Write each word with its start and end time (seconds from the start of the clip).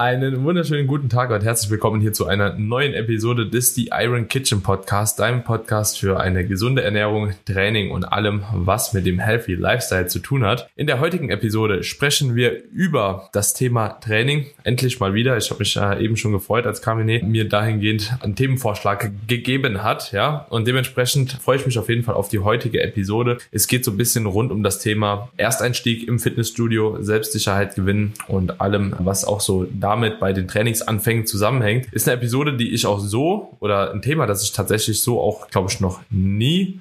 Einen 0.00 0.44
wunderschönen 0.44 0.86
guten 0.86 1.10
Tag 1.10 1.28
und 1.28 1.44
herzlich 1.44 1.70
willkommen 1.70 2.00
hier 2.00 2.14
zu 2.14 2.24
einer 2.26 2.54
neuen 2.54 2.94
Episode 2.94 3.46
des 3.46 3.74
The 3.74 3.90
Iron 3.92 4.28
Kitchen 4.28 4.62
Podcast, 4.62 5.18
deinem 5.18 5.44
Podcast 5.44 5.98
für 5.98 6.18
eine 6.18 6.46
gesunde 6.46 6.82
Ernährung, 6.82 7.34
Training 7.44 7.90
und 7.90 8.04
allem, 8.04 8.42
was 8.54 8.94
mit 8.94 9.04
dem 9.04 9.18
Healthy 9.18 9.56
Lifestyle 9.56 10.06
zu 10.06 10.20
tun 10.20 10.42
hat. 10.42 10.70
In 10.74 10.86
der 10.86 11.00
heutigen 11.00 11.28
Episode 11.28 11.84
sprechen 11.84 12.34
wir 12.34 12.64
über 12.72 13.28
das 13.34 13.52
Thema 13.52 13.90
Training. 14.00 14.46
Endlich 14.64 15.00
mal 15.00 15.12
wieder. 15.12 15.36
Ich 15.36 15.50
habe 15.50 15.58
mich 15.58 15.76
äh, 15.76 16.02
eben 16.02 16.16
schon 16.16 16.32
gefreut, 16.32 16.64
als 16.64 16.80
Kamine 16.80 17.22
mir 17.22 17.46
dahingehend 17.46 18.14
einen 18.22 18.36
Themenvorschlag 18.36 19.10
gegeben 19.26 19.82
hat, 19.82 20.12
ja. 20.12 20.46
Und 20.48 20.66
dementsprechend 20.66 21.32
freue 21.32 21.58
ich 21.58 21.66
mich 21.66 21.78
auf 21.78 21.90
jeden 21.90 22.04
Fall 22.04 22.14
auf 22.14 22.30
die 22.30 22.38
heutige 22.38 22.80
Episode. 22.82 23.36
Es 23.52 23.66
geht 23.66 23.84
so 23.84 23.90
ein 23.90 23.98
bisschen 23.98 24.24
rund 24.24 24.50
um 24.50 24.62
das 24.62 24.78
Thema 24.78 25.28
Ersteinstieg 25.36 26.08
im 26.08 26.18
Fitnessstudio, 26.18 27.02
Selbstsicherheit 27.02 27.74
gewinnen 27.74 28.14
und 28.28 28.62
allem, 28.62 28.94
was 28.98 29.26
auch 29.26 29.42
so 29.42 29.66
da 29.70 29.89
damit 29.90 30.20
bei 30.20 30.32
den 30.32 30.46
Trainingsanfängen 30.46 31.26
zusammenhängt, 31.26 31.92
ist 31.92 32.08
eine 32.08 32.16
Episode, 32.16 32.56
die 32.56 32.70
ich 32.72 32.86
auch 32.86 33.00
so 33.00 33.56
oder 33.58 33.92
ein 33.92 34.02
Thema, 34.02 34.26
das 34.26 34.44
ich 34.44 34.52
tatsächlich 34.52 35.02
so 35.02 35.20
auch, 35.20 35.48
glaube 35.48 35.68
ich, 35.68 35.80
noch 35.80 36.00
nie 36.10 36.80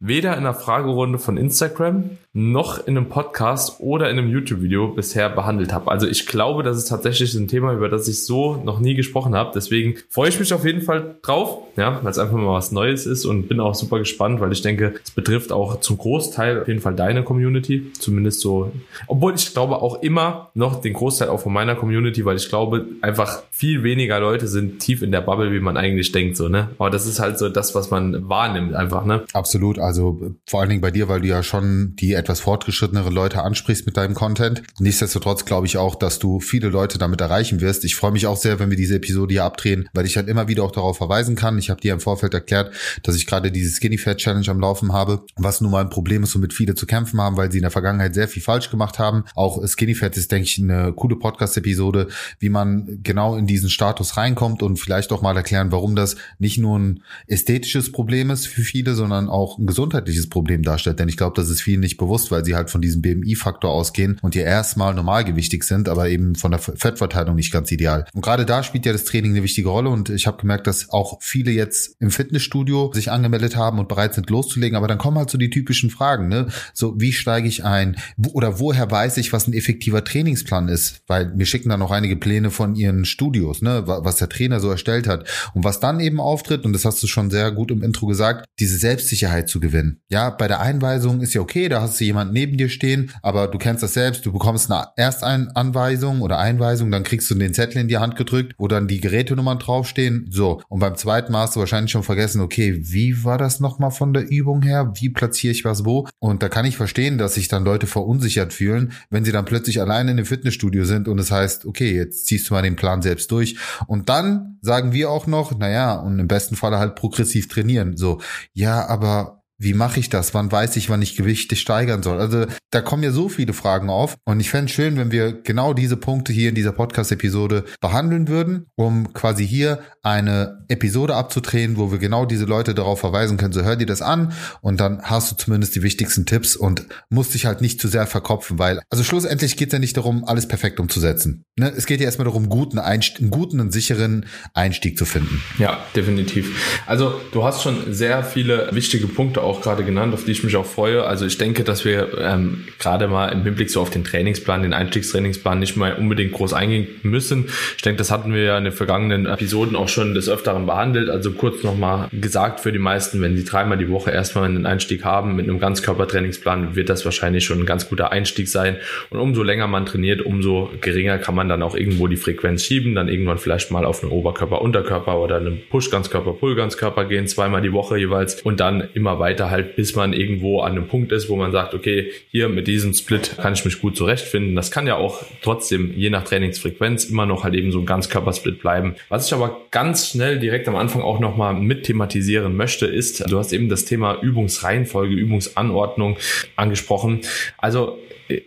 weder 0.00 0.32
in 0.32 0.38
einer 0.38 0.54
Fragerunde 0.54 1.18
von 1.18 1.36
Instagram 1.36 2.16
noch 2.36 2.86
in 2.86 2.98
einem 2.98 3.08
Podcast 3.08 3.80
oder 3.80 4.10
in 4.10 4.18
einem 4.18 4.28
YouTube-Video 4.28 4.88
bisher 4.88 5.30
behandelt 5.30 5.72
habe. 5.72 5.90
Also 5.90 6.06
ich 6.06 6.26
glaube, 6.26 6.62
das 6.62 6.76
ist 6.76 6.84
tatsächlich 6.84 7.32
ein 7.34 7.48
Thema, 7.48 7.72
über 7.72 7.88
das 7.88 8.06
ich 8.08 8.26
so 8.26 8.56
noch 8.56 8.78
nie 8.78 8.94
gesprochen 8.94 9.34
habe. 9.34 9.52
Deswegen 9.54 9.94
freue 10.10 10.28
ich 10.28 10.38
mich 10.38 10.52
auf 10.52 10.66
jeden 10.66 10.82
Fall 10.82 11.16
drauf, 11.22 11.62
ja, 11.76 11.98
weil 12.02 12.10
es 12.10 12.18
einfach 12.18 12.36
mal 12.36 12.52
was 12.52 12.72
Neues 12.72 13.06
ist 13.06 13.24
und 13.24 13.48
bin 13.48 13.58
auch 13.58 13.74
super 13.74 13.98
gespannt, 13.98 14.38
weil 14.40 14.52
ich 14.52 14.60
denke, 14.60 14.96
es 15.02 15.12
betrifft 15.12 15.50
auch 15.50 15.80
zum 15.80 15.96
Großteil 15.96 16.60
auf 16.60 16.68
jeden 16.68 16.80
Fall 16.80 16.94
deine 16.94 17.22
Community, 17.22 17.90
zumindest 17.98 18.40
so. 18.40 18.70
Obwohl 19.06 19.34
ich 19.34 19.54
glaube 19.54 19.80
auch 19.80 20.02
immer 20.02 20.50
noch 20.52 20.82
den 20.82 20.92
Großteil 20.92 21.30
auch 21.30 21.40
von 21.40 21.54
meiner 21.54 21.74
Community, 21.74 22.26
weil 22.26 22.36
ich 22.36 22.50
glaube 22.50 22.84
einfach 23.00 23.44
viel 23.50 23.82
weniger 23.82 24.20
Leute 24.20 24.46
sind 24.46 24.80
tief 24.80 25.00
in 25.00 25.10
der 25.10 25.22
Bubble, 25.22 25.52
wie 25.52 25.60
man 25.60 25.78
eigentlich 25.78 26.12
denkt, 26.12 26.36
so 26.36 26.50
ne. 26.50 26.68
Aber 26.78 26.90
das 26.90 27.06
ist 27.06 27.18
halt 27.18 27.38
so 27.38 27.48
das, 27.48 27.74
was 27.74 27.90
man 27.90 28.28
wahrnimmt, 28.28 28.74
einfach 28.74 29.06
ne. 29.06 29.22
Absolut. 29.32 29.78
Also 29.78 30.20
vor 30.44 30.60
allen 30.60 30.68
Dingen 30.68 30.82
bei 30.82 30.90
dir, 30.90 31.08
weil 31.08 31.22
du 31.22 31.28
ja 31.28 31.42
schon 31.42 31.94
die 31.96 32.25
etwas 32.26 32.40
fortgeschrittenere 32.40 33.10
Leute 33.10 33.44
ansprichst 33.44 33.86
mit 33.86 33.96
deinem 33.96 34.14
Content. 34.14 34.64
Nichtsdestotrotz 34.80 35.44
glaube 35.44 35.66
ich 35.66 35.76
auch, 35.76 35.94
dass 35.94 36.18
du 36.18 36.40
viele 36.40 36.70
Leute 36.70 36.98
damit 36.98 37.20
erreichen 37.20 37.60
wirst. 37.60 37.84
Ich 37.84 37.94
freue 37.94 38.10
mich 38.10 38.26
auch 38.26 38.36
sehr, 38.36 38.58
wenn 38.58 38.68
wir 38.68 38.76
diese 38.76 38.96
Episode 38.96 39.32
hier 39.32 39.44
abdrehen, 39.44 39.88
weil 39.92 40.06
ich 40.06 40.16
halt 40.16 40.28
immer 40.28 40.48
wieder 40.48 40.64
auch 40.64 40.72
darauf 40.72 40.96
verweisen 40.96 41.36
kann. 41.36 41.56
Ich 41.56 41.70
habe 41.70 41.80
dir 41.80 41.92
im 41.92 42.00
Vorfeld 42.00 42.34
erklärt, 42.34 42.74
dass 43.04 43.14
ich 43.14 43.26
gerade 43.26 43.52
diese 43.52 43.70
Skinny 43.70 43.96
Fat 43.96 44.16
Challenge 44.16 44.48
am 44.48 44.58
Laufen 44.58 44.92
habe, 44.92 45.24
was 45.36 45.60
nun 45.60 45.70
mal 45.70 45.82
ein 45.82 45.88
Problem 45.88 46.24
ist, 46.24 46.34
womit 46.34 46.52
viele 46.52 46.74
zu 46.74 46.84
kämpfen 46.84 47.20
haben, 47.20 47.36
weil 47.36 47.52
sie 47.52 47.58
in 47.58 47.62
der 47.62 47.70
Vergangenheit 47.70 48.14
sehr 48.14 48.26
viel 48.26 48.42
falsch 48.42 48.70
gemacht 48.70 48.98
haben. 48.98 49.22
Auch 49.36 49.64
Skinny 49.64 49.94
Fat 49.94 50.16
ist, 50.16 50.32
denke 50.32 50.46
ich, 50.46 50.58
eine 50.58 50.92
coole 50.94 51.14
Podcast-Episode, 51.14 52.08
wie 52.40 52.48
man 52.48 52.98
genau 53.04 53.36
in 53.36 53.46
diesen 53.46 53.70
Status 53.70 54.16
reinkommt 54.16 54.64
und 54.64 54.78
vielleicht 54.78 55.12
auch 55.12 55.22
mal 55.22 55.36
erklären, 55.36 55.70
warum 55.70 55.94
das 55.94 56.16
nicht 56.40 56.58
nur 56.58 56.76
ein 56.76 57.04
ästhetisches 57.28 57.92
Problem 57.92 58.30
ist 58.30 58.48
für 58.48 58.62
viele, 58.62 58.96
sondern 58.96 59.28
auch 59.28 59.58
ein 59.58 59.66
gesundheitliches 59.66 60.28
Problem 60.28 60.64
darstellt. 60.64 60.98
Denn 60.98 61.08
ich 61.08 61.16
glaube, 61.16 61.36
das 61.36 61.48
ist 61.48 61.62
vielen 61.62 61.80
nicht 61.80 61.98
bewusst, 61.98 62.15
weil 62.30 62.44
sie 62.44 62.54
halt 62.54 62.70
von 62.70 62.80
diesem 62.80 63.02
BMI-Faktor 63.02 63.70
ausgehen 63.70 64.18
und 64.22 64.34
die 64.34 64.40
erstmal 64.40 64.94
normalgewichtig 64.94 65.64
sind, 65.64 65.88
aber 65.88 66.08
eben 66.08 66.34
von 66.34 66.50
der 66.50 66.60
Fettverteilung 66.60 67.34
nicht 67.36 67.52
ganz 67.52 67.70
ideal. 67.70 68.06
Und 68.12 68.22
gerade 68.22 68.46
da 68.46 68.62
spielt 68.62 68.86
ja 68.86 68.92
das 68.92 69.04
Training 69.04 69.32
eine 69.32 69.42
wichtige 69.42 69.68
Rolle 69.68 69.90
und 69.90 70.10
ich 70.10 70.26
habe 70.26 70.38
gemerkt, 70.38 70.66
dass 70.66 70.90
auch 70.90 71.18
viele 71.20 71.50
jetzt 71.50 71.96
im 72.00 72.10
Fitnessstudio 72.10 72.92
sich 72.94 73.10
angemeldet 73.10 73.56
haben 73.56 73.78
und 73.78 73.88
bereit 73.88 74.14
sind 74.14 74.30
loszulegen, 74.30 74.76
aber 74.76 74.88
dann 74.88 74.98
kommen 74.98 75.18
halt 75.18 75.30
so 75.30 75.38
die 75.38 75.50
typischen 75.50 75.90
Fragen, 75.90 76.28
ne? 76.28 76.48
So, 76.72 77.00
wie 77.00 77.12
steige 77.12 77.48
ich 77.48 77.64
ein? 77.64 77.96
Oder 78.32 78.58
woher 78.58 78.90
weiß 78.90 79.16
ich, 79.18 79.32
was 79.32 79.46
ein 79.46 79.52
effektiver 79.52 80.04
Trainingsplan 80.04 80.68
ist? 80.68 81.02
Weil 81.06 81.34
mir 81.34 81.46
schicken 81.46 81.68
dann 81.68 81.80
noch 81.80 81.90
einige 81.90 82.16
Pläne 82.16 82.50
von 82.50 82.74
ihren 82.74 83.04
Studios, 83.04 83.62
ne? 83.62 83.82
Was 83.86 84.16
der 84.16 84.28
Trainer 84.28 84.60
so 84.60 84.70
erstellt 84.70 85.06
hat. 85.06 85.28
Und 85.54 85.64
was 85.64 85.80
dann 85.80 86.00
eben 86.00 86.20
auftritt, 86.20 86.64
und 86.64 86.72
das 86.72 86.84
hast 86.84 87.02
du 87.02 87.06
schon 87.06 87.30
sehr 87.30 87.50
gut 87.52 87.70
im 87.70 87.82
Intro 87.82 88.06
gesagt, 88.06 88.46
diese 88.58 88.78
Selbstsicherheit 88.78 89.48
zu 89.48 89.60
gewinnen. 89.60 90.00
Ja, 90.08 90.30
bei 90.30 90.48
der 90.48 90.60
Einweisung 90.60 91.20
ist 91.20 91.34
ja 91.34 91.40
okay, 91.40 91.68
da 91.68 91.82
hast 91.82 92.00
du 92.00 92.04
jemand 92.06 92.32
neben 92.32 92.56
dir 92.56 92.68
stehen, 92.68 93.10
aber 93.22 93.48
du 93.48 93.58
kennst 93.58 93.82
das 93.82 93.94
selbst, 93.94 94.24
du 94.24 94.32
bekommst 94.32 94.70
eine 94.70 94.88
Erstanweisung 94.96 96.20
oder 96.22 96.38
Einweisung, 96.38 96.90
dann 96.90 97.02
kriegst 97.02 97.30
du 97.30 97.34
den 97.34 97.54
Zettel 97.54 97.80
in 97.80 97.88
die 97.88 97.98
Hand 97.98 98.16
gedrückt, 98.16 98.54
wo 98.58 98.68
dann 98.68 98.88
die 98.88 99.00
Gerätenummern 99.00 99.58
draufstehen. 99.58 100.26
So, 100.30 100.62
und 100.68 100.80
beim 100.80 100.96
zweiten 100.96 101.32
Mal 101.32 101.42
hast 101.42 101.56
du 101.56 101.60
wahrscheinlich 101.60 101.90
schon 101.90 102.02
vergessen, 102.02 102.40
okay, 102.40 102.78
wie 102.80 103.24
war 103.24 103.38
das 103.38 103.60
nochmal 103.60 103.90
von 103.90 104.12
der 104.12 104.30
Übung 104.30 104.62
her? 104.62 104.92
Wie 104.96 105.10
platziere 105.10 105.52
ich 105.52 105.64
was 105.64 105.84
wo? 105.84 106.08
Und 106.18 106.42
da 106.42 106.48
kann 106.48 106.64
ich 106.64 106.76
verstehen, 106.76 107.18
dass 107.18 107.34
sich 107.34 107.48
dann 107.48 107.64
Leute 107.64 107.86
verunsichert 107.86 108.52
fühlen, 108.52 108.92
wenn 109.10 109.24
sie 109.24 109.32
dann 109.32 109.44
plötzlich 109.44 109.80
alleine 109.80 110.12
in 110.12 110.16
dem 110.16 110.26
Fitnessstudio 110.26 110.84
sind 110.84 111.08
und 111.08 111.18
es 111.18 111.30
heißt, 111.30 111.66
okay, 111.66 111.94
jetzt 111.94 112.26
ziehst 112.26 112.48
du 112.48 112.54
mal 112.54 112.62
den 112.62 112.76
Plan 112.76 113.02
selbst 113.02 113.30
durch. 113.30 113.56
Und 113.86 114.08
dann 114.08 114.58
sagen 114.60 114.92
wir 114.92 115.10
auch 115.10 115.26
noch, 115.26 115.56
naja, 115.58 115.94
und 115.94 116.18
im 116.18 116.28
besten 116.28 116.56
Falle 116.56 116.78
halt 116.78 116.94
progressiv 116.94 117.48
trainieren. 117.48 117.96
So, 117.96 118.20
ja, 118.52 118.86
aber 118.86 119.35
wie 119.58 119.74
mache 119.74 120.00
ich 120.00 120.10
das? 120.10 120.34
Wann 120.34 120.52
weiß 120.52 120.76
ich, 120.76 120.90
wann 120.90 121.02
ich 121.02 121.16
Gewichte 121.16 121.56
steigern 121.56 122.02
soll? 122.02 122.20
Also 122.20 122.46
da 122.70 122.80
kommen 122.82 123.02
ja 123.02 123.10
so 123.10 123.28
viele 123.28 123.52
Fragen 123.52 123.88
auf. 123.88 124.16
Und 124.24 124.40
ich 124.40 124.50
fände 124.50 124.66
es 124.66 124.72
schön, 124.72 124.96
wenn 124.96 125.10
wir 125.10 125.32
genau 125.32 125.72
diese 125.72 125.96
Punkte 125.96 126.32
hier 126.32 126.50
in 126.50 126.54
dieser 126.54 126.72
Podcast-Episode 126.72 127.64
behandeln 127.80 128.28
würden, 128.28 128.66
um 128.76 129.12
quasi 129.14 129.46
hier 129.46 129.80
eine 130.02 130.64
Episode 130.68 131.14
abzudrehen, 131.14 131.76
wo 131.76 131.90
wir 131.90 131.98
genau 131.98 132.26
diese 132.26 132.44
Leute 132.44 132.74
darauf 132.74 133.00
verweisen 133.00 133.38
können. 133.38 133.52
So 133.52 133.62
hör 133.62 133.76
dir 133.76 133.86
das 133.86 134.02
an 134.02 134.32
und 134.60 134.78
dann 134.78 135.02
hast 135.02 135.32
du 135.32 135.36
zumindest 135.36 135.74
die 135.74 135.82
wichtigsten 135.82 136.26
Tipps 136.26 136.54
und 136.54 136.86
musst 137.08 137.34
dich 137.34 137.46
halt 137.46 137.60
nicht 137.60 137.80
zu 137.80 137.88
sehr 137.88 138.06
verkopfen, 138.06 138.58
weil, 138.58 138.82
also 138.90 139.04
schlussendlich 139.04 139.56
geht 139.56 139.68
es 139.68 139.72
ja 139.72 139.78
nicht 139.78 139.96
darum, 139.96 140.24
alles 140.24 140.46
perfekt 140.46 140.80
umzusetzen. 140.80 141.44
Ne? 141.56 141.72
Es 141.74 141.86
geht 141.86 142.00
ja 142.00 142.06
erstmal 142.06 142.26
darum, 142.26 142.48
guten 142.48 142.78
Einstieg, 142.78 143.20
einen 143.20 143.30
guten 143.30 143.60
und 143.60 143.72
sicheren 143.72 144.26
Einstieg 144.54 144.98
zu 144.98 145.06
finden. 145.06 145.42
Ja, 145.58 145.80
definitiv. 145.94 146.82
Also 146.86 147.20
du 147.32 147.42
hast 147.42 147.62
schon 147.62 147.92
sehr 147.92 148.22
viele 148.22 148.68
wichtige 148.72 149.06
Punkte 149.06 149.45
auch 149.46 149.60
gerade 149.62 149.84
genannt, 149.84 150.14
auf 150.14 150.24
die 150.24 150.32
ich 150.32 150.44
mich 150.44 150.56
auch 150.56 150.66
freue. 150.66 151.04
Also 151.04 151.26
ich 151.26 151.38
denke, 151.38 151.64
dass 151.64 151.84
wir 151.84 152.18
ähm, 152.18 152.64
gerade 152.78 153.08
mal 153.08 153.28
im 153.28 153.42
Hinblick 153.42 153.70
so 153.70 153.80
auf 153.80 153.90
den 153.90 154.04
Trainingsplan, 154.04 154.62
den 154.62 154.74
Einstiegstrainingsplan 154.74 155.58
nicht 155.58 155.76
mal 155.76 155.94
unbedingt 155.94 156.32
groß 156.32 156.52
eingehen 156.52 156.88
müssen. 157.02 157.48
Ich 157.76 157.82
denke, 157.82 157.98
das 157.98 158.10
hatten 158.10 158.32
wir 158.32 158.42
ja 158.42 158.58
in 158.58 158.64
den 158.64 158.72
vergangenen 158.72 159.26
Episoden 159.26 159.76
auch 159.76 159.88
schon 159.88 160.14
des 160.14 160.28
Öfteren 160.28 160.66
behandelt. 160.66 161.08
Also 161.08 161.32
kurz 161.32 161.62
nochmal 161.62 162.08
gesagt 162.12 162.60
für 162.60 162.72
die 162.72 162.78
meisten, 162.78 163.20
wenn 163.22 163.36
sie 163.36 163.44
dreimal 163.44 163.78
die 163.78 163.88
Woche 163.88 164.10
erstmal 164.10 164.44
einen 164.44 164.66
Einstieg 164.66 165.04
haben 165.04 165.36
mit 165.36 165.48
einem 165.48 165.58
Ganzkörpertrainingsplan, 165.58 166.76
wird 166.76 166.88
das 166.88 167.04
wahrscheinlich 167.04 167.44
schon 167.44 167.60
ein 167.60 167.66
ganz 167.66 167.88
guter 167.88 168.12
Einstieg 168.12 168.48
sein. 168.48 168.76
Und 169.10 169.20
umso 169.20 169.42
länger 169.42 169.66
man 169.66 169.86
trainiert, 169.86 170.22
umso 170.22 170.70
geringer 170.80 171.18
kann 171.18 171.34
man 171.34 171.48
dann 171.48 171.62
auch 171.62 171.74
irgendwo 171.74 172.06
die 172.06 172.16
Frequenz 172.16 172.64
schieben, 172.64 172.94
dann 172.94 173.08
irgendwann 173.08 173.38
vielleicht 173.38 173.70
mal 173.70 173.84
auf 173.84 174.02
einen 174.02 174.12
Oberkörper, 174.12 174.62
Unterkörper 174.62 175.18
oder 175.18 175.36
einen 175.36 175.62
Push-Ganzkörper, 175.70 176.32
Pull-Ganzkörper 176.32 177.04
gehen, 177.04 177.26
zweimal 177.26 177.62
die 177.62 177.72
Woche 177.72 177.98
jeweils 177.98 178.40
und 178.42 178.60
dann 178.60 178.88
immer 178.94 179.18
weiter 179.18 179.35
weiter 179.36 179.50
halt, 179.50 179.76
bis 179.76 179.94
man 179.94 180.12
irgendwo 180.12 180.60
an 180.60 180.72
einem 180.72 180.88
Punkt 180.88 181.12
ist, 181.12 181.28
wo 181.28 181.36
man 181.36 181.52
sagt, 181.52 181.74
okay, 181.74 182.10
hier 182.30 182.48
mit 182.48 182.66
diesem 182.66 182.94
Split 182.94 183.36
kann 183.36 183.52
ich 183.52 183.64
mich 183.64 183.80
gut 183.80 183.96
zurechtfinden. 183.96 184.56
Das 184.56 184.70
kann 184.70 184.86
ja 184.86 184.96
auch 184.96 185.22
trotzdem 185.42 185.92
je 185.96 186.10
nach 186.10 186.24
Trainingsfrequenz 186.24 187.04
immer 187.04 187.26
noch 187.26 187.44
halt 187.44 187.54
eben 187.54 187.70
so 187.72 187.80
ein 187.80 187.86
Ganzkörpersplit 187.86 188.60
bleiben. 188.60 188.94
Was 189.08 189.26
ich 189.26 189.34
aber 189.34 189.60
ganz 189.70 190.08
schnell 190.08 190.38
direkt 190.38 190.68
am 190.68 190.76
Anfang 190.76 191.02
auch 191.02 191.20
nochmal 191.20 191.54
mit 191.54 191.84
thematisieren 191.84 192.56
möchte, 192.56 192.86
ist, 192.86 193.30
du 193.30 193.38
hast 193.38 193.52
eben 193.52 193.68
das 193.68 193.84
Thema 193.84 194.20
Übungsreihenfolge, 194.22 195.14
Übungsanordnung 195.14 196.16
angesprochen. 196.56 197.20
Also 197.58 197.98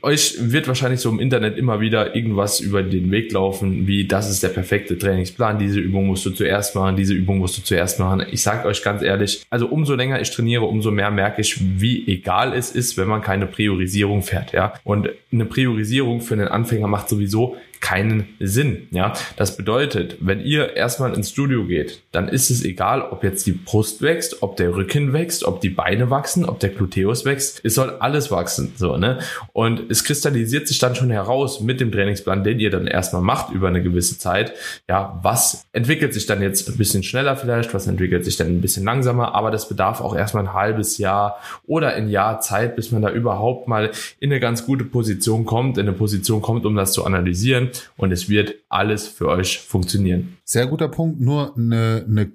euch 0.01 0.35
wird 0.39 0.67
wahrscheinlich 0.67 0.99
so 0.99 1.09
im 1.09 1.19
Internet 1.19 1.57
immer 1.57 1.79
wieder 1.79 2.15
irgendwas 2.15 2.59
über 2.59 2.83
den 2.83 3.11
Weg 3.11 3.31
laufen, 3.31 3.87
wie 3.87 4.05
das 4.05 4.29
ist 4.29 4.43
der 4.43 4.49
perfekte 4.49 4.97
Trainingsplan, 4.97 5.57
diese 5.57 5.79
Übung 5.79 6.07
musst 6.07 6.25
du 6.25 6.31
zuerst 6.31 6.75
machen, 6.75 6.95
diese 6.95 7.13
Übung 7.13 7.37
musst 7.37 7.57
du 7.57 7.61
zuerst 7.61 7.99
machen. 7.99 8.25
Ich 8.31 8.41
sage 8.41 8.67
euch 8.67 8.83
ganz 8.83 9.01
ehrlich, 9.01 9.43
also 9.49 9.67
umso 9.67 9.95
länger 9.95 10.19
ich 10.19 10.31
trainiere, 10.31 10.65
umso 10.65 10.78
mehr 10.91 11.11
merke 11.11 11.41
ich, 11.41 11.59
wie 11.79 12.07
egal 12.07 12.53
es 12.53 12.71
ist, 12.71 12.97
wenn 12.97 13.07
man 13.07 13.21
keine 13.21 13.45
Priorisierung 13.45 14.21
fährt, 14.21 14.53
ja. 14.53 14.73
Und 14.83 15.09
eine 15.31 15.45
Priorisierung 15.45 16.21
für 16.21 16.33
einen 16.33 16.47
Anfänger 16.47 16.87
macht 16.87 17.09
sowieso 17.09 17.57
keinen 17.81 18.27
Sinn. 18.39 18.87
Ja, 18.91 19.13
das 19.37 19.55
bedeutet, 19.57 20.17
wenn 20.19 20.41
ihr 20.41 20.75
erstmal 20.75 21.13
ins 21.13 21.29
Studio 21.29 21.65
geht, 21.65 22.01
dann 22.11 22.27
ist 22.27 22.49
es 22.49 22.63
egal, 22.63 23.01
ob 23.01 23.23
jetzt 23.23 23.45
die 23.47 23.53
Brust 23.53 24.01
wächst, 24.01 24.41
ob 24.43 24.57
der 24.57 24.75
Rücken 24.75 25.13
wächst, 25.13 25.43
ob 25.43 25.61
die 25.61 25.69
Beine 25.69 26.09
wachsen, 26.09 26.45
ob 26.45 26.59
der 26.59 26.69
Gluteus 26.69 27.25
wächst. 27.25 27.61
Es 27.63 27.75
soll 27.75 27.91
alles 27.99 28.31
wachsen, 28.31 28.73
so 28.75 28.97
ne. 28.97 29.19
Und 29.53 29.89
es 29.89 30.03
kristallisiert 30.03 30.67
sich 30.67 30.79
dann 30.79 30.95
schon 30.95 31.09
heraus 31.09 31.61
mit 31.61 31.79
dem 31.79 31.91
Trainingsplan, 31.91 32.43
den 32.43 32.59
ihr 32.59 32.69
dann 32.69 32.87
erstmal 32.87 33.21
macht 33.21 33.53
über 33.53 33.69
eine 33.69 33.81
gewisse 33.81 34.17
Zeit. 34.17 34.53
Ja, 34.87 35.19
was 35.23 35.65
entwickelt 35.71 36.13
sich 36.13 36.25
dann 36.25 36.41
jetzt 36.41 36.67
ein 36.69 36.77
bisschen 36.77 37.03
schneller 37.03 37.37
vielleicht, 37.37 37.73
was 37.73 37.87
entwickelt 37.87 38.25
sich 38.25 38.35
dann 38.35 38.47
ein 38.47 38.61
bisschen 38.61 38.83
langsamer, 38.83 39.35
aber 39.35 39.51
das 39.51 39.69
bedarf 39.69 40.01
auch 40.01 40.15
erstmal 40.15 40.43
ein 40.43 40.53
halbes 40.53 40.97
Jahr 40.97 41.39
oder 41.65 41.93
ein 41.93 42.09
Jahr 42.09 42.41
Zeit, 42.41 42.75
bis 42.75 42.91
man 42.91 43.01
da 43.01 43.09
überhaupt 43.09 43.67
mal 43.67 43.91
in 44.19 44.31
eine 44.31 44.39
ganz 44.39 44.65
gute 44.65 44.83
Position 44.83 45.45
kommt, 45.45 45.77
in 45.77 45.87
eine 45.87 45.95
Position 45.95 46.41
kommt, 46.41 46.65
um 46.65 46.75
das 46.75 46.91
zu 46.91 47.05
analysieren 47.05 47.68
und 47.97 48.11
es 48.11 48.29
wird 48.29 48.55
alles 48.69 49.07
für 49.07 49.27
euch 49.27 49.59
funktionieren. 49.59 50.37
Sehr 50.43 50.67
guter 50.67 50.87
Punkt, 50.87 51.19
nur 51.19 51.55
eine, 51.55 52.05
eine, 52.07 52.31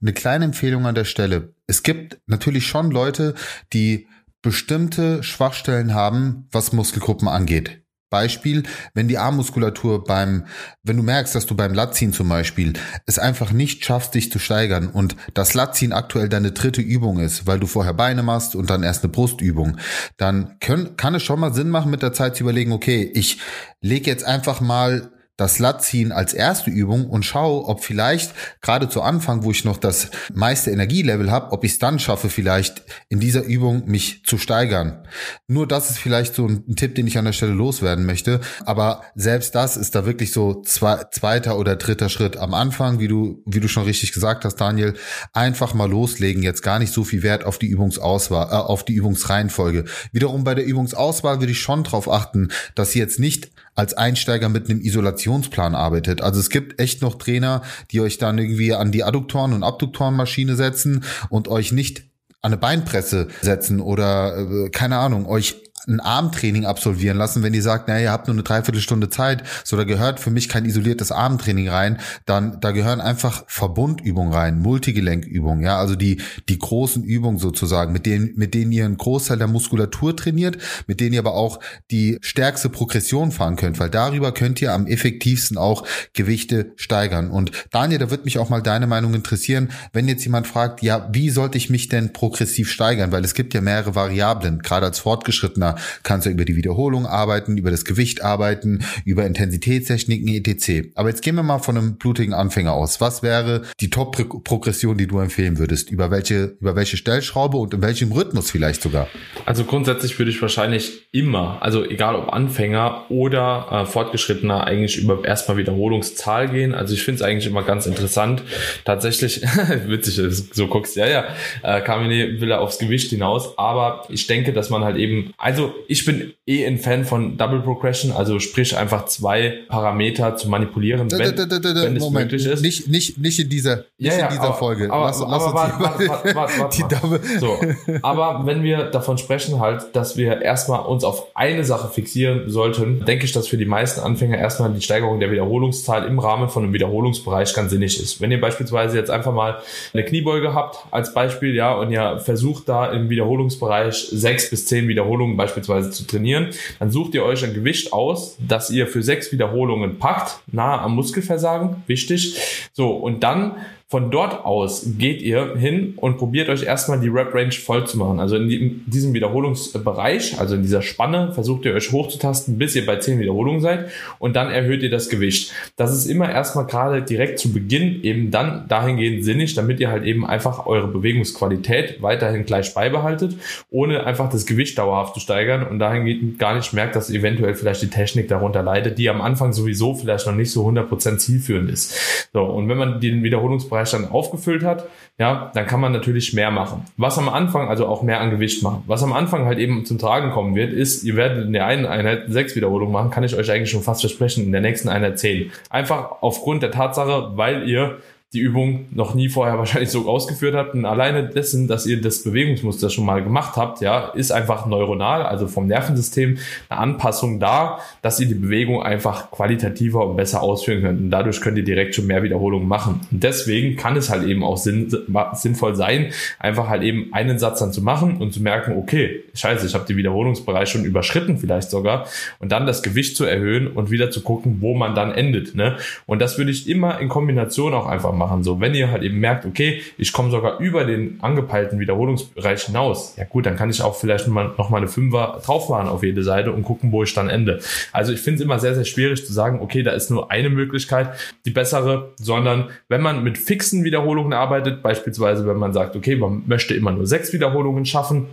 eine 0.00 0.12
kleine 0.12 0.44
Empfehlung 0.44 0.86
an 0.86 0.94
der 0.94 1.04
Stelle. 1.04 1.54
Es 1.66 1.82
gibt 1.82 2.18
natürlich 2.26 2.66
schon 2.66 2.90
Leute, 2.90 3.34
die 3.72 4.06
bestimmte 4.42 5.22
Schwachstellen 5.22 5.94
haben, 5.94 6.48
was 6.52 6.72
Muskelgruppen 6.72 7.28
angeht. 7.28 7.83
Beispiel, 8.14 8.62
wenn 8.94 9.08
die 9.08 9.18
Armmuskulatur 9.18 10.04
beim, 10.04 10.44
wenn 10.84 10.96
du 10.96 11.02
merkst, 11.02 11.34
dass 11.34 11.46
du 11.46 11.56
beim 11.56 11.74
Latziehen 11.74 12.12
zum 12.12 12.28
Beispiel 12.28 12.74
es 13.06 13.18
einfach 13.18 13.50
nicht 13.50 13.84
schaffst, 13.84 14.14
dich 14.14 14.30
zu 14.30 14.38
steigern 14.38 14.86
und 14.86 15.16
das 15.34 15.54
Latziehen 15.54 15.92
aktuell 15.92 16.28
deine 16.28 16.52
dritte 16.52 16.80
Übung 16.80 17.18
ist, 17.18 17.48
weil 17.48 17.58
du 17.58 17.66
vorher 17.66 17.92
Beine 17.94 18.22
machst 18.22 18.54
und 18.54 18.70
dann 18.70 18.84
erst 18.84 19.02
eine 19.02 19.10
Brustübung, 19.10 19.78
dann 20.16 20.60
können, 20.60 20.96
kann 20.96 21.16
es 21.16 21.24
schon 21.24 21.40
mal 21.40 21.52
Sinn 21.52 21.70
machen, 21.70 21.90
mit 21.90 22.02
der 22.02 22.12
Zeit 22.12 22.36
zu 22.36 22.44
überlegen, 22.44 22.70
okay, 22.70 23.02
ich 23.02 23.40
lege 23.80 24.08
jetzt 24.08 24.24
einfach 24.24 24.60
mal 24.60 25.10
das 25.36 25.58
Lat 25.58 25.82
ziehen 25.82 26.12
als 26.12 26.32
erste 26.32 26.70
Übung 26.70 27.08
und 27.08 27.24
schaue, 27.24 27.64
ob 27.66 27.82
vielleicht 27.82 28.32
gerade 28.60 28.88
zu 28.88 29.02
Anfang, 29.02 29.42
wo 29.42 29.50
ich 29.50 29.64
noch 29.64 29.78
das 29.78 30.10
meiste 30.32 30.70
Energielevel 30.70 31.30
habe, 31.30 31.50
ob 31.52 31.64
ich 31.64 31.72
es 31.72 31.78
dann 31.78 31.98
schaffe, 31.98 32.28
vielleicht 32.28 32.82
in 33.08 33.18
dieser 33.18 33.42
Übung 33.42 33.84
mich 33.86 34.24
zu 34.24 34.38
steigern. 34.38 35.06
Nur 35.48 35.66
das 35.66 35.90
ist 35.90 35.98
vielleicht 35.98 36.34
so 36.34 36.46
ein, 36.46 36.76
Tipp, 36.76 36.94
den 36.94 37.06
ich 37.06 37.18
an 37.18 37.24
der 37.24 37.32
Stelle 37.32 37.52
loswerden 37.52 38.06
möchte. 38.06 38.40
Aber 38.64 39.02
selbst 39.14 39.54
das 39.54 39.76
ist 39.76 39.94
da 39.94 40.06
wirklich 40.06 40.32
so 40.32 40.62
zwei, 40.62 41.04
zweiter 41.10 41.58
oder 41.58 41.76
dritter 41.76 42.08
Schritt 42.08 42.36
am 42.36 42.54
Anfang, 42.54 43.00
wie 43.00 43.08
du, 43.08 43.42
wie 43.46 43.60
du 43.60 43.68
schon 43.68 43.84
richtig 43.84 44.12
gesagt 44.12 44.44
hast, 44.44 44.56
Daniel, 44.56 44.94
einfach 45.32 45.74
mal 45.74 45.90
loslegen. 45.90 46.42
Jetzt 46.42 46.62
gar 46.62 46.78
nicht 46.78 46.92
so 46.92 47.04
viel 47.04 47.22
Wert 47.22 47.44
auf 47.44 47.58
die 47.58 47.66
Übungsauswahl, 47.66 48.48
äh, 48.50 48.54
auf 48.54 48.84
die 48.84 48.94
Übungsreihenfolge. 48.94 49.84
Wiederum 50.12 50.44
bei 50.44 50.54
der 50.54 50.64
Übungsauswahl 50.64 51.40
würde 51.40 51.52
ich 51.52 51.60
schon 51.60 51.82
darauf 51.84 52.08
achten, 52.10 52.48
dass 52.74 52.92
sie 52.92 53.00
jetzt 53.00 53.18
nicht 53.18 53.50
als 53.74 53.94
Einsteiger 53.94 54.48
mit 54.48 54.70
einem 54.70 54.80
Isolationsplan 54.80 55.74
arbeitet. 55.74 56.22
Also 56.22 56.40
es 56.40 56.50
gibt 56.50 56.80
echt 56.80 57.02
noch 57.02 57.16
Trainer, 57.16 57.62
die 57.90 58.00
euch 58.00 58.18
dann 58.18 58.38
irgendwie 58.38 58.74
an 58.74 58.92
die 58.92 59.04
Adduktoren- 59.04 59.52
und 59.52 59.64
Abduktorenmaschine 59.64 60.56
setzen 60.56 61.04
und 61.28 61.48
euch 61.48 61.72
nicht 61.72 62.04
an 62.40 62.52
eine 62.52 62.58
Beinpresse 62.58 63.28
setzen 63.40 63.80
oder 63.80 64.36
äh, 64.36 64.68
keine 64.68 64.98
Ahnung, 64.98 65.26
euch 65.26 65.63
ein 65.86 66.00
Armtraining 66.00 66.64
absolvieren 66.64 67.18
lassen, 67.18 67.42
wenn 67.42 67.54
ihr 67.54 67.62
sagt, 67.62 67.88
naja, 67.88 68.04
ihr 68.04 68.12
habt 68.12 68.26
nur 68.26 68.34
eine 68.34 68.42
Dreiviertelstunde 68.42 69.10
Zeit, 69.10 69.42
so 69.64 69.76
da 69.76 69.84
gehört 69.84 70.20
für 70.20 70.30
mich 70.30 70.48
kein 70.48 70.64
isoliertes 70.64 71.12
Armtraining 71.12 71.68
rein, 71.68 71.98
dann 72.26 72.60
da 72.60 72.72
gehören 72.72 73.00
einfach 73.00 73.44
Verbundübungen 73.46 74.32
rein, 74.32 74.60
Multigelenkübungen, 74.60 75.62
ja, 75.62 75.78
also 75.78 75.94
die 75.96 76.20
die 76.48 76.58
großen 76.58 77.04
Übungen 77.04 77.38
sozusagen, 77.38 77.92
mit 77.92 78.06
denen 78.06 78.32
mit 78.36 78.54
denen 78.54 78.72
ihr 78.72 78.84
einen 78.84 78.96
Großteil 78.96 79.38
der 79.38 79.46
Muskulatur 79.46 80.16
trainiert, 80.16 80.58
mit 80.86 81.00
denen 81.00 81.14
ihr 81.14 81.20
aber 81.20 81.34
auch 81.34 81.60
die 81.90 82.18
stärkste 82.20 82.68
Progression 82.68 83.32
fahren 83.32 83.56
könnt, 83.56 83.78
weil 83.78 83.90
darüber 83.90 84.32
könnt 84.32 84.62
ihr 84.62 84.72
am 84.72 84.86
effektivsten 84.86 85.58
auch 85.58 85.86
Gewichte 86.12 86.72
steigern. 86.76 87.30
Und 87.30 87.52
Daniel, 87.70 87.98
da 87.98 88.10
wird 88.10 88.24
mich 88.24 88.38
auch 88.38 88.48
mal 88.48 88.62
deine 88.62 88.86
Meinung 88.86 89.14
interessieren, 89.14 89.70
wenn 89.92 90.08
jetzt 90.08 90.24
jemand 90.24 90.46
fragt, 90.46 90.82
ja, 90.82 91.08
wie 91.12 91.30
sollte 91.30 91.58
ich 91.58 91.70
mich 91.70 91.88
denn 91.88 92.12
progressiv 92.12 92.70
steigern, 92.70 93.12
weil 93.12 93.24
es 93.24 93.34
gibt 93.34 93.54
ja 93.54 93.60
mehrere 93.60 93.94
Variablen, 93.94 94.60
gerade 94.60 94.86
als 94.86 94.98
Fortgeschrittener 94.98 95.73
kannst 96.02 96.26
du 96.26 96.30
über 96.30 96.44
die 96.44 96.56
Wiederholung 96.56 97.06
arbeiten, 97.06 97.56
über 97.56 97.70
das 97.70 97.84
Gewicht 97.84 98.22
arbeiten, 98.22 98.84
über 99.04 99.26
Intensitätstechniken 99.26 100.28
etc. 100.28 100.90
Aber 100.94 101.08
jetzt 101.08 101.22
gehen 101.22 101.34
wir 101.36 101.42
mal 101.42 101.58
von 101.58 101.76
einem 101.76 101.96
blutigen 101.96 102.34
Anfänger 102.34 102.72
aus. 102.72 103.00
Was 103.00 103.22
wäre 103.22 103.62
die 103.80 103.90
Top-Progression, 103.90 104.96
die 104.98 105.06
du 105.06 105.18
empfehlen 105.18 105.58
würdest? 105.58 105.90
Über 105.90 106.10
welche, 106.10 106.56
über 106.60 106.76
welche 106.76 106.96
Stellschraube 106.96 107.56
und 107.56 107.74
in 107.74 107.82
welchem 107.82 108.12
Rhythmus 108.12 108.50
vielleicht 108.50 108.82
sogar? 108.82 109.08
Also 109.46 109.64
grundsätzlich 109.64 110.18
würde 110.18 110.30
ich 110.30 110.40
wahrscheinlich 110.40 111.08
immer, 111.12 111.58
also 111.60 111.84
egal 111.84 112.16
ob 112.16 112.32
Anfänger 112.32 113.10
oder 113.10 113.68
äh, 113.70 113.86
Fortgeschrittener, 113.86 114.66
eigentlich 114.66 114.98
über 114.98 115.24
erstmal 115.24 115.56
Wiederholungszahl 115.56 116.48
gehen. 116.48 116.74
Also 116.74 116.94
ich 116.94 117.02
finde 117.02 117.16
es 117.16 117.22
eigentlich 117.22 117.46
immer 117.46 117.62
ganz 117.62 117.86
interessant. 117.86 118.42
Tatsächlich, 118.84 119.42
witzig, 119.86 120.20
so 120.52 120.66
guckst, 120.66 120.96
ja, 120.96 121.06
ja, 121.06 121.24
äh, 121.62 121.80
Kamine 121.80 122.40
will 122.40 122.50
er 122.50 122.60
aufs 122.60 122.78
Gewicht 122.78 123.10
hinaus, 123.10 123.56
aber 123.58 124.04
ich 124.08 124.26
denke, 124.26 124.52
dass 124.52 124.70
man 124.70 124.84
halt 124.84 124.96
eben, 124.96 125.32
also 125.36 125.63
also 125.64 125.74
ich 125.88 126.04
bin 126.04 126.34
eh 126.46 126.66
ein 126.66 126.78
Fan 126.78 127.04
von 127.04 127.36
Double 127.36 127.60
Progression, 127.60 128.12
also 128.12 128.38
sprich 128.38 128.76
einfach 128.76 129.06
zwei 129.06 129.60
Parameter 129.68 130.36
zu 130.36 130.48
manipulieren, 130.48 131.10
wenn, 131.10 131.20
wenn 131.20 131.96
es 131.96 132.10
möglich 132.10 132.46
ist. 132.46 132.60
Nicht, 132.62 132.88
nicht, 132.88 133.18
nicht 133.18 133.38
in 133.38 133.48
dieser, 133.48 133.84
nicht 133.98 134.12
ja, 134.12 134.18
ja, 134.18 134.26
in 134.26 134.32
dieser 134.32 134.44
aber, 134.44 134.54
Folge. 134.54 134.90
Aber, 134.90 135.06
lass, 135.06 135.22
aber, 135.22 135.30
lass 135.30 135.54
warte, 135.54 136.34
warte, 136.34 137.20
So. 137.38 137.58
Aber 138.02 138.46
wenn 138.46 138.62
wir 138.62 138.84
davon 138.84 139.18
sprechen 139.18 139.60
halt, 139.60 139.94
dass 139.94 140.16
wir 140.16 140.42
erstmal 140.42 140.84
uns 140.84 141.04
auf 141.04 141.34
eine 141.34 141.64
Sache 141.64 141.88
fixieren 141.88 142.50
sollten, 142.50 143.04
denke 143.04 143.24
ich, 143.24 143.32
dass 143.32 143.48
für 143.48 143.56
die 143.56 143.64
meisten 143.64 144.00
Anfänger 144.00 144.36
erstmal 144.36 144.72
die 144.72 144.82
Steigerung 144.82 145.20
der 145.20 145.30
Wiederholungszahl 145.30 146.06
im 146.06 146.18
Rahmen 146.18 146.48
von 146.48 146.64
einem 146.64 146.72
Wiederholungsbereich 146.72 147.54
ganz 147.54 147.70
sinnig 147.70 148.00
ist. 148.00 148.20
Wenn 148.20 148.30
ihr 148.30 148.40
beispielsweise 148.40 148.98
jetzt 148.98 149.10
einfach 149.10 149.32
mal 149.32 149.58
eine 149.92 150.04
Kniebeuge 150.04 150.54
habt 150.54 150.78
als 150.90 151.14
Beispiel, 151.14 151.54
ja, 151.54 151.72
und 151.74 151.90
ihr 151.90 152.18
versucht 152.18 152.68
da 152.68 152.92
im 152.92 153.08
Wiederholungsbereich 153.08 154.08
sechs 154.10 154.50
bis 154.50 154.66
zehn 154.66 154.88
Wiederholungen 154.88 155.36
beispielsweise 155.36 155.53
zu 155.62 156.06
trainieren, 156.06 156.48
dann 156.78 156.90
sucht 156.90 157.14
ihr 157.14 157.24
euch 157.24 157.44
ein 157.44 157.54
Gewicht 157.54 157.92
aus, 157.92 158.36
das 158.38 158.70
ihr 158.70 158.86
für 158.86 159.02
sechs 159.02 159.32
Wiederholungen 159.32 159.98
packt, 159.98 160.40
nahe 160.46 160.80
am 160.80 160.94
Muskelversagen, 160.94 161.82
wichtig. 161.86 162.36
So, 162.72 162.90
und 162.90 163.22
dann 163.22 163.56
von 163.88 164.10
dort 164.10 164.44
aus 164.44 164.86
geht 164.98 165.20
ihr 165.22 165.56
hin 165.56 165.94
und 165.96 166.16
probiert 166.16 166.48
euch 166.48 166.64
erstmal 166.64 167.00
die 167.00 167.08
Rep-Range 167.08 167.52
voll 167.52 167.86
zu 167.86 167.98
machen. 167.98 168.18
Also 168.18 168.36
in 168.36 168.82
diesem 168.86 169.12
Wiederholungsbereich, 169.12 170.40
also 170.40 170.54
in 170.54 170.62
dieser 170.62 170.82
Spanne, 170.82 171.32
versucht 171.32 171.64
ihr 171.66 171.74
euch 171.74 171.92
hochzutasten, 171.92 172.58
bis 172.58 172.74
ihr 172.74 172.86
bei 172.86 172.96
10 172.96 173.20
Wiederholungen 173.20 173.60
seid 173.60 173.90
und 174.18 174.36
dann 174.36 174.50
erhöht 174.50 174.82
ihr 174.82 174.90
das 174.90 175.10
Gewicht. 175.10 175.52
Das 175.76 175.92
ist 175.92 176.06
immer 176.06 176.30
erstmal 176.30 176.66
gerade 176.66 177.02
direkt 177.02 177.38
zu 177.38 177.52
Beginn 177.52 178.02
eben 178.02 178.30
dann 178.30 178.66
dahingehend 178.68 179.22
sinnig, 179.22 179.54
damit 179.54 179.78
ihr 179.80 179.90
halt 179.90 180.04
eben 180.04 180.26
einfach 180.26 180.66
eure 180.66 180.88
Bewegungsqualität 180.88 182.02
weiterhin 182.02 182.46
gleich 182.46 182.74
beibehaltet, 182.74 183.36
ohne 183.70 184.04
einfach 184.06 184.30
das 184.30 184.46
Gewicht 184.46 184.78
dauerhaft 184.78 185.14
zu 185.14 185.20
steigern 185.20 185.64
und 185.66 185.78
dahingehend 185.78 186.38
gar 186.38 186.54
nicht 186.56 186.72
merkt, 186.72 186.96
dass 186.96 187.10
eventuell 187.10 187.54
vielleicht 187.54 187.82
die 187.82 187.90
Technik 187.90 188.28
darunter 188.28 188.62
leidet, 188.62 188.98
die 188.98 189.08
am 189.10 189.20
Anfang 189.20 189.52
sowieso 189.52 189.94
vielleicht 189.94 190.26
noch 190.26 190.34
nicht 190.34 190.50
so 190.50 190.66
100% 190.66 191.18
zielführend 191.18 191.70
ist. 191.70 192.28
So, 192.32 192.42
und 192.42 192.68
wenn 192.68 192.78
man 192.78 193.00
den 193.00 193.22
Wiederholungsbereich 193.22 193.73
Dann 193.74 194.10
aufgefüllt 194.10 194.64
hat, 194.64 194.88
ja, 195.18 195.50
dann 195.54 195.66
kann 195.66 195.80
man 195.80 195.92
natürlich 195.92 196.32
mehr 196.32 196.50
machen. 196.50 196.84
Was 196.96 197.18
am 197.18 197.28
Anfang, 197.28 197.68
also 197.68 197.86
auch 197.86 198.02
mehr 198.02 198.20
an 198.20 198.30
Gewicht 198.30 198.62
machen. 198.62 198.82
Was 198.86 199.02
am 199.02 199.12
Anfang 199.12 199.46
halt 199.46 199.58
eben 199.58 199.84
zum 199.84 199.98
Tragen 199.98 200.30
kommen 200.30 200.54
wird, 200.54 200.72
ist, 200.72 201.04
ihr 201.04 201.16
werdet 201.16 201.44
in 201.44 201.52
der 201.52 201.66
einen 201.66 201.86
Einheit 201.86 202.24
sechs 202.28 202.56
Wiederholungen 202.56 202.92
machen, 202.92 203.10
kann 203.10 203.24
ich 203.24 203.36
euch 203.36 203.50
eigentlich 203.50 203.70
schon 203.70 203.82
fast 203.82 204.00
versprechen, 204.00 204.44
in 204.44 204.52
der 204.52 204.60
nächsten 204.60 204.88
Einheit 204.88 205.18
zehn. 205.18 205.52
Einfach 205.70 206.22
aufgrund 206.22 206.62
der 206.62 206.70
Tatsache, 206.70 207.32
weil 207.36 207.68
ihr 207.68 207.98
die 208.34 208.40
Übung 208.40 208.86
noch 208.90 209.14
nie 209.14 209.28
vorher 209.28 209.58
wahrscheinlich 209.58 209.90
so 209.90 210.08
ausgeführt 210.08 210.54
habt. 210.54 210.74
Und 210.74 210.84
alleine 210.84 211.28
dessen, 211.28 211.68
dass 211.68 211.86
ihr 211.86 212.00
das 212.00 212.22
Bewegungsmuster 212.24 212.90
schon 212.90 213.06
mal 213.06 213.22
gemacht 213.22 213.56
habt, 213.56 213.80
ja, 213.80 214.08
ist 214.08 214.32
einfach 214.32 214.66
neuronal, 214.66 215.22
also 215.22 215.46
vom 215.46 215.66
Nervensystem, 215.66 216.38
eine 216.68 216.80
Anpassung 216.80 217.40
da, 217.40 217.78
dass 218.02 218.20
ihr 218.20 218.26
die 218.26 218.34
Bewegung 218.34 218.82
einfach 218.82 219.30
qualitativer 219.30 220.06
und 220.06 220.16
besser 220.16 220.42
ausführen 220.42 220.82
könnt. 220.82 221.00
Und 221.00 221.10
dadurch 221.10 221.40
könnt 221.40 221.56
ihr 221.56 221.64
direkt 221.64 221.94
schon 221.94 222.06
mehr 222.06 222.22
Wiederholungen 222.22 222.68
machen. 222.68 223.00
Und 223.10 223.22
deswegen 223.22 223.76
kann 223.76 223.96
es 223.96 224.10
halt 224.10 224.24
eben 224.24 224.42
auch 224.42 224.56
sinn, 224.56 224.94
sinnvoll 225.34 225.76
sein, 225.76 226.12
einfach 226.38 226.68
halt 226.68 226.82
eben 226.82 227.12
einen 227.12 227.38
Satz 227.38 227.60
dann 227.60 227.72
zu 227.72 227.82
machen 227.82 228.16
und 228.18 228.32
zu 228.32 228.42
merken, 228.42 228.76
okay, 228.76 229.22
scheiße, 229.34 229.66
ich 229.66 229.74
habe 229.74 229.86
den 229.86 229.96
Wiederholungsbereich 229.96 230.68
schon 230.68 230.84
überschritten 230.84 231.38
vielleicht 231.38 231.70
sogar 231.70 232.06
und 232.38 232.52
dann 232.52 232.66
das 232.66 232.82
Gewicht 232.82 233.16
zu 233.16 233.24
erhöhen 233.24 233.68
und 233.68 233.90
wieder 233.90 234.10
zu 234.10 234.22
gucken, 234.22 234.58
wo 234.60 234.74
man 234.74 234.94
dann 234.94 235.12
endet. 235.12 235.54
Ne? 235.54 235.76
Und 236.06 236.20
das 236.20 236.38
würde 236.38 236.50
ich 236.50 236.68
immer 236.68 237.00
in 237.00 237.08
Kombination 237.08 237.74
auch 237.74 237.86
einfach 237.86 238.12
machen 238.12 238.23
machen. 238.24 238.42
So, 238.42 238.60
wenn 238.60 238.74
ihr 238.74 238.90
halt 238.90 239.02
eben 239.02 239.18
merkt, 239.18 239.44
okay, 239.44 239.82
ich 239.98 240.12
komme 240.12 240.30
sogar 240.30 240.58
über 240.60 240.84
den 240.84 241.18
angepeilten 241.20 241.78
Wiederholungsbereich 241.78 242.64
hinaus, 242.64 243.14
ja 243.16 243.24
gut, 243.24 243.46
dann 243.46 243.56
kann 243.56 243.70
ich 243.70 243.82
auch 243.82 243.94
vielleicht 243.94 244.26
noch 244.26 244.34
mal, 244.34 244.52
noch 244.56 244.70
mal 244.70 244.78
eine 244.78 244.88
Fünfer 244.88 245.40
drauf 245.44 245.68
machen 245.68 245.88
auf 245.88 246.02
jede 246.02 246.22
Seite 246.22 246.52
und 246.52 246.62
gucken, 246.62 246.92
wo 246.92 247.02
ich 247.02 247.14
dann 247.14 247.28
ende. 247.28 247.60
Also 247.92 248.12
ich 248.12 248.20
finde 248.20 248.36
es 248.36 248.44
immer 248.44 248.58
sehr, 248.58 248.74
sehr 248.74 248.84
schwierig 248.84 249.26
zu 249.26 249.32
sagen, 249.32 249.60
okay, 249.60 249.82
da 249.82 249.92
ist 249.92 250.10
nur 250.10 250.30
eine 250.30 250.50
Möglichkeit, 250.50 251.10
die 251.44 251.50
bessere, 251.50 252.12
sondern 252.16 252.70
wenn 252.88 253.02
man 253.02 253.22
mit 253.22 253.38
fixen 253.38 253.84
Wiederholungen 253.84 254.32
arbeitet, 254.32 254.82
beispielsweise 254.82 255.46
wenn 255.46 255.56
man 255.56 255.72
sagt, 255.72 255.96
okay, 255.96 256.16
man 256.16 256.42
möchte 256.46 256.74
immer 256.74 256.92
nur 256.92 257.06
sechs 257.06 257.32
Wiederholungen 257.32 257.84
schaffen, 257.84 258.28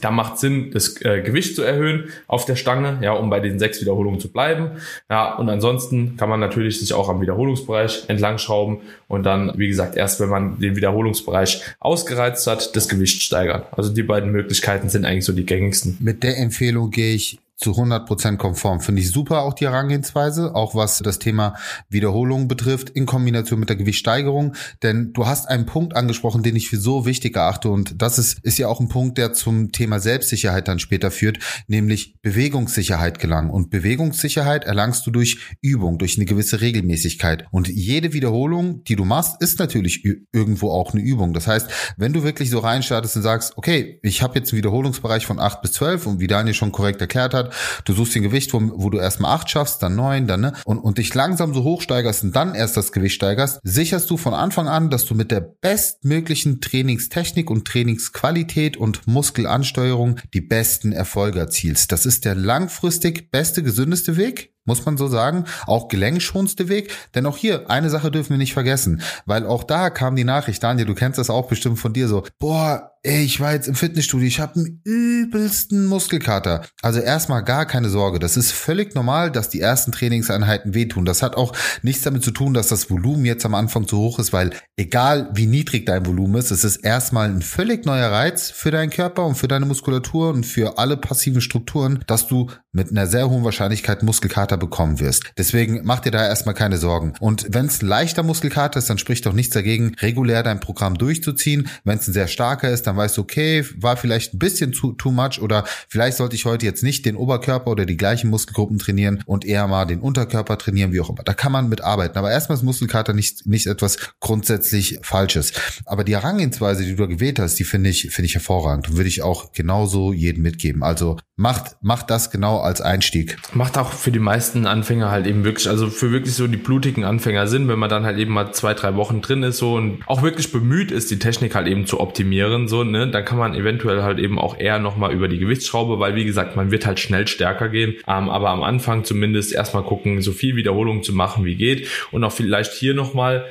da 0.00 0.10
macht 0.10 0.38
Sinn, 0.38 0.70
das 0.72 1.00
äh, 1.02 1.22
Gewicht 1.22 1.56
zu 1.56 1.62
erhöhen 1.62 2.10
auf 2.26 2.44
der 2.44 2.56
Stange, 2.56 2.98
ja, 3.02 3.12
um 3.12 3.30
bei 3.30 3.40
den 3.40 3.58
sechs 3.58 3.80
Wiederholungen 3.80 4.20
zu 4.20 4.30
bleiben. 4.30 4.72
Ja, 5.08 5.36
und 5.36 5.48
ansonsten 5.48 6.16
kann 6.16 6.28
man 6.28 6.40
natürlich 6.40 6.80
sich 6.80 6.94
auch 6.94 7.08
am 7.08 7.20
Wiederholungsbereich 7.20 8.04
entlang 8.08 8.38
schrauben 8.38 8.80
und 9.08 9.24
dann, 9.24 9.52
wie 9.56 9.68
gesagt, 9.68 9.96
erst 9.96 10.20
wenn 10.20 10.28
man 10.28 10.58
den 10.58 10.76
Wiederholungsbereich 10.76 11.62
ausgereizt 11.80 12.46
hat, 12.46 12.74
das 12.76 12.88
Gewicht 12.88 13.22
steigern. 13.22 13.62
Also 13.72 13.92
die 13.92 14.02
beiden 14.02 14.30
Möglichkeiten 14.30 14.88
sind 14.88 15.04
eigentlich 15.04 15.24
so 15.24 15.32
die 15.32 15.46
gängigsten. 15.46 15.96
Mit 16.00 16.22
der 16.22 16.38
Empfehlung 16.38 16.90
gehe 16.90 17.14
ich 17.14 17.38
zu 17.60 17.72
100% 17.72 18.38
konform. 18.38 18.80
Finde 18.80 19.02
ich 19.02 19.10
super 19.10 19.42
auch 19.42 19.52
die 19.52 19.66
Herangehensweise, 19.66 20.54
auch 20.54 20.74
was 20.74 20.98
das 20.98 21.18
Thema 21.18 21.54
Wiederholung 21.90 22.48
betrifft, 22.48 22.88
in 22.90 23.04
Kombination 23.04 23.60
mit 23.60 23.68
der 23.68 23.76
Gewichtssteigerung. 23.76 24.54
Denn 24.82 25.12
du 25.12 25.26
hast 25.26 25.46
einen 25.46 25.66
Punkt 25.66 25.94
angesprochen, 25.94 26.42
den 26.42 26.56
ich 26.56 26.70
für 26.70 26.78
so 26.78 27.04
wichtig 27.04 27.36
erachte 27.36 27.68
und 27.68 28.00
das 28.00 28.18
ist, 28.18 28.38
ist 28.44 28.58
ja 28.58 28.68
auch 28.68 28.80
ein 28.80 28.88
Punkt, 28.88 29.18
der 29.18 29.34
zum 29.34 29.72
Thema 29.72 30.00
Selbstsicherheit 30.00 30.68
dann 30.68 30.78
später 30.78 31.10
führt, 31.10 31.38
nämlich 31.66 32.14
Bewegungssicherheit 32.22 33.18
gelangen. 33.18 33.50
Und 33.50 33.68
Bewegungssicherheit 33.68 34.64
erlangst 34.64 35.06
du 35.06 35.10
durch 35.10 35.38
Übung, 35.60 35.98
durch 35.98 36.16
eine 36.16 36.24
gewisse 36.24 36.62
Regelmäßigkeit. 36.62 37.46
Und 37.50 37.68
jede 37.68 38.14
Wiederholung, 38.14 38.84
die 38.84 38.96
du 38.96 39.04
machst, 39.04 39.40
ist 39.42 39.58
natürlich 39.58 40.04
irgendwo 40.32 40.70
auch 40.70 40.94
eine 40.94 41.02
Übung. 41.02 41.34
Das 41.34 41.46
heißt, 41.46 41.68
wenn 41.98 42.14
du 42.14 42.22
wirklich 42.22 42.48
so 42.48 42.60
reinstartest 42.60 43.16
und 43.16 43.22
sagst, 43.22 43.52
okay, 43.56 44.00
ich 44.02 44.22
habe 44.22 44.38
jetzt 44.38 44.52
einen 44.52 44.58
Wiederholungsbereich 44.58 45.26
von 45.26 45.38
8 45.38 45.60
bis 45.60 45.72
12 45.72 46.06
und 46.06 46.20
wie 46.20 46.26
Daniel 46.26 46.54
schon 46.54 46.72
korrekt 46.72 47.00
erklärt 47.02 47.34
hat, 47.34 47.49
Du 47.84 47.92
suchst 47.92 48.14
den 48.14 48.22
Gewicht, 48.22 48.52
wo, 48.52 48.60
wo 48.74 48.90
du 48.90 48.98
erstmal 48.98 49.34
acht 49.34 49.50
schaffst, 49.50 49.82
dann 49.82 49.96
neun, 49.96 50.26
dann 50.26 50.40
ne 50.40 50.52
und, 50.64 50.78
und 50.78 50.98
dich 50.98 51.14
langsam 51.14 51.54
so 51.54 51.62
hochsteigerst 51.62 52.24
und 52.24 52.36
dann 52.36 52.54
erst 52.54 52.76
das 52.76 52.92
Gewicht 52.92 53.14
steigerst, 53.14 53.60
sicherst 53.62 54.10
du 54.10 54.16
von 54.16 54.34
Anfang 54.34 54.68
an, 54.68 54.90
dass 54.90 55.04
du 55.06 55.14
mit 55.14 55.30
der 55.30 55.40
bestmöglichen 55.40 56.60
Trainingstechnik 56.60 57.50
und 57.50 57.66
Trainingsqualität 57.66 58.76
und 58.76 59.06
Muskelansteuerung 59.06 60.20
die 60.34 60.40
besten 60.40 60.92
Erfolge 60.92 61.40
erzielst. 61.40 61.92
Das 61.92 62.06
ist 62.06 62.24
der 62.24 62.34
langfristig 62.34 63.30
beste, 63.30 63.62
gesündeste 63.62 64.16
Weg 64.16 64.54
muss 64.70 64.86
man 64.86 64.96
so 64.96 65.08
sagen, 65.08 65.46
auch 65.66 65.88
gelenkschonste 65.88 66.68
Weg. 66.68 66.92
Denn 67.16 67.26
auch 67.26 67.36
hier, 67.36 67.68
eine 67.68 67.90
Sache 67.90 68.12
dürfen 68.12 68.30
wir 68.30 68.38
nicht 68.38 68.54
vergessen, 68.54 69.02
weil 69.26 69.44
auch 69.44 69.64
da 69.64 69.90
kam 69.90 70.14
die 70.14 70.22
Nachricht, 70.22 70.62
Daniel, 70.62 70.86
du 70.86 70.94
kennst 70.94 71.18
das 71.18 71.28
auch 71.28 71.48
bestimmt 71.48 71.80
von 71.80 71.92
dir 71.92 72.06
so, 72.06 72.22
boah, 72.38 72.92
ey, 73.02 73.24
ich 73.24 73.40
war 73.40 73.52
jetzt 73.52 73.66
im 73.66 73.74
Fitnessstudio, 73.74 74.26
ich 74.26 74.40
habe 74.40 74.56
einen 74.56 74.80
übelsten 74.84 75.86
Muskelkater. 75.86 76.62
Also 76.82 77.00
erstmal 77.00 77.42
gar 77.42 77.64
keine 77.64 77.88
Sorge, 77.88 78.18
das 78.18 78.36
ist 78.36 78.52
völlig 78.52 78.94
normal, 78.94 79.30
dass 79.30 79.48
die 79.48 79.60
ersten 79.60 79.90
Trainingseinheiten 79.90 80.74
wehtun. 80.74 81.04
Das 81.04 81.22
hat 81.22 81.36
auch 81.36 81.52
nichts 81.82 82.02
damit 82.02 82.22
zu 82.22 82.30
tun, 82.30 82.54
dass 82.54 82.68
das 82.68 82.90
Volumen 82.90 83.24
jetzt 83.24 83.46
am 83.46 83.54
Anfang 83.54 83.88
zu 83.88 83.98
hoch 83.98 84.18
ist, 84.18 84.32
weil 84.32 84.50
egal 84.76 85.30
wie 85.34 85.46
niedrig 85.46 85.86
dein 85.86 86.06
Volumen 86.06 86.36
ist, 86.36 86.50
es 86.50 86.62
ist 86.62 86.76
erstmal 86.76 87.28
ein 87.28 87.42
völlig 87.42 87.86
neuer 87.86 88.12
Reiz 88.12 88.50
für 88.50 88.70
deinen 88.70 88.90
Körper 88.90 89.24
und 89.26 89.34
für 89.34 89.48
deine 89.48 89.66
Muskulatur 89.66 90.30
und 90.30 90.44
für 90.44 90.78
alle 90.78 90.96
passiven 90.96 91.40
Strukturen, 91.40 92.04
dass 92.06 92.28
du 92.28 92.50
mit 92.72 92.90
einer 92.90 93.06
sehr 93.06 93.28
hohen 93.28 93.44
Wahrscheinlichkeit 93.44 94.02
Muskelkater 94.02 94.56
bekommen 94.56 95.00
wirst. 95.00 95.24
Deswegen 95.36 95.80
mach 95.84 96.00
dir 96.00 96.10
da 96.10 96.26
erstmal 96.26 96.54
keine 96.54 96.78
Sorgen. 96.78 97.14
Und 97.20 97.46
wenn 97.50 97.66
es 97.66 97.82
leichter 97.82 98.22
Muskelkater 98.22 98.78
ist, 98.78 98.90
dann 98.90 98.98
spricht 98.98 99.26
doch 99.26 99.32
nichts 99.32 99.54
dagegen, 99.54 99.94
regulär 100.00 100.42
dein 100.42 100.60
Programm 100.60 100.96
durchzuziehen. 100.96 101.68
Wenn 101.84 101.98
es 101.98 102.06
ein 102.06 102.12
sehr 102.12 102.28
starker 102.28 102.70
ist, 102.70 102.86
dann 102.86 102.96
weißt 102.96 103.16
du, 103.16 103.22
okay, 103.22 103.64
war 103.78 103.96
vielleicht 103.96 104.34
ein 104.34 104.38
bisschen 104.38 104.72
too, 104.72 104.92
too 104.92 105.10
much 105.10 105.40
oder 105.40 105.64
vielleicht 105.88 106.16
sollte 106.16 106.36
ich 106.36 106.44
heute 106.44 106.66
jetzt 106.66 106.82
nicht 106.82 107.06
den 107.06 107.16
Oberkörper 107.16 107.70
oder 107.70 107.86
die 107.86 107.96
gleichen 107.96 108.30
Muskelgruppen 108.30 108.78
trainieren 108.78 109.22
und 109.26 109.44
eher 109.44 109.66
mal 109.66 109.86
den 109.86 110.00
Unterkörper 110.00 110.58
trainieren, 110.58 110.92
wie 110.92 111.00
auch 111.00 111.10
immer. 111.10 111.22
Da 111.24 111.34
kann 111.34 111.52
man 111.52 111.68
mit 111.68 111.80
arbeiten. 111.80 112.18
Aber 112.18 112.30
erstmal 112.30 112.56
ist 112.56 112.62
Muskelkater 112.62 113.12
nicht, 113.12 113.46
nicht 113.46 113.66
etwas 113.66 113.96
grundsätzlich 114.20 115.00
Falsches. 115.02 115.52
Aber 115.86 116.04
die 116.04 116.14
Herangehensweise, 116.14 116.84
die 116.84 116.94
du 116.94 117.08
gewählt 117.08 117.38
hast, 117.38 117.58
die 117.58 117.64
finde 117.64 117.90
ich, 117.90 118.10
finde 118.10 118.26
ich 118.26 118.34
hervorragend 118.34 118.90
würde 118.96 119.08
ich 119.08 119.22
auch 119.22 119.52
genauso 119.52 120.12
jedem 120.12 120.42
mitgeben. 120.42 120.82
Also 120.82 121.16
macht, 121.36 121.76
macht 121.80 122.10
das 122.10 122.30
genau 122.30 122.59
als 122.60 122.80
Einstieg. 122.80 123.36
Macht 123.52 123.78
auch 123.78 123.92
für 123.92 124.10
die 124.10 124.18
meisten 124.18 124.66
Anfänger 124.66 125.10
halt 125.10 125.26
eben 125.26 125.44
wirklich, 125.44 125.68
also 125.68 125.88
für 125.88 126.12
wirklich 126.12 126.34
so 126.34 126.46
die 126.46 126.56
blutigen 126.56 127.04
Anfänger 127.04 127.46
Sinn, 127.46 127.68
wenn 127.68 127.78
man 127.78 127.90
dann 127.90 128.04
halt 128.04 128.18
eben 128.18 128.32
mal 128.32 128.52
zwei, 128.52 128.74
drei 128.74 128.94
Wochen 128.96 129.20
drin 129.20 129.42
ist 129.42 129.58
so 129.58 129.74
und 129.74 130.02
auch 130.06 130.22
wirklich 130.22 130.52
bemüht 130.52 130.90
ist, 130.90 131.10
die 131.10 131.18
Technik 131.18 131.54
halt 131.54 131.66
eben 131.66 131.86
zu 131.86 132.00
optimieren, 132.00 132.68
so, 132.68 132.84
ne, 132.84 133.08
dann 133.08 133.24
kann 133.24 133.38
man 133.38 133.54
eventuell 133.54 134.02
halt 134.02 134.18
eben 134.18 134.38
auch 134.38 134.58
eher 134.58 134.78
nochmal 134.78 135.12
über 135.12 135.28
die 135.28 135.38
Gewichtsschraube, 135.38 135.98
weil 135.98 136.14
wie 136.14 136.24
gesagt, 136.24 136.56
man 136.56 136.70
wird 136.70 136.86
halt 136.86 137.00
schnell 137.00 137.26
stärker 137.26 137.68
gehen, 137.68 137.94
ähm, 138.06 138.28
aber 138.28 138.50
am 138.50 138.62
Anfang 138.62 139.04
zumindest 139.04 139.52
erstmal 139.52 139.82
gucken, 139.82 140.22
so 140.22 140.32
viel 140.32 140.56
Wiederholung 140.56 141.02
zu 141.02 141.12
machen 141.12 141.44
wie 141.44 141.56
geht 141.56 141.88
und 142.10 142.24
auch 142.24 142.32
vielleicht 142.32 142.72
hier 142.72 142.94
nochmal 142.94 143.44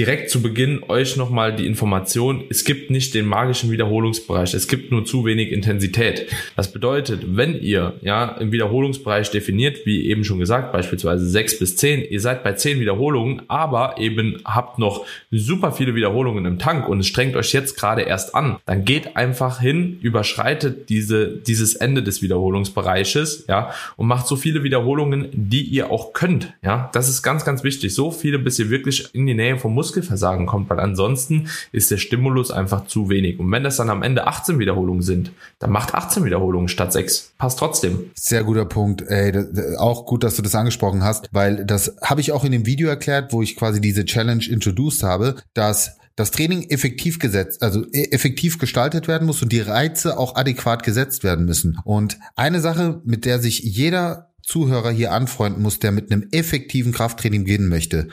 direkt 0.00 0.30
zu 0.30 0.40
Beginn 0.40 0.82
euch 0.88 1.18
nochmal 1.18 1.54
die 1.54 1.66
Information, 1.66 2.44
es 2.48 2.64
gibt 2.64 2.90
nicht 2.90 3.12
den 3.12 3.26
magischen 3.26 3.70
Wiederholungsbereich, 3.70 4.54
es 4.54 4.66
gibt 4.66 4.90
nur 4.90 5.04
zu 5.04 5.26
wenig 5.26 5.52
Intensität. 5.52 6.26
Das 6.56 6.72
bedeutet, 6.72 7.36
wenn 7.36 7.60
ihr 7.60 7.92
ja 8.00 8.24
im 8.38 8.50
Wiederholungsbereich 8.50 9.30
definiert, 9.30 9.84
wie 9.84 10.06
eben 10.06 10.24
schon 10.24 10.38
gesagt, 10.38 10.72
beispielsweise 10.72 11.28
sechs 11.28 11.58
bis 11.58 11.76
zehn, 11.76 12.02
ihr 12.02 12.18
seid 12.18 12.42
bei 12.42 12.54
zehn 12.54 12.80
Wiederholungen, 12.80 13.42
aber 13.48 13.98
eben 13.98 14.40
habt 14.42 14.78
noch 14.78 15.04
super 15.30 15.70
viele 15.70 15.94
Wiederholungen 15.94 16.46
im 16.46 16.58
Tank 16.58 16.88
und 16.88 17.00
es 17.00 17.06
strengt 17.06 17.36
euch 17.36 17.52
jetzt 17.52 17.76
gerade 17.76 18.00
erst 18.00 18.34
an, 18.34 18.56
dann 18.64 18.86
geht 18.86 19.18
einfach 19.18 19.60
hin, 19.60 19.98
überschreitet 20.00 20.88
diese, 20.88 21.28
dieses 21.28 21.74
Ende 21.74 22.02
des 22.02 22.22
Wiederholungsbereiches, 22.22 23.44
ja, 23.50 23.74
und 23.98 24.06
macht 24.06 24.26
so 24.26 24.36
viele 24.36 24.62
Wiederholungen, 24.62 25.28
die 25.34 25.60
ihr 25.60 25.90
auch 25.90 26.14
könnt, 26.14 26.54
ja. 26.62 26.88
Das 26.94 27.10
ist 27.10 27.20
ganz, 27.22 27.44
ganz 27.44 27.64
wichtig. 27.64 27.94
So 27.94 28.10
viele, 28.10 28.38
bis 28.38 28.58
ihr 28.58 28.70
wirklich 28.70 29.14
in 29.14 29.26
die 29.26 29.34
Nähe 29.34 29.58
vom 29.58 29.74
Muskelversagen 29.90 30.46
kommt, 30.46 30.70
weil 30.70 30.78
ansonsten 30.78 31.48
ist 31.72 31.90
der 31.90 31.96
Stimulus 31.98 32.50
einfach 32.50 32.86
zu 32.86 33.08
wenig. 33.08 33.38
Und 33.40 33.50
wenn 33.50 33.64
das 33.64 33.76
dann 33.76 33.90
am 33.90 34.02
Ende 34.02 34.26
18 34.26 34.58
Wiederholungen 34.58 35.02
sind, 35.02 35.32
dann 35.58 35.70
macht 35.70 35.94
18 35.94 36.24
Wiederholungen 36.24 36.68
statt 36.68 36.92
6. 36.92 37.34
Passt 37.38 37.58
trotzdem. 37.58 38.10
Sehr 38.14 38.44
guter 38.44 38.64
Punkt. 38.64 39.02
Ey, 39.02 39.32
auch 39.78 40.06
gut, 40.06 40.22
dass 40.22 40.36
du 40.36 40.42
das 40.42 40.54
angesprochen 40.54 41.02
hast, 41.02 41.28
weil 41.32 41.64
das 41.64 41.96
habe 42.02 42.20
ich 42.20 42.32
auch 42.32 42.44
in 42.44 42.52
dem 42.52 42.66
Video 42.66 42.88
erklärt, 42.88 43.32
wo 43.32 43.42
ich 43.42 43.56
quasi 43.56 43.80
diese 43.80 44.04
Challenge 44.04 44.44
introduced 44.48 45.02
habe, 45.02 45.36
dass 45.54 45.96
das 46.16 46.30
Training 46.30 46.68
effektiv 46.68 47.18
gesetzt, 47.18 47.62
also 47.62 47.84
e-, 47.92 48.10
effektiv 48.10 48.58
gestaltet 48.58 49.08
werden 49.08 49.26
muss 49.26 49.42
und 49.42 49.52
die 49.52 49.60
Reize 49.60 50.18
auch 50.18 50.36
adäquat 50.36 50.82
gesetzt 50.82 51.24
werden 51.24 51.46
müssen. 51.46 51.78
Und 51.84 52.18
eine 52.36 52.60
Sache, 52.60 53.00
mit 53.04 53.24
der 53.24 53.40
sich 53.40 53.60
jeder 53.60 54.30
Zuhörer 54.42 54.90
hier 54.90 55.12
anfreunden 55.12 55.62
muss, 55.62 55.78
der 55.78 55.92
mit 55.92 56.10
einem 56.10 56.28
effektiven 56.32 56.92
Krafttraining 56.92 57.44
beginnen 57.44 57.68
möchte. 57.68 58.08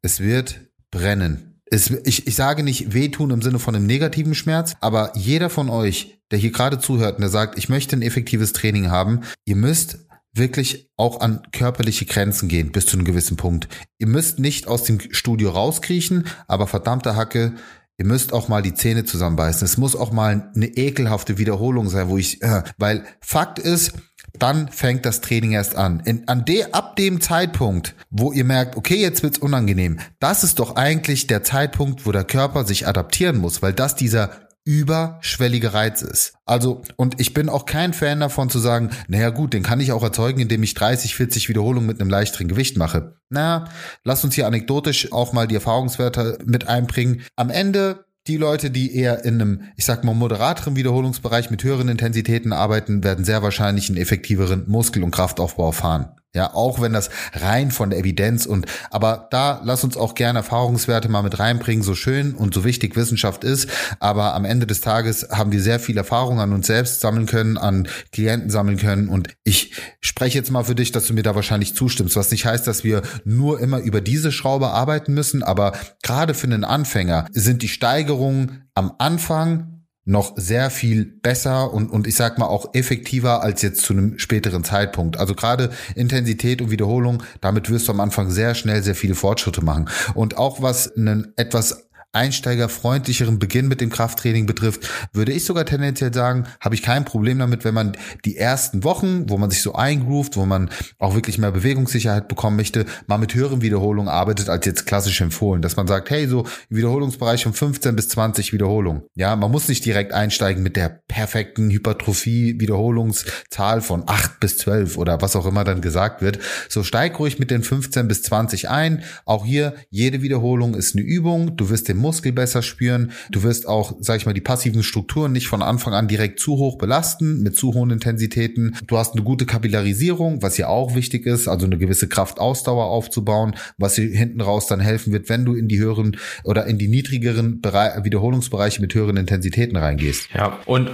Es 0.00 0.20
wird 0.20 0.60
brennen. 0.92 1.60
Es, 1.68 1.90
ich, 1.90 2.28
ich 2.28 2.36
sage 2.36 2.62
nicht 2.62 2.94
wehtun 2.94 3.30
im 3.30 3.42
Sinne 3.42 3.58
von 3.58 3.74
einem 3.74 3.86
negativen 3.86 4.36
Schmerz, 4.36 4.74
aber 4.80 5.12
jeder 5.16 5.50
von 5.50 5.68
euch, 5.68 6.20
der 6.30 6.38
hier 6.38 6.52
gerade 6.52 6.78
zuhört 6.78 7.16
und 7.16 7.22
der 7.22 7.30
sagt, 7.30 7.58
ich 7.58 7.68
möchte 7.68 7.96
ein 7.96 8.02
effektives 8.02 8.52
Training 8.52 8.90
haben, 8.90 9.22
ihr 9.44 9.56
müsst 9.56 9.98
wirklich 10.34 10.90
auch 10.96 11.20
an 11.20 11.42
körperliche 11.52 12.06
Grenzen 12.06 12.48
gehen 12.48 12.72
bis 12.72 12.86
zu 12.86 12.96
einem 12.96 13.04
gewissen 13.04 13.36
Punkt. 13.36 13.68
Ihr 13.98 14.06
müsst 14.06 14.38
nicht 14.38 14.68
aus 14.68 14.84
dem 14.84 15.00
Studio 15.10 15.50
rauskriechen, 15.50 16.26
aber 16.46 16.66
verdammte 16.66 17.16
Hacke, 17.16 17.54
ihr 17.98 18.06
müsst 18.06 18.32
auch 18.32 18.48
mal 18.48 18.62
die 18.62 18.74
Zähne 18.74 19.04
zusammenbeißen. 19.04 19.64
Es 19.64 19.76
muss 19.76 19.96
auch 19.96 20.12
mal 20.12 20.50
eine 20.54 20.66
ekelhafte 20.66 21.38
Wiederholung 21.38 21.88
sein, 21.88 22.08
wo 22.08 22.16
ich, 22.18 22.42
äh, 22.42 22.62
weil 22.78 23.04
Fakt 23.20 23.58
ist, 23.58 23.92
dann 24.38 24.68
fängt 24.68 25.04
das 25.04 25.20
Training 25.20 25.52
erst 25.52 25.76
an. 25.76 26.00
In, 26.04 26.26
an 26.28 26.44
de, 26.44 26.64
ab 26.72 26.96
dem 26.96 27.20
Zeitpunkt, 27.20 27.94
wo 28.10 28.32
ihr 28.32 28.44
merkt, 28.44 28.76
okay, 28.76 28.96
jetzt 28.96 29.22
wird's 29.22 29.38
unangenehm, 29.38 29.98
das 30.20 30.44
ist 30.44 30.58
doch 30.58 30.76
eigentlich 30.76 31.26
der 31.26 31.42
Zeitpunkt, 31.42 32.06
wo 32.06 32.12
der 32.12 32.24
Körper 32.24 32.64
sich 32.64 32.86
adaptieren 32.86 33.38
muss, 33.38 33.62
weil 33.62 33.72
das 33.72 33.94
dieser 33.94 34.30
überschwellige 34.64 35.74
Reiz 35.74 36.02
ist. 36.02 36.34
Also, 36.46 36.82
und 36.96 37.20
ich 37.20 37.34
bin 37.34 37.48
auch 37.48 37.66
kein 37.66 37.92
Fan 37.92 38.20
davon 38.20 38.48
zu 38.48 38.60
sagen, 38.60 38.90
naja 39.08 39.30
gut, 39.30 39.54
den 39.54 39.64
kann 39.64 39.80
ich 39.80 39.90
auch 39.90 40.04
erzeugen, 40.04 40.40
indem 40.40 40.62
ich 40.62 40.74
30, 40.74 41.16
40 41.16 41.48
Wiederholungen 41.48 41.86
mit 41.86 42.00
einem 42.00 42.10
leichteren 42.10 42.46
Gewicht 42.46 42.76
mache. 42.76 43.16
Na, 43.28 43.68
lass 44.04 44.22
uns 44.24 44.34
hier 44.34 44.46
anekdotisch 44.46 45.12
auch 45.12 45.32
mal 45.32 45.48
die 45.48 45.56
Erfahrungswerte 45.56 46.38
mit 46.44 46.68
einbringen. 46.68 47.22
Am 47.34 47.50
Ende 47.50 48.04
die 48.26 48.36
Leute, 48.36 48.70
die 48.70 48.94
eher 48.94 49.24
in 49.24 49.34
einem, 49.34 49.62
ich 49.76 49.84
sag 49.84 50.04
mal, 50.04 50.14
moderateren 50.14 50.76
Wiederholungsbereich 50.76 51.50
mit 51.50 51.64
höheren 51.64 51.88
Intensitäten 51.88 52.52
arbeiten, 52.52 53.02
werden 53.02 53.24
sehr 53.24 53.42
wahrscheinlich 53.42 53.88
einen 53.88 53.98
effektiveren 53.98 54.68
Muskel- 54.68 55.02
und 55.02 55.10
Kraftaufbau 55.10 55.72
fahren. 55.72 56.21
Ja, 56.34 56.54
auch 56.54 56.80
wenn 56.80 56.94
das 56.94 57.10
rein 57.34 57.70
von 57.70 57.90
der 57.90 57.98
Evidenz 57.98 58.46
und, 58.46 58.64
aber 58.90 59.28
da 59.30 59.60
lass 59.64 59.84
uns 59.84 59.98
auch 59.98 60.14
gerne 60.14 60.38
Erfahrungswerte 60.38 61.10
mal 61.10 61.22
mit 61.22 61.38
reinbringen, 61.38 61.82
so 61.82 61.94
schön 61.94 62.34
und 62.34 62.54
so 62.54 62.64
wichtig 62.64 62.96
Wissenschaft 62.96 63.44
ist. 63.44 63.68
Aber 64.00 64.32
am 64.32 64.46
Ende 64.46 64.66
des 64.66 64.80
Tages 64.80 65.28
haben 65.30 65.52
wir 65.52 65.60
sehr 65.60 65.78
viel 65.78 65.98
Erfahrung 65.98 66.40
an 66.40 66.54
uns 66.54 66.66
selbst 66.68 67.02
sammeln 67.02 67.26
können, 67.26 67.58
an 67.58 67.86
Klienten 68.12 68.48
sammeln 68.48 68.78
können. 68.78 69.08
Und 69.08 69.28
ich 69.44 69.74
spreche 70.00 70.38
jetzt 70.38 70.50
mal 70.50 70.64
für 70.64 70.74
dich, 70.74 70.90
dass 70.90 71.06
du 71.06 71.12
mir 71.12 71.22
da 71.22 71.34
wahrscheinlich 71.34 71.76
zustimmst, 71.76 72.16
was 72.16 72.30
nicht 72.30 72.46
heißt, 72.46 72.66
dass 72.66 72.82
wir 72.82 73.02
nur 73.26 73.60
immer 73.60 73.80
über 73.80 74.00
diese 74.00 74.32
Schraube 74.32 74.68
arbeiten 74.68 75.12
müssen. 75.12 75.42
Aber 75.42 75.72
gerade 76.02 76.32
für 76.32 76.46
einen 76.46 76.64
Anfänger 76.64 77.26
sind 77.32 77.60
die 77.60 77.68
Steigerungen 77.68 78.70
am 78.74 78.94
Anfang 78.96 79.71
noch 80.04 80.32
sehr 80.36 80.70
viel 80.70 81.04
besser 81.04 81.72
und, 81.72 81.90
und 81.90 82.06
ich 82.06 82.16
sag 82.16 82.38
mal 82.38 82.46
auch 82.46 82.74
effektiver 82.74 83.42
als 83.42 83.62
jetzt 83.62 83.82
zu 83.82 83.92
einem 83.92 84.18
späteren 84.18 84.64
Zeitpunkt. 84.64 85.16
Also 85.18 85.34
gerade 85.34 85.70
Intensität 85.94 86.60
und 86.60 86.70
Wiederholung, 86.70 87.22
damit 87.40 87.70
wirst 87.70 87.86
du 87.86 87.92
am 87.92 88.00
Anfang 88.00 88.30
sehr 88.30 88.54
schnell 88.54 88.82
sehr 88.82 88.96
viele 88.96 89.14
Fortschritte 89.14 89.64
machen. 89.64 89.88
Und 90.14 90.38
auch 90.38 90.60
was 90.60 90.96
einen 90.96 91.32
etwas 91.36 91.88
einsteigerfreundlicheren 92.12 93.38
Beginn 93.38 93.68
mit 93.68 93.80
dem 93.80 93.90
Krafttraining 93.90 94.46
betrifft, 94.46 94.88
würde 95.12 95.32
ich 95.32 95.44
sogar 95.44 95.64
tendenziell 95.64 96.12
sagen, 96.12 96.44
habe 96.60 96.74
ich 96.74 96.82
kein 96.82 97.04
Problem 97.04 97.38
damit, 97.38 97.64
wenn 97.64 97.74
man 97.74 97.96
die 98.24 98.36
ersten 98.36 98.84
Wochen, 98.84 99.28
wo 99.28 99.38
man 99.38 99.50
sich 99.50 99.62
so 99.62 99.74
eingroovt, 99.74 100.36
wo 100.36 100.46
man 100.46 100.70
auch 100.98 101.14
wirklich 101.14 101.38
mehr 101.38 101.52
Bewegungssicherheit 101.52 102.28
bekommen 102.28 102.56
möchte, 102.56 102.86
mal 103.06 103.18
mit 103.18 103.34
höheren 103.34 103.62
Wiederholungen 103.62 104.08
arbeitet 104.08 104.48
als 104.48 104.66
jetzt 104.66 104.86
klassisch 104.86 105.20
empfohlen, 105.20 105.62
dass 105.62 105.76
man 105.76 105.86
sagt, 105.86 106.10
hey, 106.10 106.26
so 106.28 106.46
Wiederholungsbereich 106.68 107.42
von 107.44 107.52
15 107.52 107.96
bis 107.96 108.08
20 108.10 108.52
Wiederholungen. 108.52 109.02
Ja, 109.14 109.34
man 109.36 109.50
muss 109.50 109.68
nicht 109.68 109.84
direkt 109.84 110.12
einsteigen 110.12 110.62
mit 110.62 110.76
der 110.76 110.88
perfekten 111.08 111.70
Hypertrophie 111.70 112.60
Wiederholungszahl 112.60 113.80
von 113.80 114.04
8 114.06 114.40
bis 114.40 114.58
12 114.58 114.98
oder 114.98 115.20
was 115.22 115.36
auch 115.36 115.46
immer 115.46 115.64
dann 115.64 115.80
gesagt 115.80 116.22
wird. 116.22 116.38
So 116.68 116.82
steig 116.82 117.18
ruhig 117.18 117.38
mit 117.38 117.50
den 117.50 117.62
15 117.62 118.08
bis 118.08 118.22
20 118.22 118.68
ein. 118.68 119.02
Auch 119.24 119.44
hier 119.44 119.74
jede 119.90 120.22
Wiederholung 120.22 120.74
ist 120.74 120.94
eine 120.94 121.04
Übung. 121.04 121.56
Du 121.56 121.70
wirst 121.70 121.88
den 121.88 122.01
Muskel 122.02 122.32
besser 122.32 122.60
spüren. 122.62 123.12
Du 123.30 123.42
wirst 123.42 123.66
auch, 123.66 123.94
sag 124.00 124.18
ich 124.18 124.26
mal, 124.26 124.34
die 124.34 124.40
passiven 124.40 124.82
Strukturen 124.82 125.32
nicht 125.32 125.46
von 125.46 125.62
Anfang 125.62 125.94
an 125.94 126.08
direkt 126.08 126.40
zu 126.40 126.58
hoch 126.58 126.76
belasten, 126.76 127.42
mit 127.42 127.56
zu 127.56 127.72
hohen 127.72 127.90
Intensitäten. 127.90 128.76
Du 128.86 128.98
hast 128.98 129.14
eine 129.14 129.22
gute 129.22 129.46
Kapillarisierung, 129.46 130.42
was 130.42 130.58
ja 130.58 130.68
auch 130.68 130.94
wichtig 130.94 131.26
ist, 131.26 131.48
also 131.48 131.66
eine 131.66 131.78
gewisse 131.78 132.08
Kraftausdauer 132.08 132.86
aufzubauen, 132.86 133.54
was 133.78 133.94
dir 133.94 134.08
hinten 134.08 134.40
raus 134.40 134.66
dann 134.66 134.80
helfen 134.80 135.12
wird, 135.12 135.28
wenn 135.28 135.44
du 135.44 135.54
in 135.54 135.68
die 135.68 135.78
höheren 135.78 136.16
oder 136.44 136.66
in 136.66 136.78
die 136.78 136.88
niedrigeren 136.88 137.60
Bereich, 137.60 138.04
Wiederholungsbereiche 138.04 138.80
mit 138.80 138.94
höheren 138.94 139.16
Intensitäten 139.16 139.76
reingehst. 139.76 140.28
Ja, 140.34 140.58
und 140.66 140.90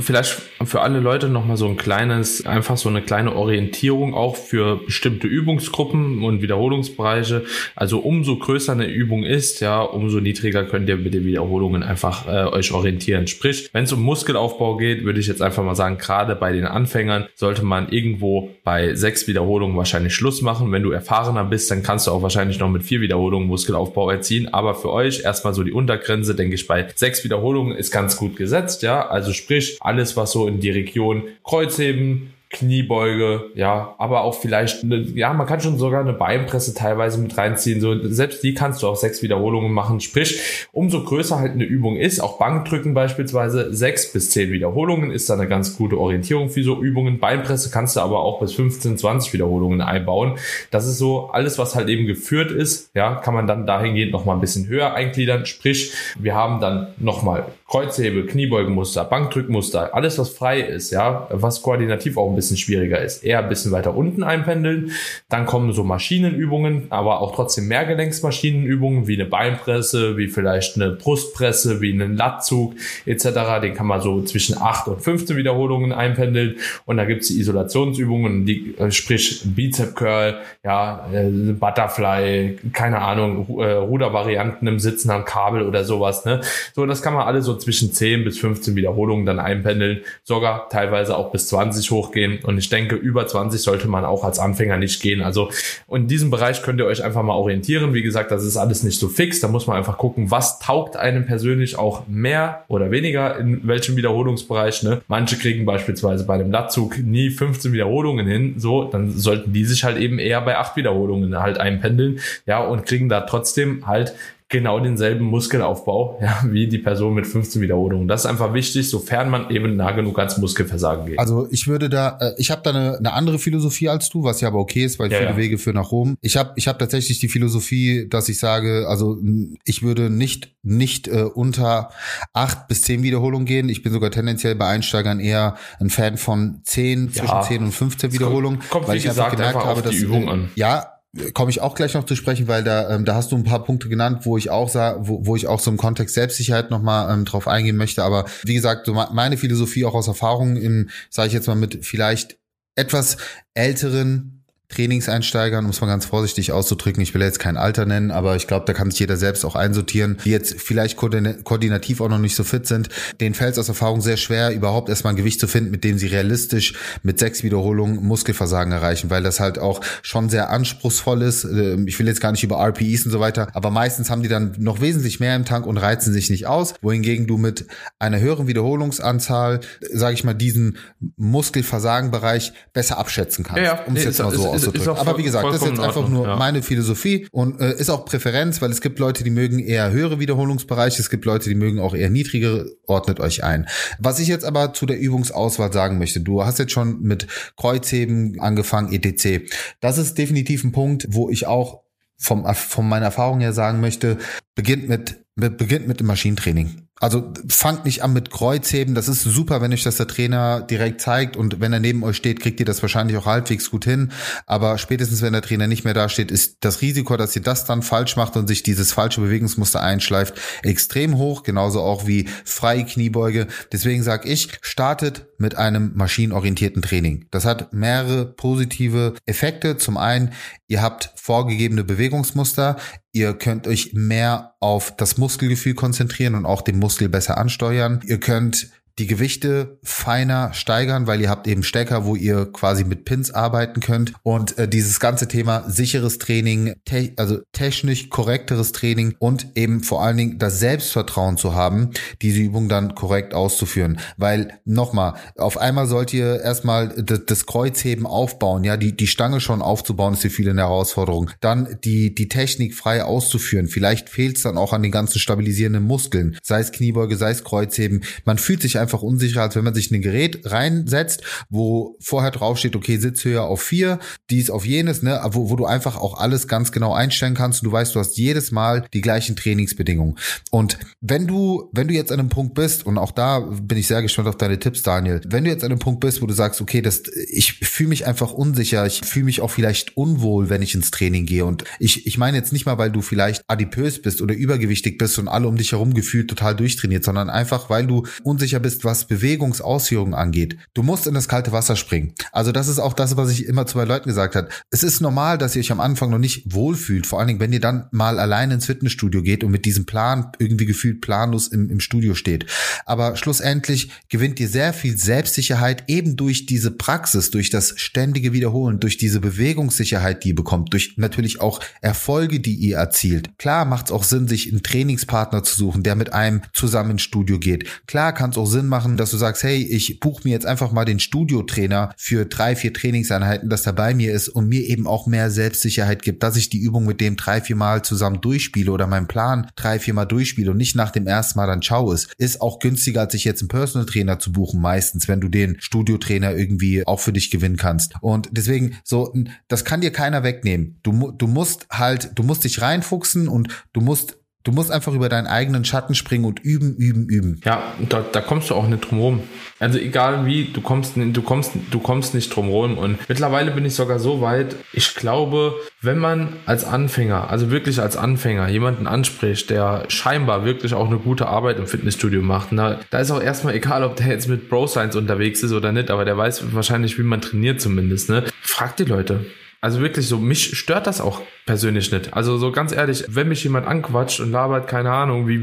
vielleicht 0.00 0.42
für 0.64 0.80
alle 0.80 1.00
Leute 1.00 1.28
nochmal 1.28 1.56
so 1.56 1.68
ein 1.68 1.76
kleines, 1.76 2.44
einfach 2.44 2.76
so 2.76 2.88
eine 2.88 3.02
kleine 3.02 3.34
Orientierung 3.34 4.14
auch 4.14 4.36
für 4.36 4.76
bestimmte 4.84 5.28
Übungsgruppen 5.28 6.24
und 6.24 6.42
Wiederholungsbereiche. 6.42 7.44
Also 7.76 8.00
umso 8.00 8.38
größer 8.38 8.72
eine 8.72 8.86
Übung 8.86 9.24
ist, 9.24 9.60
ja, 9.60 9.80
umso 9.82 10.20
niedriger 10.20 10.39
könnt 10.68 10.88
ihr 10.88 10.96
mit 10.96 11.14
den 11.14 11.24
Wiederholungen 11.24 11.82
einfach 11.82 12.26
äh, 12.26 12.46
euch 12.46 12.72
orientieren. 12.72 13.26
Sprich, 13.26 13.70
wenn 13.72 13.84
es 13.84 13.92
um 13.92 14.02
Muskelaufbau 14.02 14.76
geht, 14.76 15.04
würde 15.04 15.20
ich 15.20 15.26
jetzt 15.26 15.42
einfach 15.42 15.62
mal 15.62 15.74
sagen, 15.74 15.98
gerade 15.98 16.34
bei 16.34 16.52
den 16.52 16.64
Anfängern 16.64 17.26
sollte 17.34 17.64
man 17.64 17.88
irgendwo 17.90 18.50
bei 18.64 18.94
sechs 18.94 19.28
Wiederholungen 19.28 19.76
wahrscheinlich 19.76 20.14
Schluss 20.14 20.42
machen. 20.42 20.72
Wenn 20.72 20.82
du 20.82 20.90
erfahrener 20.90 21.44
bist, 21.44 21.70
dann 21.70 21.82
kannst 21.82 22.06
du 22.06 22.10
auch 22.10 22.22
wahrscheinlich 22.22 22.58
noch 22.58 22.68
mit 22.68 22.82
vier 22.82 23.00
Wiederholungen 23.00 23.48
Muskelaufbau 23.48 24.10
erzielen. 24.10 24.52
Aber 24.52 24.74
für 24.74 24.90
euch 24.90 25.20
erstmal 25.24 25.54
so 25.54 25.62
die 25.62 25.72
Untergrenze, 25.72 26.34
denke 26.34 26.54
ich, 26.54 26.66
bei 26.66 26.88
sechs 26.94 27.24
Wiederholungen 27.24 27.76
ist 27.76 27.90
ganz 27.90 28.16
gut 28.16 28.36
gesetzt, 28.36 28.82
ja. 28.82 29.06
Also 29.08 29.32
sprich, 29.32 29.78
alles, 29.80 30.16
was 30.16 30.32
so 30.32 30.46
in 30.46 30.60
die 30.60 30.70
Region 30.70 31.24
Kreuzheben, 31.44 32.32
Kniebeuge, 32.50 33.52
ja, 33.54 33.94
aber 33.98 34.22
auch 34.22 34.34
vielleicht, 34.34 34.82
eine, 34.82 35.02
ja, 35.02 35.32
man 35.32 35.46
kann 35.46 35.60
schon 35.60 35.78
sogar 35.78 36.00
eine 36.00 36.12
Beinpresse 36.12 36.74
teilweise 36.74 37.20
mit 37.20 37.38
reinziehen, 37.38 37.80
so, 37.80 37.96
selbst 38.08 38.42
die 38.42 38.54
kannst 38.54 38.82
du 38.82 38.88
auch 38.88 38.96
sechs 38.96 39.22
Wiederholungen 39.22 39.72
machen, 39.72 40.00
sprich, 40.00 40.66
umso 40.72 41.04
größer 41.04 41.38
halt 41.38 41.52
eine 41.52 41.62
Übung 41.62 41.96
ist, 41.96 42.18
auch 42.18 42.38
Bankdrücken 42.38 42.92
beispielsweise, 42.92 43.72
sechs 43.72 44.12
bis 44.12 44.30
zehn 44.30 44.50
Wiederholungen 44.50 45.12
ist 45.12 45.30
da 45.30 45.34
eine 45.34 45.46
ganz 45.46 45.76
gute 45.76 45.96
Orientierung 45.96 46.50
für 46.50 46.64
so 46.64 46.82
Übungen, 46.82 47.20
Beinpresse 47.20 47.70
kannst 47.70 47.94
du 47.94 48.00
aber 48.00 48.18
auch 48.18 48.40
bis 48.40 48.52
15, 48.52 48.98
20 48.98 49.32
Wiederholungen 49.32 49.80
einbauen, 49.80 50.36
das 50.72 50.88
ist 50.88 50.98
so, 50.98 51.30
alles 51.30 51.56
was 51.56 51.76
halt 51.76 51.88
eben 51.88 52.06
geführt 52.06 52.50
ist, 52.50 52.90
ja, 52.96 53.14
kann 53.14 53.34
man 53.34 53.46
dann 53.46 53.64
dahingehend 53.64 54.10
nochmal 54.10 54.36
ein 54.36 54.40
bisschen 54.40 54.66
höher 54.66 54.92
eingliedern, 54.92 55.46
sprich, 55.46 55.92
wir 56.18 56.34
haben 56.34 56.60
dann 56.60 56.88
nochmal 56.98 57.46
Kreuzhebe, 57.70 58.26
Kniebeugenmuster, 58.26 59.04
Bankdrückmuster, 59.04 59.94
alles 59.94 60.18
was 60.18 60.30
frei 60.30 60.60
ist, 60.60 60.90
ja, 60.90 61.28
was 61.30 61.62
koordinativ 61.62 62.16
auch 62.16 62.28
ein 62.28 62.34
bisschen 62.34 62.56
schwieriger 62.56 63.00
ist, 63.00 63.22
eher 63.22 63.38
ein 63.38 63.48
bisschen 63.48 63.70
weiter 63.70 63.94
unten 63.96 64.24
einpendeln. 64.24 64.90
Dann 65.28 65.46
kommen 65.46 65.72
so 65.72 65.84
Maschinenübungen, 65.84 66.88
aber 66.90 67.20
auch 67.20 67.32
trotzdem 67.32 67.68
Mehrgelenksmaschinenübungen 67.68 69.06
wie 69.06 69.14
eine 69.14 69.26
Beinpresse, 69.26 70.16
wie 70.16 70.26
vielleicht 70.26 70.74
eine 70.74 70.90
Brustpresse, 70.90 71.80
wie 71.80 71.92
einen 71.92 72.16
Lattzug 72.16 72.74
etc. 73.06 73.60
Den 73.62 73.74
kann 73.74 73.86
man 73.86 74.00
so 74.00 74.20
zwischen 74.22 74.58
8 74.60 74.88
und 74.88 75.00
15 75.00 75.36
Wiederholungen 75.36 75.92
einpendeln. 75.92 76.56
Und 76.86 76.96
da 76.96 77.04
gibt's 77.04 77.28
die 77.28 77.38
Isolationsübungen, 77.38 78.46
die, 78.46 78.74
äh, 78.78 78.90
sprich 78.90 79.42
Bizep 79.44 79.94
Curl, 79.94 80.40
ja, 80.64 81.08
äh, 81.12 81.52
Butterfly, 81.52 82.58
keine 82.72 83.00
Ahnung, 83.00 83.46
äh, 83.60 83.74
Rudervarianten 83.74 84.66
im 84.66 84.80
Sitzen 84.80 85.12
am 85.12 85.24
Kabel 85.24 85.62
oder 85.62 85.84
sowas. 85.84 86.24
Ne? 86.24 86.40
So, 86.74 86.84
das 86.84 87.00
kann 87.00 87.14
man 87.14 87.28
alles 87.28 87.44
so 87.44 87.59
zwischen 87.60 87.92
10 87.92 88.24
bis 88.24 88.38
15 88.38 88.74
Wiederholungen 88.76 89.26
dann 89.26 89.38
einpendeln, 89.38 90.00
sogar 90.24 90.68
teilweise 90.68 91.16
auch 91.16 91.32
bis 91.32 91.48
20 91.48 91.90
hochgehen. 91.90 92.40
Und 92.42 92.58
ich 92.58 92.68
denke, 92.68 92.96
über 92.96 93.26
20 93.26 93.60
sollte 93.60 93.88
man 93.88 94.04
auch 94.04 94.24
als 94.24 94.38
Anfänger 94.38 94.78
nicht 94.78 95.02
gehen. 95.02 95.22
Also 95.22 95.50
in 95.90 96.08
diesem 96.08 96.30
Bereich 96.30 96.62
könnt 96.62 96.80
ihr 96.80 96.86
euch 96.86 97.02
einfach 97.04 97.22
mal 97.22 97.34
orientieren. 97.34 97.94
Wie 97.94 98.02
gesagt, 98.02 98.30
das 98.30 98.44
ist 98.44 98.56
alles 98.56 98.82
nicht 98.82 98.98
so 98.98 99.08
fix. 99.08 99.40
Da 99.40 99.48
muss 99.48 99.66
man 99.66 99.76
einfach 99.76 99.98
gucken, 99.98 100.30
was 100.30 100.58
taugt 100.58 100.96
einem 100.96 101.26
persönlich 101.26 101.78
auch 101.78 102.06
mehr 102.08 102.64
oder 102.68 102.90
weniger 102.90 103.38
in 103.38 103.66
welchem 103.66 103.96
Wiederholungsbereich. 103.96 104.82
Ne? 104.82 105.02
Manche 105.08 105.36
kriegen 105.36 105.66
beispielsweise 105.66 106.24
bei 106.24 106.34
einem 106.34 106.50
Latzug 106.50 106.98
nie 106.98 107.30
15 107.30 107.72
Wiederholungen 107.72 108.26
hin. 108.26 108.54
So, 108.56 108.84
dann 108.84 109.10
sollten 109.10 109.52
die 109.52 109.64
sich 109.64 109.84
halt 109.84 109.98
eben 109.98 110.18
eher 110.18 110.40
bei 110.40 110.56
acht 110.58 110.76
Wiederholungen 110.76 111.38
halt 111.38 111.58
einpendeln. 111.58 112.20
Ja, 112.46 112.64
und 112.64 112.86
kriegen 112.86 113.08
da 113.08 113.22
trotzdem 113.22 113.86
halt 113.86 114.14
genau 114.50 114.80
denselben 114.80 115.24
Muskelaufbau 115.26 116.18
ja, 116.22 116.42
wie 116.44 116.68
die 116.68 116.78
Person 116.78 117.14
mit 117.14 117.26
15 117.26 117.62
Wiederholungen. 117.62 118.08
Das 118.08 118.24
ist 118.24 118.26
einfach 118.26 118.52
wichtig, 118.52 118.90
sofern 118.90 119.30
man 119.30 119.48
eben 119.48 119.76
nah 119.76 119.92
genug 119.92 120.18
ans 120.18 120.36
Muskelversagen 120.36 121.06
geht. 121.06 121.18
Also 121.18 121.48
ich 121.50 121.66
würde 121.66 121.88
da, 121.88 122.18
äh, 122.20 122.32
ich 122.36 122.50
habe 122.50 122.60
da 122.62 122.70
eine, 122.70 122.98
eine 122.98 123.12
andere 123.14 123.38
Philosophie 123.38 123.88
als 123.88 124.10
du, 124.10 124.24
was 124.24 124.40
ja 124.40 124.48
aber 124.48 124.58
okay 124.58 124.84
ist, 124.84 124.98
weil 124.98 125.10
ja, 125.10 125.18
viele 125.18 125.30
ja. 125.30 125.36
Wege 125.36 125.56
führen 125.56 125.76
nach 125.76 125.90
Rom. 125.92 126.16
Ich 126.20 126.36
habe 126.36 126.52
ich 126.56 126.68
hab 126.68 126.78
tatsächlich 126.78 127.20
die 127.20 127.28
Philosophie, 127.28 128.08
dass 128.10 128.28
ich 128.28 128.38
sage, 128.38 128.86
also 128.88 129.18
ich 129.64 129.82
würde 129.82 130.10
nicht 130.10 130.50
nicht 130.62 131.08
äh, 131.08 131.22
unter 131.22 131.90
acht 132.34 132.68
bis 132.68 132.82
zehn 132.82 133.02
Wiederholungen 133.02 133.46
gehen. 133.46 133.68
Ich 133.68 133.82
bin 133.82 133.92
sogar 133.92 134.10
tendenziell 134.10 134.56
bei 134.56 134.66
Einsteigern 134.66 135.20
eher 135.20 135.56
ein 135.78 135.88
Fan 135.88 136.18
von 136.18 136.60
zehn, 136.64 137.10
zwischen 137.12 137.42
10 137.42 137.62
und 137.62 137.72
15 137.72 138.12
Wiederholungen, 138.12 138.58
kommt, 138.58 138.70
kommt, 138.70 138.88
weil 138.88 138.96
ich 138.98 139.04
gesagt, 139.04 139.32
einfach 139.32 139.36
gemerkt 139.36 139.66
habe, 139.66 139.82
dass 139.82 139.92
die 139.92 139.98
Übung 139.98 140.28
an. 140.28 140.50
ja 140.56 140.99
komme 141.34 141.50
ich 141.50 141.60
auch 141.60 141.74
gleich 141.74 141.94
noch 141.94 142.06
zu 142.06 142.14
sprechen, 142.14 142.46
weil 142.46 142.62
da 142.62 142.94
ähm, 142.94 143.04
da 143.04 143.14
hast 143.14 143.32
du 143.32 143.36
ein 143.36 143.44
paar 143.44 143.64
Punkte 143.64 143.88
genannt, 143.88 144.20
wo 144.24 144.36
ich 144.36 144.50
auch 144.50 144.68
sah, 144.68 144.96
wo, 145.00 145.26
wo 145.26 145.34
ich 145.36 145.48
auch 145.48 145.58
so 145.58 145.70
im 145.70 145.76
Kontext 145.76 146.14
Selbstsicherheit 146.14 146.70
noch 146.70 146.82
mal 146.82 147.12
ähm, 147.12 147.24
drauf 147.24 147.48
eingehen 147.48 147.76
möchte. 147.76 148.04
Aber 148.04 148.26
wie 148.44 148.54
gesagt, 148.54 148.86
so 148.86 148.94
meine 148.94 149.36
Philosophie 149.36 149.84
auch 149.84 149.94
aus 149.94 150.08
Erfahrung 150.08 150.56
im, 150.56 150.90
sage 151.08 151.28
ich 151.28 151.34
jetzt 151.34 151.48
mal 151.48 151.56
mit 151.56 151.84
vielleicht 151.84 152.38
etwas 152.76 153.16
älteren 153.54 154.39
Trainingseinsteigern, 154.70 155.64
um 155.64 155.70
es 155.70 155.80
mal 155.80 155.86
ganz 155.88 156.06
vorsichtig 156.06 156.52
auszudrücken, 156.52 157.02
ich 157.02 157.12
will 157.14 157.22
jetzt 157.22 157.38
kein 157.38 157.56
Alter 157.56 157.86
nennen, 157.86 158.10
aber 158.10 158.36
ich 158.36 158.46
glaube, 158.46 158.66
da 158.66 158.72
kann 158.72 158.90
sich 158.90 159.00
jeder 159.00 159.16
selbst 159.16 159.44
auch 159.44 159.56
einsortieren, 159.56 160.18
die 160.24 160.30
jetzt 160.30 160.60
vielleicht 160.60 160.96
koordinativ 160.96 162.00
auch 162.00 162.08
noch 162.08 162.18
nicht 162.18 162.36
so 162.36 162.44
fit 162.44 162.66
sind. 162.66 162.88
Denen 163.20 163.34
fällt 163.34 163.52
es 163.52 163.58
aus 163.58 163.68
Erfahrung 163.68 164.00
sehr 164.00 164.16
schwer, 164.16 164.52
überhaupt 164.52 164.88
erstmal 164.88 165.12
ein 165.12 165.16
Gewicht 165.16 165.40
zu 165.40 165.48
finden, 165.48 165.70
mit 165.70 165.84
dem 165.84 165.98
sie 165.98 166.06
realistisch 166.06 166.74
mit 167.02 167.18
sechs 167.18 167.42
Wiederholungen 167.42 168.02
Muskelversagen 168.02 168.72
erreichen, 168.72 169.10
weil 169.10 169.22
das 169.22 169.40
halt 169.40 169.58
auch 169.58 169.80
schon 170.02 170.28
sehr 170.28 170.50
anspruchsvoll 170.50 171.22
ist. 171.22 171.44
Ähm, 171.44 171.86
ich 171.88 171.98
will 171.98 172.06
jetzt 172.06 172.20
gar 172.20 172.32
nicht 172.32 172.44
über 172.44 172.64
RPEs 172.64 173.04
und 173.04 173.10
so 173.10 173.20
weiter, 173.20 173.48
aber 173.52 173.70
meistens 173.70 174.08
haben 174.08 174.22
die 174.22 174.28
dann 174.28 174.54
noch 174.58 174.80
wesentlich 174.80 175.20
mehr 175.20 175.34
im 175.34 175.44
Tank 175.44 175.66
und 175.66 175.78
reizen 175.78 176.12
sich 176.12 176.30
nicht 176.30 176.46
aus, 176.46 176.74
wohingegen 176.80 177.26
du 177.26 177.38
mit 177.38 177.66
einer 177.98 178.20
höheren 178.20 178.46
Wiederholungsanzahl, 178.46 179.60
sage 179.92 180.14
ich 180.14 180.24
mal, 180.24 180.34
diesen 180.34 180.78
Muskelversagenbereich 181.16 182.52
besser 182.72 182.98
abschätzen 182.98 183.44
kannst, 183.44 183.62
ja, 183.62 183.80
um 183.86 183.96
es 183.96 184.04
jetzt 184.04 184.20
mal 184.20 184.30
so 184.32 184.59
auszudrücken. 184.68 184.96
Aber 184.96 185.18
wie 185.18 185.22
gesagt, 185.22 185.46
das 185.46 185.62
ist 185.62 185.68
jetzt 185.68 185.80
einfach 185.80 186.08
nur 186.08 186.26
ja. 186.26 186.36
meine 186.36 186.62
Philosophie 186.62 187.26
und 187.32 187.60
äh, 187.60 187.74
ist 187.74 187.90
auch 187.90 188.04
Präferenz, 188.04 188.60
weil 188.62 188.70
es 188.70 188.80
gibt 188.80 188.98
Leute, 188.98 189.24
die 189.24 189.30
mögen 189.30 189.58
eher 189.58 189.90
höhere 189.90 190.20
Wiederholungsbereiche, 190.20 191.00
es 191.00 191.10
gibt 191.10 191.24
Leute, 191.24 191.48
die 191.48 191.54
mögen 191.54 191.80
auch 191.80 191.94
eher 191.94 192.10
niedrigere. 192.10 192.70
Ordnet 192.86 193.20
euch 193.20 193.44
ein. 193.44 193.68
Was 193.98 194.18
ich 194.18 194.28
jetzt 194.28 194.44
aber 194.44 194.72
zu 194.72 194.84
der 194.84 194.98
Übungsauswahl 194.98 195.72
sagen 195.72 195.98
möchte, 195.98 196.20
du 196.20 196.44
hast 196.44 196.58
jetzt 196.58 196.72
schon 196.72 197.00
mit 197.02 197.26
Kreuzheben 197.56 198.40
angefangen, 198.40 198.92
etc. 198.92 199.50
Das 199.80 199.98
ist 199.98 200.18
definitiv 200.18 200.64
ein 200.64 200.72
Punkt, 200.72 201.06
wo 201.10 201.30
ich 201.30 201.46
auch 201.46 201.82
vom, 202.20 202.46
von 202.54 202.88
meiner 202.88 203.06
Erfahrung 203.06 203.40
her 203.40 203.52
sagen 203.52 203.80
möchte, 203.80 204.18
beginnt 204.54 204.88
mit, 204.88 205.24
beginnt 205.36 205.88
mit 205.88 206.00
dem 206.00 206.06
Maschinentraining. 206.06 206.88
Also 207.02 207.32
fangt 207.48 207.86
nicht 207.86 208.04
an 208.04 208.12
mit 208.12 208.30
Kreuzheben. 208.30 208.94
Das 208.94 209.08
ist 209.08 209.22
super, 209.22 209.62
wenn 209.62 209.72
euch 209.72 209.84
das 209.84 209.96
der 209.96 210.06
Trainer 210.06 210.60
direkt 210.60 211.00
zeigt 211.00 211.34
und 211.34 211.58
wenn 211.58 211.72
er 211.72 211.80
neben 211.80 212.04
euch 212.04 212.16
steht, 212.16 212.40
kriegt 212.40 212.60
ihr 212.60 212.66
das 212.66 212.82
wahrscheinlich 212.82 213.16
auch 213.16 213.24
halbwegs 213.24 213.70
gut 213.70 213.86
hin. 213.86 214.12
Aber 214.44 214.76
spätestens, 214.76 215.22
wenn 215.22 215.32
der 215.32 215.40
Trainer 215.40 215.66
nicht 215.66 215.84
mehr 215.84 215.94
da 215.94 216.10
steht, 216.10 216.30
ist 216.30 216.58
das 216.60 216.82
Risiko, 216.82 217.16
dass 217.16 217.34
ihr 217.34 217.40
das 217.40 217.64
dann 217.64 217.80
falsch 217.80 218.16
macht 218.16 218.36
und 218.36 218.46
sich 218.48 218.62
dieses 218.62 218.92
falsche 218.92 219.22
Bewegungsmuster 219.22 219.80
einschleift, 219.80 220.34
extrem 220.62 221.16
hoch. 221.16 221.42
Genauso 221.42 221.80
auch 221.80 222.06
wie 222.06 222.28
freie 222.44 222.84
Kniebeuge. 222.84 223.46
Deswegen 223.72 224.02
sage 224.02 224.28
ich, 224.28 224.50
startet 224.60 225.26
mit 225.38 225.56
einem 225.56 225.92
maschinenorientierten 225.94 226.82
Training. 226.82 227.24
Das 227.30 227.46
hat 227.46 227.72
mehrere 227.72 228.26
positive 228.26 229.14
Effekte. 229.24 229.78
Zum 229.78 229.96
einen, 229.96 230.34
ihr 230.68 230.82
habt 230.82 231.14
vorgegebene 231.16 231.82
Bewegungsmuster. 231.82 232.76
Ihr 233.12 233.34
könnt 233.34 233.66
euch 233.66 233.92
mehr 233.92 234.54
auf 234.60 234.94
das 234.96 235.18
Muskelgefühl 235.18 235.74
konzentrieren 235.74 236.34
und 236.36 236.46
auch 236.46 236.62
den 236.62 236.78
Muskel 236.78 237.08
besser 237.08 237.38
ansteuern. 237.38 238.00
Ihr 238.06 238.20
könnt 238.20 238.70
die 238.98 239.06
Gewichte 239.06 239.78
feiner 239.82 240.52
steigern, 240.52 241.06
weil 241.06 241.20
ihr 241.20 241.30
habt 241.30 241.46
eben 241.46 241.62
Stecker, 241.62 242.04
wo 242.04 242.16
ihr 242.16 242.46
quasi 242.52 242.84
mit 242.84 243.04
Pins 243.04 243.30
arbeiten 243.30 243.80
könnt. 243.80 244.12
Und 244.22 244.58
äh, 244.58 244.68
dieses 244.68 245.00
ganze 245.00 245.28
Thema 245.28 245.68
sicheres 245.68 246.18
Training, 246.18 246.74
te 246.84 247.12
also 247.16 247.38
technisch 247.52 248.10
korrekteres 248.10 248.72
Training 248.72 249.14
und 249.18 249.56
eben 249.56 249.82
vor 249.82 250.02
allen 250.02 250.16
Dingen 250.16 250.38
das 250.38 250.58
Selbstvertrauen 250.58 251.36
zu 251.36 251.54
haben, 251.54 251.90
diese 252.22 252.40
Übung 252.40 252.68
dann 252.68 252.94
korrekt 252.94 253.34
auszuführen. 253.34 253.98
Weil 254.16 254.60
nochmal, 254.64 255.14
auf 255.36 255.58
einmal 255.58 255.86
sollt 255.86 256.12
ihr 256.12 256.40
erstmal 256.40 256.88
das, 256.88 257.46
Kreuzheben 257.46 258.06
aufbauen, 258.06 258.64
ja, 258.64 258.76
die, 258.76 258.96
die 258.96 259.06
Stange 259.06 259.40
schon 259.40 259.62
aufzubauen, 259.62 260.12
ist 260.14 260.22
für 260.22 260.30
viele 260.30 260.50
eine 260.50 260.62
Herausforderung. 260.62 261.30
Dann 261.40 261.78
die, 261.84 262.14
die 262.14 262.28
Technik 262.28 262.74
frei 262.74 263.02
auszuführen. 263.02 263.66
Vielleicht 263.66 264.08
fehlt 264.08 264.36
es 264.36 264.42
dann 264.42 264.58
auch 264.58 264.72
an 264.72 264.82
den 264.82 264.92
ganzen 264.92 265.18
stabilisierenden 265.18 265.84
Muskeln, 265.84 266.36
sei 266.42 266.60
es 266.60 266.72
Kniebeuge, 266.72 267.16
sei 267.16 267.30
es 267.30 267.44
Kreuzheben. 267.44 268.02
Man 268.24 268.38
fühlt 268.38 268.62
sich 268.62 268.78
einfach 268.80 269.02
unsicherer, 269.02 269.42
als 269.42 269.56
wenn 269.56 269.64
man 269.64 269.74
sich 269.74 269.90
in 269.90 269.96
ein 269.96 270.02
Gerät 270.02 270.50
reinsetzt, 270.50 271.22
wo 271.48 271.96
vorher 272.00 272.30
draufsteht, 272.30 272.76
okay, 272.76 272.96
Sitzhöhe 272.98 273.42
auf 273.42 273.62
vier, 273.62 273.98
dies 274.30 274.50
auf 274.50 274.66
jenes, 274.66 275.02
ne, 275.02 275.20
wo, 275.32 275.50
wo 275.50 275.56
du 275.56 275.66
einfach 275.66 275.96
auch 275.96 276.18
alles 276.18 276.48
ganz 276.48 276.72
genau 276.72 276.94
einstellen 276.94 277.34
kannst 277.34 277.62
und 277.62 277.66
du 277.66 277.72
weißt, 277.72 277.94
du 277.94 278.00
hast 278.00 278.16
jedes 278.16 278.50
Mal 278.50 278.84
die 278.92 279.00
gleichen 279.00 279.36
Trainingsbedingungen. 279.36 280.16
Und 280.50 280.78
wenn 281.00 281.26
du, 281.26 281.70
wenn 281.72 281.88
du 281.88 281.94
jetzt 281.94 282.12
an 282.12 282.20
einem 282.20 282.28
Punkt 282.28 282.54
bist, 282.54 282.86
und 282.86 282.98
auch 282.98 283.12
da 283.12 283.40
bin 283.40 283.78
ich 283.78 283.86
sehr 283.86 284.02
gespannt 284.02 284.28
auf 284.28 284.36
deine 284.36 284.58
Tipps, 284.58 284.82
Daniel, 284.82 285.20
wenn 285.26 285.44
du 285.44 285.50
jetzt 285.50 285.64
an 285.64 285.70
einem 285.70 285.78
Punkt 285.78 286.00
bist, 286.00 286.22
wo 286.22 286.26
du 286.26 286.34
sagst, 286.34 286.60
okay, 286.60 286.82
das, 286.82 287.02
ich 287.28 287.54
fühle 287.54 287.90
mich 287.90 288.06
einfach 288.06 288.32
unsicher, 288.32 288.86
ich 288.86 289.02
fühle 289.04 289.26
mich 289.26 289.40
auch 289.40 289.50
vielleicht 289.50 289.96
unwohl, 289.96 290.48
wenn 290.48 290.62
ich 290.62 290.74
ins 290.74 290.90
Training 290.90 291.26
gehe. 291.26 291.44
Und 291.44 291.64
ich, 291.78 292.06
ich 292.06 292.18
meine 292.18 292.36
jetzt 292.36 292.52
nicht 292.52 292.66
mal, 292.66 292.78
weil 292.78 292.90
du 292.90 293.02
vielleicht 293.02 293.42
adipös 293.48 294.00
bist 294.00 294.22
oder 294.22 294.34
übergewichtig 294.34 294.98
bist 294.98 295.18
und 295.18 295.28
alle 295.28 295.48
um 295.48 295.56
dich 295.56 295.72
herum 295.72 295.94
gefühlt 295.94 296.28
total 296.28 296.54
durchtrainiert, 296.54 297.04
sondern 297.04 297.30
einfach, 297.30 297.70
weil 297.70 297.86
du 297.86 298.06
unsicher 298.22 298.60
bist, 298.60 298.69
was 298.82 299.06
Bewegungsausführung 299.06 300.14
angeht. 300.14 300.56
Du 300.74 300.82
musst 300.82 301.06
in 301.06 301.14
das 301.14 301.28
kalte 301.28 301.52
Wasser 301.52 301.76
springen. 301.76 302.14
Also 302.32 302.52
das 302.52 302.68
ist 302.68 302.78
auch 302.78 302.92
das, 302.92 303.16
was 303.16 303.30
ich 303.30 303.46
immer 303.46 303.66
zu 303.66 303.76
meinen 303.78 303.88
Leuten 303.88 304.08
gesagt 304.08 304.36
habe. 304.36 304.48
Es 304.70 304.82
ist 304.82 305.00
normal, 305.00 305.38
dass 305.38 305.56
ihr 305.56 305.60
euch 305.60 305.72
am 305.72 305.80
Anfang 305.80 306.10
noch 306.10 306.18
nicht 306.18 306.54
wohlfühlt. 306.54 307.06
Vor 307.06 307.18
allen 307.18 307.28
Dingen, 307.28 307.40
wenn 307.40 307.52
ihr 307.52 307.60
dann 307.60 307.88
mal 307.90 308.18
allein 308.18 308.50
ins 308.50 308.66
Fitnessstudio 308.66 309.22
geht 309.22 309.44
und 309.44 309.50
mit 309.50 309.64
diesem 309.64 309.86
Plan 309.86 310.32
irgendwie 310.38 310.66
gefühlt 310.66 311.00
planlos 311.00 311.48
im, 311.48 311.70
im 311.70 311.80
Studio 311.80 312.14
steht. 312.14 312.46
Aber 312.86 313.16
schlussendlich 313.16 313.90
gewinnt 314.08 314.40
ihr 314.40 314.48
sehr 314.48 314.72
viel 314.72 314.96
Selbstsicherheit 314.96 315.84
eben 315.88 316.16
durch 316.16 316.46
diese 316.46 316.70
Praxis, 316.70 317.30
durch 317.30 317.50
das 317.50 317.74
ständige 317.76 318.32
Wiederholen, 318.32 318.80
durch 318.80 318.96
diese 318.96 319.20
Bewegungssicherheit, 319.20 320.24
die 320.24 320.28
ihr 320.28 320.34
bekommt, 320.34 320.72
durch 320.72 320.94
natürlich 320.96 321.40
auch 321.40 321.60
Erfolge, 321.80 322.40
die 322.40 322.54
ihr 322.54 322.76
erzielt. 322.76 323.30
Klar 323.38 323.64
macht 323.64 323.86
es 323.86 323.92
auch 323.92 324.04
Sinn, 324.04 324.28
sich 324.28 324.50
einen 324.50 324.62
Trainingspartner 324.62 325.42
zu 325.42 325.56
suchen, 325.56 325.82
der 325.82 325.96
mit 325.96 326.12
einem 326.12 326.42
zusammen 326.52 326.92
ins 326.92 327.02
Studio 327.02 327.38
geht. 327.38 327.66
Klar 327.86 328.12
kann 328.12 328.30
es 328.30 328.38
auch 328.38 328.46
Sinn 328.46 328.59
machen, 328.66 328.96
dass 328.96 329.10
du 329.10 329.16
sagst, 329.16 329.42
hey, 329.42 329.62
ich 329.62 330.00
buche 330.00 330.22
mir 330.24 330.30
jetzt 330.30 330.46
einfach 330.46 330.72
mal 330.72 330.84
den 330.84 331.00
Studiotrainer 331.00 331.92
für 331.96 332.26
drei, 332.26 332.56
vier 332.56 332.72
Trainingseinheiten, 332.72 333.48
dass 333.48 333.66
er 333.66 333.72
bei 333.72 333.94
mir 333.94 334.12
ist 334.12 334.28
und 334.28 334.48
mir 334.48 334.62
eben 334.62 334.86
auch 334.86 335.06
mehr 335.06 335.30
Selbstsicherheit 335.30 336.02
gibt, 336.02 336.22
dass 336.22 336.36
ich 336.36 336.50
die 336.50 336.58
Übung 336.58 336.84
mit 336.84 337.00
dem 337.00 337.16
drei, 337.16 337.40
vier 337.40 337.56
Mal 337.56 337.82
zusammen 337.82 338.20
durchspiele 338.20 338.70
oder 338.70 338.86
meinen 338.86 339.08
Plan 339.08 339.50
drei, 339.56 339.78
vier 339.78 339.94
Mal 339.94 340.06
durchspiele 340.06 340.50
und 340.50 340.56
nicht 340.56 340.76
nach 340.76 340.90
dem 340.90 341.06
ersten 341.06 341.38
Mal 341.38 341.46
dann 341.46 341.62
ciao 341.62 341.92
ist. 341.92 342.12
Ist 342.18 342.40
auch 342.40 342.58
günstiger, 342.58 343.02
als 343.02 343.12
sich 343.12 343.24
jetzt 343.24 343.42
einen 343.42 343.48
Personal 343.48 343.86
Trainer 343.86 344.18
zu 344.18 344.32
buchen, 344.32 344.60
meistens, 344.60 345.08
wenn 345.08 345.20
du 345.20 345.28
den 345.28 345.56
Studiotrainer 345.60 346.34
irgendwie 346.34 346.86
auch 346.86 347.00
für 347.00 347.12
dich 347.12 347.30
gewinnen 347.30 347.56
kannst. 347.56 347.94
Und 348.00 348.28
deswegen, 348.32 348.76
so, 348.84 349.14
das 349.48 349.64
kann 349.64 349.80
dir 349.80 349.92
keiner 349.92 350.22
wegnehmen. 350.22 350.78
Du, 350.82 351.12
du 351.12 351.26
musst 351.26 351.66
halt, 351.70 352.12
du 352.14 352.22
musst 352.22 352.44
dich 352.44 352.60
reinfuchsen 352.60 353.28
und 353.28 353.48
du 353.72 353.80
musst 353.80 354.19
Du 354.42 354.52
musst 354.52 354.70
einfach 354.70 354.94
über 354.94 355.10
deinen 355.10 355.26
eigenen 355.26 355.66
Schatten 355.66 355.94
springen 355.94 356.24
und 356.24 356.40
üben, 356.40 356.74
üben, 356.76 357.06
üben. 357.10 357.40
Ja, 357.44 357.62
da, 357.90 358.02
da 358.10 358.22
kommst 358.22 358.48
du 358.48 358.54
auch 358.54 358.66
nicht 358.66 358.90
drum 358.90 358.98
rum. 358.98 359.20
Also 359.58 359.78
egal 359.78 360.24
wie, 360.24 360.44
du 360.44 360.62
kommst, 360.62 360.94
du 360.96 361.22
kommst, 361.22 361.52
du 361.70 361.78
kommst 361.78 362.14
nicht 362.14 362.34
drum 362.34 362.48
rum. 362.48 362.78
Und 362.78 363.06
mittlerweile 363.06 363.50
bin 363.50 363.66
ich 363.66 363.74
sogar 363.74 363.98
so 363.98 364.22
weit, 364.22 364.56
ich 364.72 364.94
glaube, 364.94 365.54
wenn 365.82 365.98
man 365.98 366.32
als 366.46 366.64
Anfänger, 366.64 367.28
also 367.28 367.50
wirklich 367.50 367.82
als 367.82 367.98
Anfänger, 367.98 368.48
jemanden 368.48 368.86
anspricht, 368.86 369.50
der 369.50 369.84
scheinbar 369.88 370.46
wirklich 370.46 370.72
auch 370.72 370.86
eine 370.86 370.98
gute 370.98 371.26
Arbeit 371.26 371.58
im 371.58 371.66
Fitnessstudio 371.66 372.22
macht, 372.22 372.48
na, 372.52 372.80
da 372.88 373.00
ist 373.00 373.10
auch 373.10 373.22
erstmal 373.22 373.54
egal, 373.54 373.84
ob 373.84 373.96
der 373.96 374.06
jetzt 374.06 374.26
mit 374.26 374.48
Bro 374.48 374.68
Science 374.68 374.96
unterwegs 374.96 375.42
ist 375.42 375.52
oder 375.52 375.70
nicht, 375.70 375.90
aber 375.90 376.06
der 376.06 376.16
weiß 376.16 376.54
wahrscheinlich, 376.54 376.98
wie 376.98 377.02
man 377.02 377.20
trainiert 377.20 377.60
zumindest, 377.60 378.08
ne? 378.08 378.24
Frag 378.40 378.76
die 378.78 378.84
Leute. 378.84 379.26
Also 379.62 379.80
wirklich 379.82 380.06
so, 380.06 380.18
mich 380.18 380.56
stört 380.56 380.86
das 380.86 381.02
auch 381.02 381.20
persönlich 381.44 381.92
nicht. 381.92 382.14
Also 382.14 382.38
so 382.38 382.50
ganz 382.50 382.72
ehrlich, 382.72 383.04
wenn 383.08 383.28
mich 383.28 383.44
jemand 383.44 383.66
anquatscht 383.66 384.20
und 384.20 384.30
labert, 384.30 384.68
keine 384.68 384.90
Ahnung, 384.90 385.28
wie, 385.28 385.40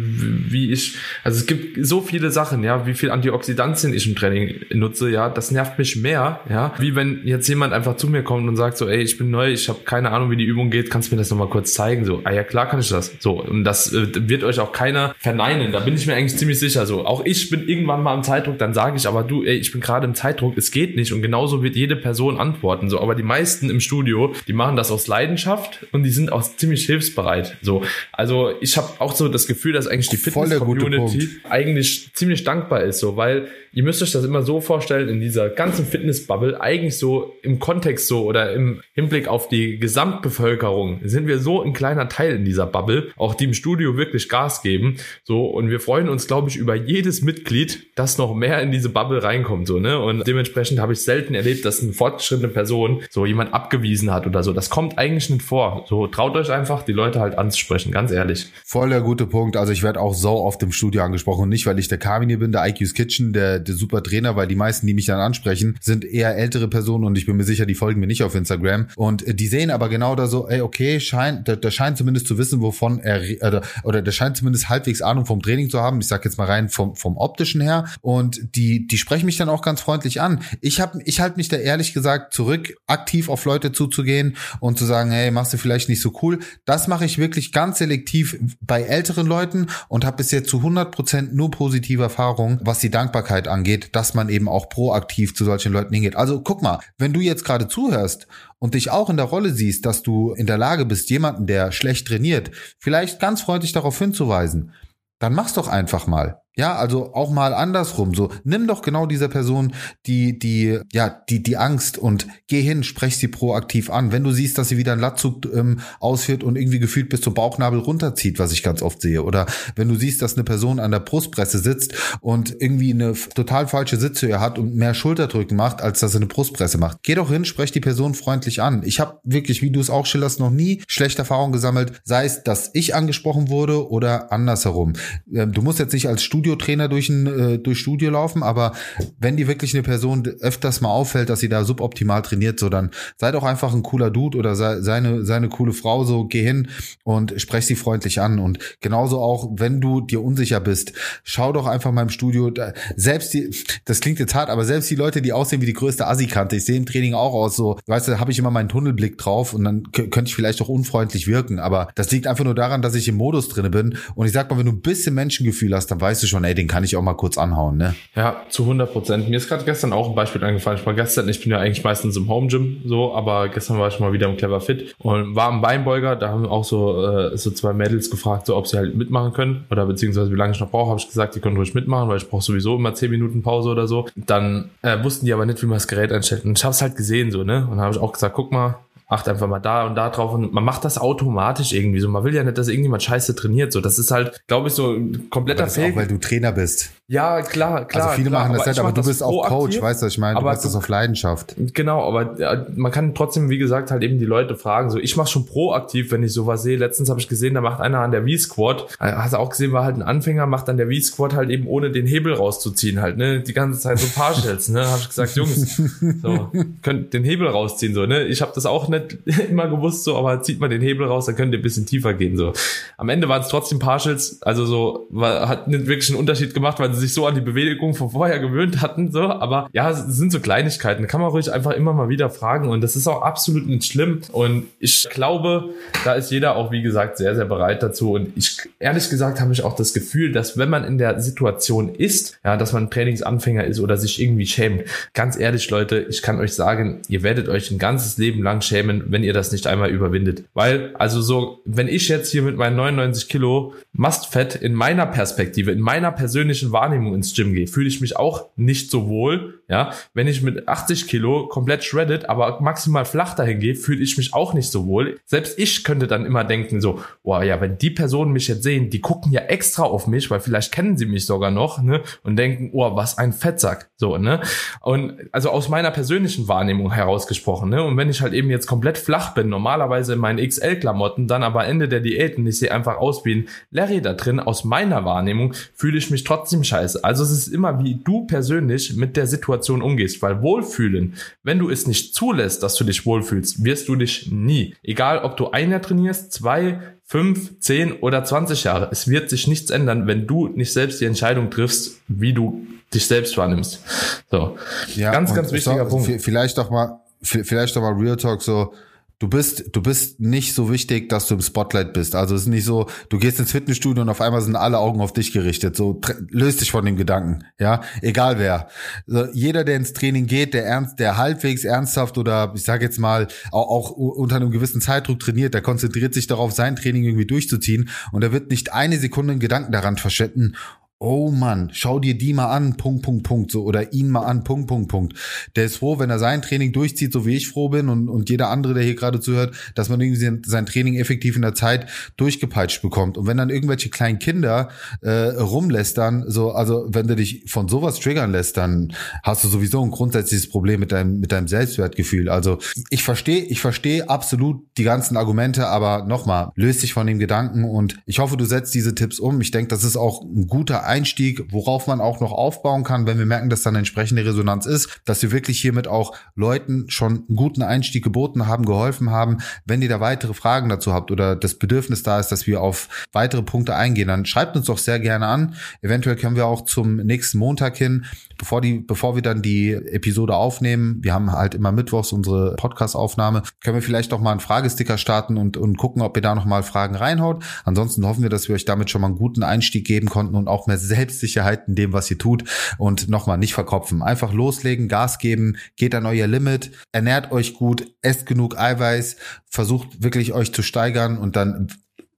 wie 0.51 0.71
ich, 0.71 0.95
also 1.23 1.37
es 1.37 1.45
gibt 1.45 1.85
so 1.85 2.01
viele 2.01 2.31
Sachen, 2.31 2.63
ja, 2.63 2.87
wie 2.87 2.95
viel 2.95 3.11
Antioxidantien 3.11 3.93
ich 3.93 4.07
im 4.07 4.15
Training 4.15 4.61
nutze, 4.73 5.11
ja, 5.11 5.29
das 5.29 5.51
nervt 5.51 5.77
mich 5.77 5.97
mehr, 5.97 6.39
ja, 6.49 6.73
wie 6.79 6.95
wenn 6.95 7.21
jetzt 7.25 7.47
jemand 7.47 7.73
einfach 7.73 7.97
zu 7.97 8.07
mir 8.07 8.23
kommt 8.23 8.47
und 8.47 8.55
sagt 8.55 8.77
so, 8.77 8.87
ey, 8.87 9.01
ich 9.01 9.17
bin 9.17 9.29
neu, 9.29 9.51
ich 9.51 9.69
habe 9.69 9.79
keine 9.85 10.11
Ahnung, 10.11 10.31
wie 10.31 10.37
die 10.37 10.45
Übung 10.45 10.71
geht, 10.71 10.89
kannst 10.89 11.11
du 11.11 11.15
mir 11.15 11.19
das 11.19 11.29
nochmal 11.29 11.49
kurz 11.49 11.73
zeigen? 11.73 12.05
So, 12.05 12.21
ah 12.23 12.31
ja, 12.31 12.43
klar 12.43 12.67
kann 12.67 12.79
ich 12.79 12.89
das. 12.89 13.15
So, 13.19 13.43
und 13.43 13.65
das 13.65 13.93
äh, 13.93 14.07
wird 14.13 14.43
euch 14.43 14.59
auch 14.59 14.71
keiner 14.71 15.13
verneinen, 15.19 15.71
da 15.71 15.81
bin 15.81 15.93
ich 15.93 16.07
mir 16.07 16.15
eigentlich 16.15 16.37
ziemlich 16.37 16.57
sicher. 16.57 16.87
So, 16.87 17.05
auch 17.05 17.23
ich 17.25 17.51
bin 17.51 17.67
irgendwann 17.67 18.01
mal 18.01 18.15
im 18.15 18.23
Zeitdruck, 18.23 18.57
dann 18.57 18.73
sage 18.73 18.97
ich, 18.97 19.07
aber 19.07 19.23
du, 19.23 19.43
ey, 19.43 19.57
ich 19.57 19.71
bin 19.71 19.81
gerade 19.81 20.07
im 20.07 20.15
Zeitdruck, 20.15 20.57
es 20.57 20.71
geht 20.71 20.95
nicht 20.95 21.11
und 21.13 21.21
genauso 21.21 21.61
wird 21.61 21.75
jede 21.75 21.95
Person 21.95 22.39
antworten, 22.39 22.89
so, 22.89 22.99
aber 23.01 23.13
die 23.13 23.23
meisten 23.23 23.69
im 23.69 23.81
Studio 23.81 24.06
Studio, 24.07 24.33
die 24.47 24.53
machen 24.53 24.77
das 24.77 24.89
aus 24.89 25.07
Leidenschaft 25.07 25.85
und 25.91 26.03
die 26.03 26.09
sind 26.09 26.31
auch 26.31 26.41
ziemlich 26.41 26.85
hilfsbereit. 26.85 27.57
So, 27.61 27.83
also 28.13 28.51
ich 28.61 28.77
habe 28.77 28.87
auch 28.99 29.13
so 29.13 29.27
das 29.27 29.47
Gefühl, 29.47 29.73
dass 29.73 29.87
eigentlich 29.87 30.09
die 30.09 30.17
Fitness-Community 30.17 31.29
eigentlich 31.49 32.13
ziemlich 32.13 32.45
dankbar 32.45 32.83
ist, 32.83 32.99
so, 32.99 33.17
weil 33.17 33.49
ihr 33.73 33.83
müsst 33.83 34.01
euch 34.01 34.11
das 34.11 34.23
immer 34.23 34.43
so 34.43 34.61
vorstellen, 34.61 35.09
in 35.09 35.19
dieser 35.19 35.49
ganzen 35.49 35.85
Fitness-Bubble, 35.85 36.59
eigentlich 36.61 36.97
so 36.97 37.35
im 37.43 37.59
Kontext 37.59 38.07
so 38.07 38.23
oder 38.23 38.53
im 38.53 38.81
Hinblick 38.93 39.27
auf 39.27 39.49
die 39.49 39.77
Gesamtbevölkerung, 39.77 41.01
sind 41.03 41.27
wir 41.27 41.39
so 41.39 41.61
ein 41.61 41.73
kleiner 41.73 42.07
Teil 42.09 42.35
in 42.35 42.45
dieser 42.45 42.65
Bubble, 42.65 43.11
auch 43.17 43.35
die 43.35 43.43
im 43.43 43.53
Studio 43.53 43.97
wirklich 43.97 44.29
Gas 44.29 44.61
geben, 44.61 44.95
so, 45.23 45.45
und 45.45 45.69
wir 45.69 45.79
freuen 45.79 46.07
uns, 46.07 46.27
glaube 46.27 46.49
ich, 46.49 46.55
über 46.55 46.75
jedes 46.75 47.21
Mitglied, 47.21 47.87
das 47.95 48.17
noch 48.17 48.33
mehr 48.33 48.61
in 48.61 48.71
diese 48.71 48.89
Bubble 48.89 49.21
reinkommt, 49.21 49.67
so, 49.67 49.79
ne, 49.79 49.99
und 49.99 50.25
dementsprechend 50.25 50.79
habe 50.79 50.93
ich 50.93 51.01
selten 51.01 51.35
erlebt, 51.35 51.65
dass 51.65 51.83
eine 51.83 51.93
fortgeschrittene 51.93 52.47
Person 52.49 53.01
so 53.09 53.25
jemand 53.25 53.53
abgewiesen 53.53 53.96
hat 54.11 54.27
oder 54.27 54.43
so. 54.43 54.53
Das 54.53 54.69
kommt 54.69 54.97
eigentlich 54.97 55.29
nicht 55.29 55.41
vor. 55.41 55.85
So, 55.87 56.07
traut 56.07 56.35
euch 56.35 56.51
einfach, 56.51 56.83
die 56.83 56.93
Leute 56.93 57.19
halt 57.19 57.37
anzusprechen, 57.37 57.91
ganz 57.91 58.11
ehrlich. 58.11 58.47
Voll 58.65 58.89
der 58.89 59.01
gute 59.01 59.25
Punkt. 59.25 59.57
Also 59.57 59.71
ich 59.73 59.83
werde 59.83 59.99
auch 59.99 60.13
so 60.13 60.31
oft 60.31 60.61
im 60.63 60.71
Studio 60.71 61.03
angesprochen. 61.03 61.49
nicht, 61.49 61.65
weil 61.65 61.79
ich 61.79 61.87
der 61.87 61.97
Carmine 61.97 62.37
bin, 62.37 62.51
der 62.51 62.65
IQ's 62.67 62.93
Kitchen, 62.93 63.33
der, 63.33 63.59
der 63.59 63.75
super 63.75 64.03
Trainer, 64.03 64.35
weil 64.35 64.47
die 64.47 64.55
meisten, 64.55 64.87
die 64.87 64.93
mich 64.93 65.05
dann 65.05 65.19
ansprechen, 65.19 65.77
sind 65.81 66.05
eher 66.05 66.35
ältere 66.35 66.67
Personen 66.67 67.05
und 67.05 67.17
ich 67.17 67.25
bin 67.25 67.37
mir 67.37 67.43
sicher, 67.43 67.65
die 67.65 67.75
folgen 67.75 67.99
mir 67.99 68.07
nicht 68.07 68.23
auf 68.23 68.35
Instagram. 68.35 68.87
Und 68.95 69.23
die 69.27 69.47
sehen 69.47 69.71
aber 69.71 69.89
genau 69.89 70.15
da 70.15 70.27
so, 70.27 70.47
ey, 70.47 70.61
okay, 70.61 70.99
scheint, 70.99 71.47
der, 71.47 71.57
der 71.57 71.71
scheint 71.71 71.97
zumindest 71.97 72.27
zu 72.27 72.37
wissen, 72.37 72.61
wovon 72.61 72.99
er, 72.99 73.21
oder, 73.45 73.61
oder 73.83 74.01
der 74.01 74.11
scheint 74.11 74.37
zumindest 74.37 74.69
halbwegs 74.69 75.01
Ahnung 75.01 75.25
vom 75.25 75.41
Training 75.41 75.69
zu 75.69 75.81
haben. 75.81 75.99
Ich 75.99 76.07
sag 76.07 76.25
jetzt 76.25 76.37
mal 76.37 76.45
rein 76.45 76.69
vom, 76.69 76.95
vom 76.95 77.17
optischen 77.17 77.61
her. 77.61 77.85
Und 78.01 78.55
die, 78.55 78.87
die 78.87 78.97
sprechen 78.97 79.25
mich 79.25 79.37
dann 79.37 79.49
auch 79.49 79.61
ganz 79.61 79.81
freundlich 79.81 80.21
an. 80.21 80.41
Ich 80.61 80.81
ich 81.05 81.19
halte 81.19 81.37
mich 81.37 81.49
da 81.49 81.57
ehrlich 81.57 81.93
gesagt 81.93 82.33
zurück, 82.33 82.75
aktiv 82.87 83.29
auf 83.29 83.45
Leute 83.45 83.71
zuzugehen 83.87 84.35
und 84.59 84.77
zu 84.77 84.85
sagen, 84.85 85.11
hey, 85.11 85.31
machst 85.31 85.53
du 85.53 85.57
vielleicht 85.57 85.89
nicht 85.89 86.01
so 86.01 86.13
cool. 86.21 86.39
Das 86.65 86.87
mache 86.87 87.05
ich 87.05 87.17
wirklich 87.17 87.51
ganz 87.51 87.77
selektiv 87.79 88.37
bei 88.61 88.81
älteren 88.81 89.27
Leuten 89.27 89.67
und 89.87 90.05
habe 90.05 90.17
bis 90.17 90.31
jetzt 90.31 90.49
zu 90.49 90.57
100 90.57 90.91
Prozent 90.91 91.35
nur 91.35 91.51
positive 91.51 92.03
Erfahrungen, 92.03 92.59
was 92.63 92.79
die 92.79 92.89
Dankbarkeit 92.89 93.47
angeht, 93.47 93.89
dass 93.93 94.13
man 94.13 94.29
eben 94.29 94.49
auch 94.49 94.69
proaktiv 94.69 95.35
zu 95.35 95.45
solchen 95.45 95.73
Leuten 95.73 95.93
hingeht. 95.93 96.15
Also 96.15 96.41
guck 96.41 96.61
mal, 96.61 96.79
wenn 96.97 97.13
du 97.13 97.19
jetzt 97.19 97.45
gerade 97.45 97.67
zuhörst 97.67 98.27
und 98.59 98.73
dich 98.73 98.91
auch 98.91 99.09
in 99.09 99.17
der 99.17 99.25
Rolle 99.25 99.51
siehst, 99.51 99.85
dass 99.85 100.03
du 100.03 100.33
in 100.33 100.47
der 100.47 100.57
Lage 100.57 100.85
bist, 100.85 101.09
jemanden, 101.09 101.47
der 101.47 101.71
schlecht 101.71 102.07
trainiert, 102.07 102.51
vielleicht 102.79 103.19
ganz 103.19 103.41
freundlich 103.41 103.71
darauf 103.71 103.97
hinzuweisen, 103.97 104.73
dann 105.19 105.33
mach's 105.33 105.53
doch 105.53 105.67
einfach 105.67 106.07
mal. 106.07 106.41
Ja, 106.57 106.75
also 106.75 107.13
auch 107.13 107.29
mal 107.29 107.53
andersrum. 107.53 108.15
So, 108.15 108.29
nimm 108.43 108.67
doch 108.67 108.81
genau 108.81 109.05
dieser 109.05 109.27
Person 109.27 109.73
die, 110.07 110.39
die, 110.39 110.79
ja, 110.91 111.21
die, 111.29 111.43
die 111.43 111.55
Angst 111.55 111.99
und 111.99 112.27
geh 112.47 112.61
hin, 112.61 112.83
sprech 112.83 113.17
sie 113.17 113.27
proaktiv 113.27 113.91
an. 113.91 114.11
Wenn 114.11 114.23
du 114.23 114.31
siehst, 114.31 114.57
dass 114.57 114.69
sie 114.69 114.77
wieder 114.77 114.93
einen 114.93 115.01
Latzug 115.01 115.45
ähm, 115.53 115.79
ausführt 115.99 116.43
und 116.43 116.55
irgendwie 116.55 116.79
gefühlt 116.79 117.09
bis 117.09 117.21
zum 117.21 117.35
Bauchnabel 117.35 117.79
runterzieht, 117.79 118.39
was 118.39 118.51
ich 118.51 118.63
ganz 118.63 118.81
oft 118.81 119.01
sehe. 119.01 119.23
Oder 119.23 119.45
wenn 119.75 119.87
du 119.87 119.95
siehst, 119.95 120.23
dass 120.23 120.33
eine 120.33 120.43
Person 120.43 120.79
an 120.79 120.89
der 120.89 120.99
Brustpresse 120.99 121.59
sitzt 121.59 121.93
und 122.21 122.55
irgendwie 122.59 122.91
eine 122.91 123.13
total 123.13 123.67
falsche 123.67 123.97
Sitzhöhe 123.97 124.39
hat 124.39 124.57
und 124.57 124.73
mehr 124.73 124.95
Schulterdrücken 124.95 125.55
macht, 125.55 125.81
als 125.81 125.99
dass 125.99 126.13
sie 126.13 126.17
eine 126.17 126.25
Brustpresse 126.25 126.79
macht. 126.79 126.97
Geh 127.03 127.13
doch 127.13 127.29
hin, 127.29 127.45
sprech 127.45 127.71
die 127.71 127.81
Person 127.81 128.15
freundlich 128.15 128.63
an. 128.63 128.81
Ich 128.83 128.99
habe 128.99 129.19
wirklich, 129.23 129.61
wie 129.61 129.69
du 129.69 129.79
es 129.79 129.91
auch 129.91 130.07
schillerst, 130.07 130.39
noch 130.39 130.51
nie 130.51 130.81
schlechte 130.87 131.19
Erfahrungen 131.19 131.53
gesammelt, 131.53 132.01
sei 132.03 132.25
es, 132.25 132.41
dass 132.43 132.71
ich 132.73 132.95
angesprochen 132.95 133.49
wurde 133.49 133.91
oder 133.91 134.31
andersherum. 134.31 134.93
Ähm, 135.31 135.51
du 135.51 135.61
musst 135.61 135.77
jetzt 135.77 135.93
nicht 135.93 136.07
als 136.07 136.23
Studio 136.23 136.46
Studiotrainer 136.47 136.87
durch 136.87 137.09
ein 137.09 137.27
äh, 137.27 137.59
durch 137.59 137.79
Studio 137.79 138.11
laufen, 138.11 138.41
aber 138.41 138.71
wenn 139.19 139.35
die 139.35 139.47
wirklich 139.47 139.73
eine 139.73 139.83
Person 139.83 140.25
öfters 140.39 140.79
mal 140.79 140.89
auffällt, 140.89 141.29
dass 141.29 141.41
sie 141.41 141.49
da 141.49 141.65
suboptimal 141.65 142.21
trainiert, 142.21 142.59
so 142.59 142.69
dann 142.69 142.91
sei 143.17 143.31
doch 143.31 143.43
einfach 143.43 143.73
ein 143.73 143.83
cooler 143.83 144.09
Dude 144.09 144.37
oder 144.37 144.55
sei, 144.55 144.81
seine 144.81 145.25
seine 145.25 145.49
coole 145.49 145.73
Frau, 145.73 146.05
so 146.05 146.25
geh 146.25 146.43
hin 146.43 146.69
und 147.03 147.39
sprech 147.41 147.65
sie 147.65 147.75
freundlich 147.75 148.21
an. 148.21 148.39
Und 148.39 148.59
genauso 148.79 149.19
auch, 149.19 149.49
wenn 149.57 149.81
du 149.81 150.01
dir 150.01 150.23
unsicher 150.23 150.61
bist, 150.61 150.93
schau 151.23 151.51
doch 151.51 151.67
einfach 151.67 151.91
mal 151.91 152.03
im 152.03 152.09
Studio, 152.09 152.51
selbst 152.95 153.33
die, 153.33 153.49
das 153.85 153.99
klingt 153.99 154.19
jetzt 154.19 154.33
hart, 154.33 154.49
aber 154.49 154.63
selbst 154.63 154.89
die 154.89 154.95
Leute, 154.95 155.21
die 155.21 155.33
aussehen 155.33 155.61
wie 155.61 155.65
die 155.65 155.73
größte 155.73 156.07
Assikante, 156.07 156.55
ich 156.55 156.65
sehe 156.65 156.77
im 156.77 156.85
Training 156.85 157.13
auch 157.13 157.33
aus, 157.33 157.55
so, 157.55 157.77
weißt 157.87 158.07
du, 158.07 158.19
habe 158.19 158.31
ich 158.31 158.39
immer 158.39 158.51
meinen 158.51 158.69
Tunnelblick 158.69 159.17
drauf 159.17 159.53
und 159.53 159.65
dann 159.65 159.91
könnte 159.91 160.23
ich 160.25 160.35
vielleicht 160.35 160.61
auch 160.61 160.69
unfreundlich 160.69 161.27
wirken, 161.27 161.59
aber 161.59 161.89
das 161.95 162.11
liegt 162.11 162.27
einfach 162.27 162.45
nur 162.45 162.55
daran, 162.55 162.81
dass 162.81 162.95
ich 162.95 163.07
im 163.07 163.15
Modus 163.15 163.49
drinne 163.49 163.69
bin. 163.69 163.97
Und 164.15 164.25
ich 164.25 164.31
sag 164.31 164.49
mal, 164.49 164.57
wenn 164.57 164.65
du 164.65 164.71
ein 164.71 164.81
bisschen 164.81 165.13
Menschengefühl 165.13 165.73
hast, 165.73 165.87
dann 165.87 165.99
weißt 165.99 166.23
du 166.23 166.27
schon, 166.27 166.36
schon, 166.37 166.43
ey, 166.43 166.53
den 166.53 166.67
kann 166.67 166.83
ich 166.83 166.95
auch 166.95 167.01
mal 167.01 167.15
kurz 167.15 167.37
anhauen, 167.37 167.77
ne? 167.77 167.95
Ja, 168.15 168.43
zu 168.49 168.63
100 168.63 168.91
Prozent. 168.91 169.29
Mir 169.29 169.37
ist 169.37 169.49
gerade 169.49 169.63
gestern 169.65 169.93
auch 169.93 170.09
ein 170.09 170.15
Beispiel 170.15 170.43
eingefallen. 170.43 170.79
Ich 170.79 170.85
war 170.85 170.93
gestern, 170.93 171.27
ich 171.29 171.41
bin 171.41 171.51
ja 171.51 171.57
eigentlich 171.57 171.83
meistens 171.83 172.15
im 172.15 172.29
Home 172.29 172.47
Gym 172.47 172.81
so, 172.85 173.13
aber 173.13 173.49
gestern 173.49 173.79
war 173.79 173.87
ich 173.87 173.99
mal 173.99 174.13
wieder 174.13 174.29
im 174.29 174.37
Clever 174.37 174.61
Fit 174.61 174.95
und 174.99 175.35
war 175.35 175.47
am 175.47 175.61
Beinbeuger. 175.61 176.15
Da 176.15 176.29
haben 176.29 176.45
auch 176.45 176.63
so, 176.63 177.05
äh, 177.05 177.37
so 177.37 177.51
zwei 177.51 177.73
Mädels 177.73 178.09
gefragt, 178.09 178.45
so, 178.45 178.55
ob 178.55 178.67
sie 178.67 178.77
halt 178.77 178.95
mitmachen 178.95 179.33
können 179.33 179.65
oder 179.71 179.85
beziehungsweise 179.85 180.31
wie 180.31 180.35
lange 180.35 180.53
ich 180.53 180.59
noch 180.59 180.69
brauche. 180.69 180.91
Habe 180.91 180.99
ich 180.99 181.07
gesagt, 181.07 181.35
die 181.35 181.39
können 181.39 181.57
ruhig 181.57 181.73
mitmachen, 181.73 182.09
weil 182.09 182.17
ich 182.17 182.29
brauche 182.29 182.43
sowieso 182.43 182.75
immer 182.75 182.93
10 182.93 183.11
Minuten 183.11 183.41
Pause 183.41 183.69
oder 183.69 183.87
so. 183.87 184.07
Dann 184.15 184.69
äh, 184.81 185.03
wussten 185.03 185.25
die 185.25 185.33
aber 185.33 185.45
nicht, 185.45 185.61
wie 185.61 185.65
man 185.65 185.77
das 185.77 185.87
Gerät 185.87 186.11
einstellt. 186.11 186.45
Und 186.45 186.57
ich 186.57 186.63
habe 186.63 186.71
es 186.71 186.81
halt 186.81 186.95
gesehen 186.95 187.31
so, 187.31 187.43
ne? 187.43 187.67
Und 187.69 187.79
habe 187.79 187.93
ich 187.95 188.01
auch 188.01 188.13
gesagt, 188.13 188.35
guck 188.35 188.51
mal, 188.51 188.75
acht 189.07 189.29
einfach 189.29 189.47
mal 189.47 189.59
da 189.59 189.85
und 189.85 189.95
da 189.95 190.09
drauf 190.09 190.33
und 190.33 190.53
man 190.53 190.65
macht 190.65 190.83
das 190.83 190.97
automatisch 190.97 191.71
irgendwie 191.71 191.99
so. 192.01 192.09
Man 192.09 192.25
will 192.25 192.35
ja 192.35 192.43
nicht, 192.43 192.57
dass 192.57 192.67
irgendjemand 192.67 193.03
scheiße 193.03 193.35
trainiert. 193.35 193.71
So, 193.71 193.79
das 193.79 193.99
ist 193.99 194.11
halt, 194.11 194.41
glaube 194.47 194.67
ich, 194.67 194.73
so 194.73 194.91
ein 194.91 195.29
kompletter 195.29 195.63
aber 195.63 195.69
das 195.73 195.79
Auch, 195.79 195.95
weil 195.95 196.07
du 196.07 196.17
Trainer 196.17 196.51
bist. 196.51 196.91
Ja, 197.07 197.41
klar, 197.41 197.85
klar. 197.85 198.07
Also 198.07 198.17
viele 198.17 198.29
klar, 198.29 198.43
machen 198.43 198.57
das 198.57 198.67
nicht, 198.67 198.79
aber, 198.79 198.89
aber 198.89 199.01
du 199.01 199.07
bist 199.07 199.23
auch 199.23 199.47
Coach, 199.47 199.81
weißt 199.81 200.01
du, 200.01 200.07
ich 200.07 200.17
meine, 200.17 200.37
du 200.37 200.45
machst 200.45 200.65
das 200.65 200.75
auf 200.75 200.89
Leidenschaft. 200.89 201.55
Genau, 201.73 202.05
aber 202.05 202.37
ja, 202.37 202.65
man 202.75 202.91
kann 202.91 203.15
trotzdem, 203.15 203.49
wie 203.49 203.57
gesagt, 203.57 203.91
halt 203.91 204.03
eben 204.03 204.19
die 204.19 204.25
Leute 204.25 204.57
fragen. 204.57 204.89
So, 204.89 204.99
ich 204.99 205.15
mache 205.15 205.29
schon 205.29 205.45
proaktiv, 205.45 206.11
wenn 206.11 206.21
ich 206.21 206.33
sowas 206.33 206.63
sehe. 206.63 206.75
Letztens 206.75 207.09
habe 207.09 207.21
ich 207.21 207.29
gesehen, 207.29 207.53
da 207.53 207.61
macht 207.61 207.79
einer 207.79 207.99
an 207.99 208.11
der 208.11 208.23
V-Squad, 208.23 208.97
äh, 208.99 209.13
hast 209.13 209.33
du 209.33 209.37
auch 209.37 209.51
gesehen, 209.51 209.71
war 209.71 209.85
halt 209.85 209.95
ein 209.95 210.01
Anfänger, 210.01 210.47
macht 210.47 210.67
an 210.67 210.75
der 210.75 210.87
V-Squad 210.87 211.33
halt 211.33 211.49
eben 211.49 211.65
ohne 211.67 211.91
den 211.91 212.07
Hebel 212.07 212.33
rauszuziehen 212.33 213.01
halt, 213.01 213.15
ne, 213.15 213.39
die 213.39 213.53
ganze 213.53 213.79
Zeit 213.79 213.99
so 213.99 214.07
Partials, 214.13 214.67
ne, 214.67 214.85
habe 214.85 214.99
ich 214.99 215.07
gesagt, 215.07 215.33
Jungs, 215.37 215.77
so, 216.21 216.51
könnt 216.81 217.13
den 217.13 217.23
Hebel 217.23 217.47
rausziehen, 217.47 217.93
so, 217.93 218.05
ne, 218.05 218.25
ich 218.25 218.41
habe 218.41 218.51
das 218.53 218.65
auch 218.65 218.89
nicht 218.89 218.96
immer 219.49 219.67
gewusst, 219.67 220.03
so, 220.03 220.17
aber 220.17 220.41
zieht 220.41 220.59
man 220.59 220.69
den 220.69 220.81
Hebel 220.81 221.07
raus, 221.07 221.25
dann 221.25 221.35
könnt 221.35 221.53
ihr 221.53 221.59
ein 221.59 221.63
bisschen 221.63 221.85
tiefer 221.85 222.13
gehen, 222.13 222.37
so. 222.37 222.53
Am 222.97 223.09
Ende 223.09 223.29
waren 223.29 223.41
es 223.41 223.49
trotzdem 223.49 223.79
Partials, 223.79 224.41
also 224.41 224.65
so, 224.65 225.07
war, 225.09 225.47
hat 225.47 225.67
nicht 225.67 225.87
wirklich 225.87 226.09
einen 226.09 226.19
Unterschied 226.19 226.53
gemacht, 226.53 226.79
weil 226.79 226.93
sie 226.93 227.01
sich 227.01 227.13
so 227.13 227.25
an 227.27 227.35
die 227.35 227.41
Bewegung 227.41 227.93
von 227.93 228.09
vorher 228.09 228.39
gewöhnt 228.39 228.81
hatten, 228.81 229.11
so, 229.11 229.23
aber 229.23 229.69
ja, 229.73 229.89
es 229.89 230.05
sind 230.07 230.31
so 230.31 230.39
Kleinigkeiten, 230.39 231.07
kann 231.07 231.21
man 231.21 231.29
ruhig 231.29 231.51
einfach 231.51 231.71
immer 231.71 231.93
mal 231.93 232.09
wieder 232.09 232.29
fragen 232.29 232.69
und 232.69 232.81
das 232.81 232.95
ist 232.95 233.07
auch 233.07 233.21
absolut 233.21 233.67
nicht 233.67 233.85
schlimm. 233.85 234.21
Und 234.31 234.67
ich 234.79 235.07
glaube, 235.09 235.69
da 236.03 236.13
ist 236.13 236.31
jeder 236.31 236.55
auch, 236.55 236.71
wie 236.71 236.81
gesagt, 236.81 237.17
sehr, 237.17 237.35
sehr 237.35 237.45
bereit 237.45 237.83
dazu. 237.83 238.13
Und 238.13 238.31
ich, 238.35 238.57
ehrlich 238.79 239.09
gesagt, 239.09 239.41
habe 239.41 239.53
ich 239.53 239.63
auch 239.63 239.75
das 239.75 239.93
Gefühl, 239.93 240.31
dass 240.31 240.57
wenn 240.57 240.69
man 240.69 240.83
in 240.83 240.97
der 240.97 241.19
Situation 241.19 241.93
ist, 241.93 242.39
ja, 242.43 242.57
dass 242.57 242.73
man 242.73 242.89
Trainingsanfänger 242.89 243.65
ist 243.65 243.79
oder 243.79 243.97
sich 243.97 244.21
irgendwie 244.21 244.45
schämt, 244.45 244.83
ganz 245.13 245.37
ehrlich, 245.37 245.69
Leute, 245.69 246.05
ich 246.09 246.21
kann 246.21 246.39
euch 246.39 246.53
sagen, 246.53 247.01
ihr 247.09 247.23
werdet 247.23 247.49
euch 247.49 247.71
ein 247.71 247.77
ganzes 247.77 248.17
Leben 248.17 248.41
lang 248.41 248.61
schämen, 248.61 248.86
wenn 248.87 249.23
ihr 249.23 249.33
das 249.33 249.51
nicht 249.51 249.67
einmal 249.67 249.89
überwindet, 249.89 250.45
weil, 250.53 250.95
also 250.95 251.21
so, 251.21 251.61
wenn 251.65 251.87
ich 251.87 252.07
jetzt 252.09 252.31
hier 252.31 252.41
mit 252.41 252.57
meinen 252.57 252.75
99 252.75 253.29
Kilo 253.29 253.73
Mustfett 253.93 254.55
in 254.55 254.73
meiner 254.73 255.05
Perspektive, 255.05 255.71
in 255.71 255.79
meiner 255.79 256.11
persönlichen 256.11 256.71
Wahrnehmung 256.71 257.15
ins 257.15 257.33
Gym 257.33 257.53
gehe, 257.53 257.67
fühle 257.67 257.87
ich 257.87 258.01
mich 258.01 258.17
auch 258.17 258.45
nicht 258.55 258.91
so 258.91 259.07
wohl. 259.07 259.61
Ja, 259.69 259.91
wenn 260.13 260.27
ich 260.27 260.41
mit 260.41 260.67
80 260.67 261.07
Kilo 261.07 261.47
komplett 261.47 261.83
shredded, 261.83 262.29
aber 262.29 262.61
maximal 262.61 263.03
flach 263.03 263.35
dahin 263.35 263.59
gehe, 263.59 263.75
fühle 263.75 264.01
ich 264.01 264.17
mich 264.17 264.33
auch 264.33 264.53
nicht 264.53 264.71
so 264.71 264.87
wohl. 264.87 265.19
Selbst 265.25 265.59
ich 265.59 265.83
könnte 265.83 266.07
dann 266.07 266.25
immer 266.25 266.45
denken 266.45 266.79
so, 266.79 267.01
boah, 267.23 267.43
ja, 267.43 267.59
wenn 267.59 267.77
die 267.77 267.89
Personen 267.89 268.31
mich 268.31 268.47
jetzt 268.47 268.63
sehen, 268.63 268.89
die 268.89 269.01
gucken 269.01 269.31
ja 269.31 269.41
extra 269.41 269.83
auf 269.83 270.07
mich, 270.07 270.31
weil 270.31 270.39
vielleicht 270.39 270.71
kennen 270.71 270.97
sie 270.97 271.05
mich 271.05 271.25
sogar 271.25 271.51
noch, 271.51 271.81
ne, 271.81 272.01
und 272.23 272.37
denken, 272.37 272.69
oh, 272.73 272.95
was 272.95 273.17
ein 273.17 273.33
Fettsack, 273.33 273.89
so, 273.97 274.17
ne. 274.17 274.39
Und 274.81 275.15
also 275.33 275.49
aus 275.49 275.67
meiner 275.67 275.91
persönlichen 275.91 276.47
Wahrnehmung 276.47 276.93
herausgesprochen, 276.93 277.69
ne. 277.69 277.83
Und 277.83 277.97
wenn 277.97 278.09
ich 278.09 278.21
halt 278.21 278.33
eben 278.33 278.49
jetzt 278.49 278.67
komplett 278.77 278.99
flach 278.99 279.33
bin, 279.33 279.49
normalerweise 279.49 280.13
in 280.13 280.19
meinen 280.19 280.37
XL-Klamotten, 280.37 281.27
dann 281.27 281.41
aber 281.41 281.65
Ende 281.65 281.87
der 281.87 281.99
Diät 281.99 282.37
und 282.37 282.45
ich 282.45 282.59
sehe 282.59 282.71
einfach 282.71 282.97
aus 282.97 283.25
wie 283.25 283.33
ein 283.33 283.47
Larry 283.71 284.01
da 284.03 284.13
drin, 284.13 284.39
aus 284.39 284.65
meiner 284.65 285.03
Wahrnehmung 285.03 285.55
fühle 285.73 285.97
ich 285.97 286.11
mich 286.11 286.23
trotzdem 286.23 286.63
scheiße. 286.63 287.03
Also 287.03 287.23
es 287.23 287.31
ist 287.31 287.47
immer 287.47 287.83
wie 287.83 287.95
du 287.95 288.27
persönlich 288.27 288.95
mit 288.95 289.17
der 289.17 289.25
Situation 289.25 289.81
umgehst, 289.81 290.21
weil 290.21 290.43
Wohlfühlen, 290.43 291.15
wenn 291.41 291.57
du 291.57 291.71
es 291.71 291.87
nicht 291.87 292.13
zulässt, 292.13 292.61
dass 292.61 292.75
du 292.75 292.83
dich 292.83 293.03
wohlfühlst, 293.03 293.63
wirst 293.63 293.87
du 293.87 293.95
dich 293.95 294.31
nie. 294.31 294.75
Egal, 294.83 295.23
ob 295.23 295.37
du 295.37 295.49
ein 295.49 295.71
Jahr 295.71 295.81
trainierst, 295.81 296.31
zwei, 296.31 296.79
fünf, 297.03 297.59
zehn 297.59 297.93
oder 297.93 298.25
zwanzig 298.25 298.63
Jahre, 298.63 298.89
es 298.91 299.07
wird 299.07 299.31
sich 299.31 299.47
nichts 299.47 299.71
ändern, 299.71 300.05
wenn 300.05 300.27
du 300.27 300.49
nicht 300.49 300.71
selbst 300.71 301.01
die 301.01 301.05
Entscheidung 301.05 301.49
triffst, 301.49 301.99
wie 302.07 302.33
du 302.33 302.67
dich 302.93 303.07
selbst 303.07 303.35
wahrnimmst. 303.37 303.81
So, 304.29 304.55
ja, 304.95 305.11
ganz, 305.11 305.33
ganz 305.33 305.51
wichtiger 305.51 305.89
so, 305.89 305.97
Punkt. 305.97 306.21
Vielleicht 306.21 306.59
doch 306.59 306.69
mal, 306.69 306.99
vielleicht 307.21 307.75
mal 307.75 307.93
Real 307.93 308.17
Talk 308.17 308.41
so, 308.41 308.73
du 309.19 309.27
bist, 309.27 309.75
du 309.75 309.81
bist 309.81 310.19
nicht 310.19 310.53
so 310.53 310.71
wichtig, 310.71 311.09
dass 311.09 311.27
du 311.27 311.35
im 311.35 311.41
Spotlight 311.41 311.93
bist. 311.93 312.15
Also 312.15 312.35
es 312.35 312.41
ist 312.41 312.47
nicht 312.47 312.65
so, 312.65 312.87
du 313.09 313.17
gehst 313.17 313.39
ins 313.39 313.51
Fitnessstudio 313.51 314.03
und 314.03 314.09
auf 314.09 314.21
einmal 314.21 314.41
sind 314.41 314.55
alle 314.55 314.77
Augen 314.77 315.01
auf 315.01 315.11
dich 315.11 315.33
gerichtet. 315.33 315.75
So 315.75 315.99
löst 316.29 316.61
dich 316.61 316.71
von 316.71 316.85
dem 316.85 316.97
Gedanken, 316.97 317.43
ja, 317.59 317.81
egal 318.01 318.37
wer. 318.37 318.67
Also, 319.07 319.31
jeder, 319.33 319.63
der 319.63 319.77
ins 319.77 319.93
Training 319.93 320.27
geht, 320.27 320.53
der 320.53 320.65
ernst, 320.65 320.99
der 320.99 321.17
halbwegs 321.17 321.63
ernsthaft 321.63 322.17
oder 322.17 322.53
ich 322.55 322.63
sage 322.63 322.85
jetzt 322.85 322.99
mal 322.99 323.27
auch, 323.51 323.69
auch 323.69 323.91
unter 323.91 324.35
einem 324.35 324.51
gewissen 324.51 324.81
Zeitdruck 324.81 325.19
trainiert, 325.19 325.53
der 325.53 325.61
konzentriert 325.61 326.13
sich 326.13 326.27
darauf, 326.27 326.51
sein 326.51 326.75
Training 326.75 327.03
irgendwie 327.03 327.25
durchzuziehen 327.25 327.89
und 328.11 328.23
er 328.23 328.31
wird 328.31 328.51
nicht 328.51 328.73
eine 328.73 328.97
Sekunde 328.97 329.31
einen 329.31 329.39
Gedanken 329.39 329.71
daran 329.71 329.97
verschwenden 329.97 330.53
oh 330.99 331.29
Mann, 331.29 331.69
schau 331.73 331.99
dir 331.99 332.17
die 332.17 332.33
mal 332.33 332.47
an, 332.47 332.75
Punkt, 332.75 333.03
Punkt, 333.03 333.23
Punkt, 333.23 333.51
so, 333.51 333.63
oder 333.63 333.93
ihn 333.93 334.09
mal 334.09 334.23
an, 334.23 334.43
Punkt, 334.43 334.67
Punkt, 334.67 334.89
Punkt. 334.89 335.13
Der 335.55 335.65
ist 335.65 335.77
froh, 335.77 335.99
wenn 335.99 336.09
er 336.09 336.17
sein 336.17 336.41
Training 336.41 336.71
durchzieht, 336.73 337.13
so 337.13 337.25
wie 337.25 337.35
ich 337.35 337.47
froh 337.49 337.69
bin 337.69 337.89
und, 337.89 338.09
und 338.09 338.31
jeder 338.31 338.49
andere, 338.49 338.73
der 338.73 338.83
hier 338.83 338.95
gerade 338.95 339.19
zuhört, 339.19 339.55
dass 339.75 339.89
man 339.89 340.01
irgendwie 340.01 340.41
sein 340.45 340.65
Training 340.65 340.95
effektiv 340.95 341.35
in 341.35 341.43
der 341.43 341.53
Zeit 341.53 341.87
durchgepeitscht 342.17 342.81
bekommt. 342.81 343.17
Und 343.17 343.27
wenn 343.27 343.37
dann 343.37 343.51
irgendwelche 343.51 343.89
kleinen 343.89 344.17
Kinder 344.17 344.69
äh, 345.01 345.11
rumlästern, 345.11 346.25
so, 346.27 346.51
also 346.51 346.87
wenn 346.89 347.07
du 347.07 347.15
dich 347.15 347.43
von 347.47 347.67
sowas 347.67 347.99
triggern 347.99 348.31
lässt, 348.31 348.57
dann 348.57 348.93
hast 349.21 349.43
du 349.43 349.49
sowieso 349.49 349.83
ein 349.83 349.91
grundsätzliches 349.91 350.49
Problem 350.49 350.79
mit 350.79 350.91
deinem, 350.91 351.19
mit 351.19 351.31
deinem 351.31 351.47
Selbstwertgefühl. 351.47 352.27
Also 352.27 352.57
ich 352.89 353.03
verstehe, 353.03 353.43
ich 353.43 353.61
verstehe 353.61 354.09
absolut 354.09 354.65
die 354.77 354.83
ganzen 354.83 355.15
Argumente, 355.15 355.67
aber 355.67 356.05
nochmal, 356.05 356.49
löst 356.55 356.81
dich 356.81 356.93
von 356.93 357.05
dem 357.05 357.19
Gedanken 357.19 357.65
und 357.65 357.99
ich 358.07 358.17
hoffe, 358.17 358.35
du 358.35 358.45
setzt 358.45 358.73
diese 358.73 358.95
Tipps 358.95 359.19
um. 359.19 359.39
Ich 359.41 359.51
denke, 359.51 359.67
das 359.67 359.83
ist 359.83 359.95
auch 359.95 360.23
ein 360.23 360.47
guter 360.47 360.86
Einstieg, 360.87 361.51
worauf 361.51 361.87
man 361.87 362.01
auch 362.01 362.19
noch 362.19 362.31
aufbauen 362.31 362.83
kann, 362.83 363.05
wenn 363.05 363.17
wir 363.17 363.25
merken, 363.25 363.49
dass 363.49 363.61
dann 363.61 363.75
entsprechende 363.75 364.25
Resonanz 364.25 364.65
ist, 364.65 365.01
dass 365.05 365.21
wir 365.21 365.31
wirklich 365.31 365.59
hiermit 365.59 365.87
auch 365.87 366.15
Leuten 366.35 366.89
schon 366.89 367.25
einen 367.27 367.35
guten 367.35 367.61
Einstieg 367.61 368.03
geboten 368.03 368.47
haben, 368.47 368.65
geholfen 368.65 369.11
haben. 369.11 369.37
Wenn 369.65 369.81
ihr 369.81 369.89
da 369.89 369.99
weitere 369.99 370.33
Fragen 370.33 370.69
dazu 370.69 370.93
habt 370.93 371.11
oder 371.11 371.35
das 371.35 371.55
Bedürfnis 371.55 372.03
da 372.03 372.19
ist, 372.19 372.29
dass 372.29 372.47
wir 372.47 372.61
auf 372.61 372.89
weitere 373.11 373.43
Punkte 373.43 373.75
eingehen, 373.75 374.07
dann 374.07 374.25
schreibt 374.25 374.55
uns 374.55 374.65
doch 374.65 374.77
sehr 374.77 374.99
gerne 374.99 375.27
an. 375.27 375.55
Eventuell 375.81 376.15
können 376.15 376.35
wir 376.35 376.45
auch 376.45 376.65
zum 376.65 376.97
nächsten 376.97 377.37
Montag 377.37 377.77
hin 377.77 378.05
bevor 378.37 378.61
die, 378.61 378.79
bevor 378.79 379.15
wir 379.15 379.21
dann 379.21 379.41
die 379.41 379.71
Episode 379.71 380.35
aufnehmen, 380.35 380.97
wir 381.01 381.13
haben 381.13 381.31
halt 381.31 381.55
immer 381.55 381.71
mittwochs 381.71 382.11
unsere 382.11 382.55
Podcast-Aufnahme, 382.55 383.43
können 383.61 383.75
wir 383.75 383.81
vielleicht 383.81 384.11
noch 384.11 384.21
mal 384.21 384.31
einen 384.31 384.39
Fragesticker 384.39 384.97
starten 384.97 385.37
und, 385.37 385.57
und 385.57 385.77
gucken, 385.77 386.01
ob 386.01 386.15
ihr 386.15 386.21
da 386.21 386.35
noch 386.35 386.45
mal 386.45 386.63
Fragen 386.63 386.95
reinhaut. 386.95 387.43
Ansonsten 387.65 388.05
hoffen 388.05 388.23
wir, 388.23 388.29
dass 388.29 388.47
wir 388.47 388.55
euch 388.55 388.65
damit 388.65 388.89
schon 388.89 389.01
mal 389.01 389.07
einen 389.07 389.17
guten 389.17 389.43
Einstieg 389.43 389.85
geben 389.85 390.09
konnten 390.09 390.35
und 390.35 390.47
auch 390.47 390.67
mehr 390.67 390.77
Selbstsicherheit 390.77 391.67
in 391.67 391.75
dem, 391.75 391.93
was 391.93 392.09
ihr 392.11 392.17
tut 392.17 392.43
und 392.77 393.09
nochmal 393.09 393.37
nicht 393.37 393.53
verkopfen. 393.53 394.01
Einfach 394.01 394.33
loslegen, 394.33 394.87
Gas 394.87 395.19
geben, 395.19 395.57
geht 395.75 395.95
an 395.95 396.05
euer 396.05 396.27
Limit, 396.27 396.71
ernährt 396.91 397.31
euch 397.31 397.53
gut, 397.53 397.91
esst 398.01 398.25
genug 398.25 398.57
Eiweiß, 398.57 399.17
versucht 399.49 400.03
wirklich 400.03 400.33
euch 400.33 400.53
zu 400.53 400.61
steigern 400.61 401.17
und 401.17 401.35
dann 401.35 401.67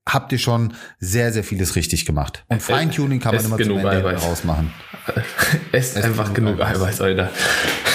habt 0.08 0.32
ihr 0.32 0.40
schon 0.40 0.74
sehr, 1.00 1.32
sehr 1.32 1.44
vieles 1.44 1.76
richtig 1.76 2.06
gemacht. 2.06 2.44
Und 2.48 2.62
Feintuning 2.62 3.20
kann 3.20 3.36
man 3.36 3.46
immer 3.46 3.58
zum 3.58 3.78
Ende 3.78 3.90
Eiweiß. 3.90 4.24
rausmachen. 4.24 4.72
Esst 5.72 5.98
einfach 5.98 6.34
genug, 6.34 6.58
genug 6.58 6.70
Eiweiß, 6.70 7.02
Alter. 7.02 7.30